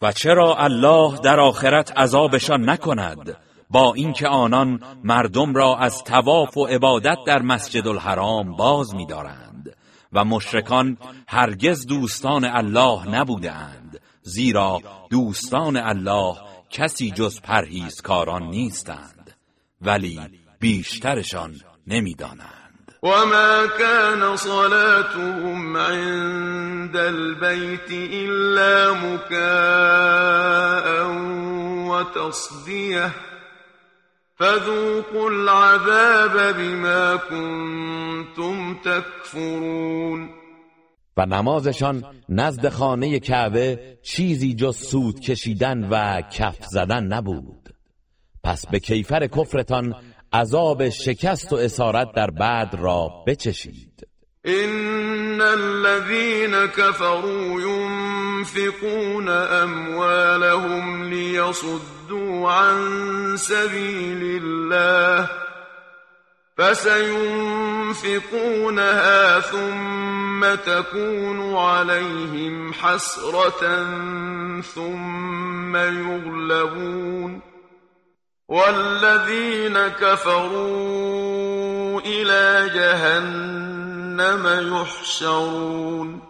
و 0.01 0.11
چرا 0.11 0.55
الله 0.57 1.19
در 1.23 1.39
آخرت 1.39 1.91
عذابشان 1.97 2.69
نکند؟ 2.69 3.37
با 3.69 3.93
اینکه 3.93 4.27
آنان 4.27 4.79
مردم 5.03 5.53
را 5.53 5.77
از 5.77 6.03
تواف 6.03 6.57
و 6.57 6.65
عبادت 6.65 7.17
در 7.27 7.41
مسجد 7.41 7.87
الحرام 7.87 8.55
باز 8.55 8.95
می‌دارند 8.95 9.75
و 10.13 10.25
مشرکان 10.25 10.97
هرگز 11.27 11.87
دوستان 11.87 12.45
الله 12.45 13.07
نبودند 13.09 13.99
زیرا 14.21 14.79
دوستان 15.09 15.77
الله 15.77 16.35
کسی 16.69 17.11
جز 17.11 17.41
پرهیزکاران 17.41 18.43
نیستند 18.43 19.35
ولی 19.81 20.19
بیشترشان 20.59 21.55
نمی‌دانند. 21.87 22.60
وما 23.03 23.65
كان 23.79 24.35
صلاتهم 24.35 25.77
عند 25.77 26.97
البيت 26.97 27.91
إلا 27.91 28.93
مكاء 28.93 30.47
وتصديه 31.89 33.11
فذوقوا 34.35 35.29
العذاب 35.29 36.55
بما 36.55 37.15
كنتم 37.15 38.75
تكفرون 38.75 40.29
و 41.17 41.25
نمازشان 41.25 42.03
نزد 42.29 42.69
خانه 42.69 43.19
کعبه 43.19 43.97
چیزی 44.03 44.53
جز 44.53 44.77
سود 44.77 45.19
کشیدن 45.19 45.87
و 45.89 46.21
کف 46.21 46.57
زدن 46.65 47.03
نبود. 47.03 47.69
پس 48.43 48.67
به 48.67 48.79
کیفر 48.79 49.27
کفرتان 49.27 49.95
عذاب 50.33 50.89
شکست 50.89 51.53
و 51.53 51.55
اسارت 51.55 52.07
در 52.15 52.31
بعد 52.31 52.75
را 52.75 53.09
بچشید. 53.27 54.07
إن 54.45 55.41
الذين 55.41 56.65
كفروا 56.65 57.61
ينفقون 57.61 59.29
أموالهم 59.29 61.03
ليصدوا 61.03 62.51
عن 62.51 63.37
سبيل 63.37 64.41
الله 64.43 65.29
فسينفقونها 66.57 67.89
ثم 69.39 70.55
تكون 70.55 71.55
عليهم 71.55 72.73
حسرة 72.73 73.85
ثم 74.61 75.75
يغلبون 75.75 77.50
والذين 78.51 79.89
كفروا 79.89 82.01
إلى 82.01 82.69
جهنم 82.75 84.73
يحشرون. 84.73 86.21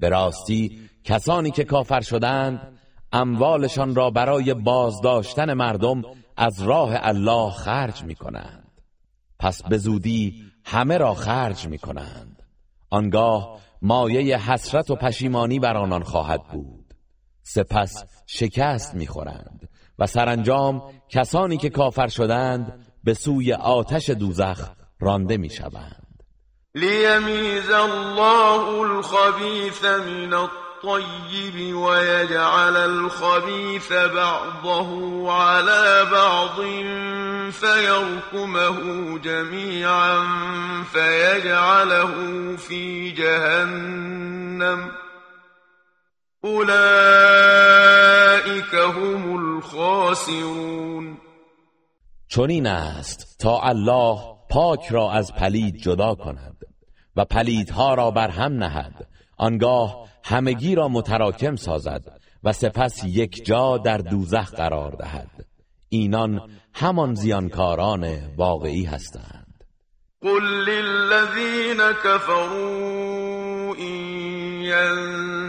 به 0.00 0.08
راستی 0.08 0.90
کسانی 1.04 1.50
که 1.50 1.64
کافر 1.64 2.00
شدند 2.00 2.78
اموالشان 3.12 3.94
را 3.94 4.10
برای 4.10 4.54
بازداشتن 4.54 5.54
مردم 5.54 6.02
از 6.36 6.62
راه 6.62 6.90
الله 6.94 7.50
خرج 7.50 8.02
می 8.02 8.14
کنند 8.14 8.82
پس 9.38 9.62
به 9.62 9.78
زودی 9.78 10.44
همه 10.64 10.98
را 10.98 11.14
خرج 11.14 11.66
می 11.66 11.78
کنند 11.78 12.42
آنگاه 12.90 13.60
مایه 13.82 14.38
حسرت 14.38 14.90
و 14.90 14.96
پشیمانی 14.96 15.58
بر 15.58 15.76
آنان 15.76 16.02
خواهد 16.02 16.42
بود. 16.52 16.94
سپس 17.42 18.04
شکست 18.26 18.94
می 18.94 19.06
خورند 19.06 19.68
و 19.98 20.06
سرانجام 20.06 20.82
کسانی 21.08 21.56
که 21.56 21.70
کافر 21.70 22.08
شدند 22.08 22.86
به 23.04 23.14
سوی 23.14 23.52
آتش 23.52 24.10
دوزخ 24.10 24.60
رانده 25.00 25.36
می 25.36 25.50
شوند 25.50 26.08
ليميز 26.74 27.70
الله 27.70 28.82
الخبيث 28.82 29.84
من 29.84 30.34
الطيب 30.34 31.74
ويجعل 31.74 32.76
الخبيث 32.76 33.92
بعضه 33.92 35.32
على 35.32 36.06
بعض 36.12 36.60
فيركمه 37.50 39.18
جميعا 39.18 40.24
فيجعله 40.92 42.12
في 42.56 43.10
جهنم. 43.10 44.90
أولئك 46.44 46.74
هم 48.74 49.36
الخاسرون. 49.36 51.18
چنین 52.28 52.66
است 52.66 53.36
تا 53.38 53.60
الله 53.60 54.18
پاک 54.50 54.86
را 54.90 55.12
از 55.12 55.34
پلید 55.34 55.76
جدا 55.76 56.14
کند 56.14 56.56
و 57.16 57.24
پلیدها 57.24 57.94
را 57.94 58.10
بر 58.10 58.28
هم 58.28 58.52
نهد. 58.52 59.08
آنگاه 59.36 60.08
همگی 60.24 60.74
را 60.74 60.88
متراکم 60.88 61.56
سازد 61.56 62.20
و 62.44 62.52
سپس 62.52 63.04
یک 63.04 63.44
جا 63.44 63.78
در 63.78 63.98
دوزخ 63.98 64.54
قرار 64.54 64.90
دهد. 64.90 65.46
اینان 65.88 66.40
همان 66.74 67.14
زیانکاران 67.14 68.34
واقعی 68.36 68.84
هستند. 68.84 69.64
قل 70.22 70.42
للذين 70.42 71.92
كفروا 72.04 73.74
إن 73.74 74.62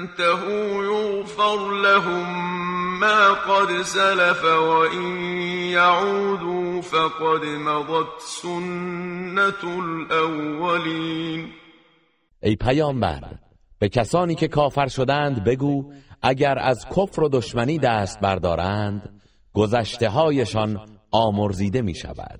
ينتهوا 0.10 0.84
يغفر 0.84 1.72
لهم 1.82 3.00
ما 3.00 3.34
قد 3.34 3.82
سلف 3.82 4.44
وإن 4.44 5.18
يعودوا 5.72 6.82
فقد 6.82 7.46
مضت 7.46 8.20
سنة 8.20 9.64
الأولين 9.64 11.50
ای 12.44 12.56
پیامبر 12.56 13.22
به 13.80 13.90
کسانی 13.90 14.36
که 14.36 14.48
کافر 14.48 14.88
شدند 14.88 15.44
بگو 15.44 15.94
اگر 16.22 16.60
از 16.60 16.86
کفر 16.98 17.24
و 17.24 17.30
دشمنی 17.30 17.78
دست 17.78 18.20
بردارند 18.20 19.22
گذشته 19.54 20.10
هایشان 20.10 20.80
آمرزیده 21.12 21.82
می 21.82 21.96
شود 21.96 22.40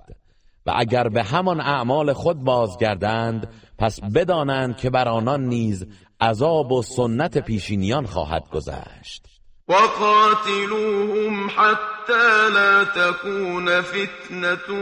و 0.66 0.72
اگر 0.76 1.08
به 1.08 1.22
همان 1.22 1.60
اعمال 1.60 2.12
خود 2.12 2.44
بازگردند 2.44 3.48
پس 3.78 4.00
بدانند 4.00 4.76
که 4.76 4.90
بر 4.90 5.08
آنان 5.08 5.44
نیز 5.44 5.86
عذاب 6.20 6.72
و 6.72 6.82
سنت 6.82 7.38
پیشینیان 7.38 8.06
خواهد 8.06 8.42
گذشت. 8.52 9.26
وقاتلوهم 9.68 11.48
حتى 11.48 12.48
لا 12.54 12.84
تكون 12.84 13.80
فتنة 13.80 14.74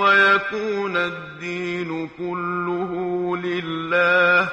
ويكون 0.00 0.96
الدين 0.96 2.08
كله 2.08 3.36
لله. 3.36 4.48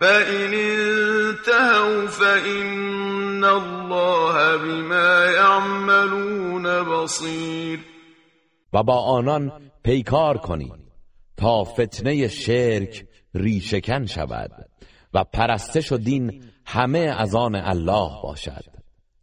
فإن 0.00 0.54
انتهوا 0.54 2.06
فإن 2.06 3.44
الله 3.44 4.56
بما 4.56 5.26
يعملون 5.26 6.82
بصير. 6.82 7.78
و 8.72 8.82
با 8.82 8.94
آنان 8.94 9.52
پیکار 9.84 10.36
کنید 10.38 10.72
تا 11.36 11.64
فتنه 11.64 12.28
شرک 12.28 13.07
ریشکن 13.38 14.06
شود 14.06 14.50
و 15.14 15.24
پرستش 15.24 15.92
و 15.92 15.96
دین 15.96 16.44
همه 16.66 17.14
از 17.18 17.34
آن 17.34 17.54
الله 17.54 18.10
باشد. 18.22 18.64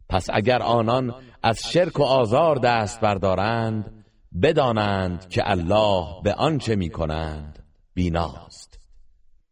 پس 0.08 0.26
اگر 0.32 0.62
آنان 0.62 1.14
از 1.42 1.72
شرک 1.72 2.00
و 2.00 2.02
آزار 2.02 2.56
دست 2.56 3.00
بردارند 3.00 4.04
بدانند 4.42 5.28
که 5.28 5.50
الله 5.50 6.06
به 6.24 6.34
آنچه 6.34 6.76
می 6.76 6.90
کنند 6.90 7.58
بیناست. 7.94 8.80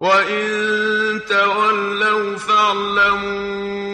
و 0.01 0.07
این 0.07 1.21
تولوا 1.29 2.37
فاعلموا 2.39 3.85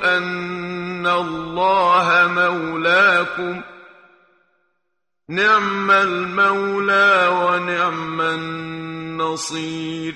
ان 0.00 1.06
الله 1.06 2.26
مولاكم 2.26 3.64
نعم 5.30 5.90
المولا 5.90 7.30
و 7.46 7.58
نعم 7.58 8.20
النصیر 8.20 10.14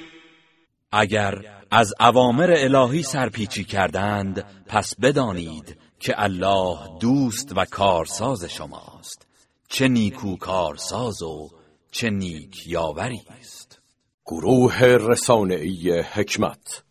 اگر 0.92 1.62
از 1.70 1.94
اوامر 2.00 2.54
الهی 2.58 3.02
سرپیچی 3.02 3.64
کردند 3.64 4.44
پس 4.66 4.94
بدانید 5.02 5.78
که 6.00 6.14
الله 6.16 6.78
دوست 7.00 7.52
و 7.56 7.64
کارساز 7.64 8.44
شماست. 8.44 9.26
چه 9.68 9.88
نیکو 9.88 10.36
کارساز 10.36 11.22
و 11.22 11.50
چه 11.90 12.10
نیک 12.10 12.66
یاوری 12.66 13.22
است. 13.40 13.80
گروه 14.26 14.82
رسانه‌ای 14.82 16.00
حکمت 16.00 16.82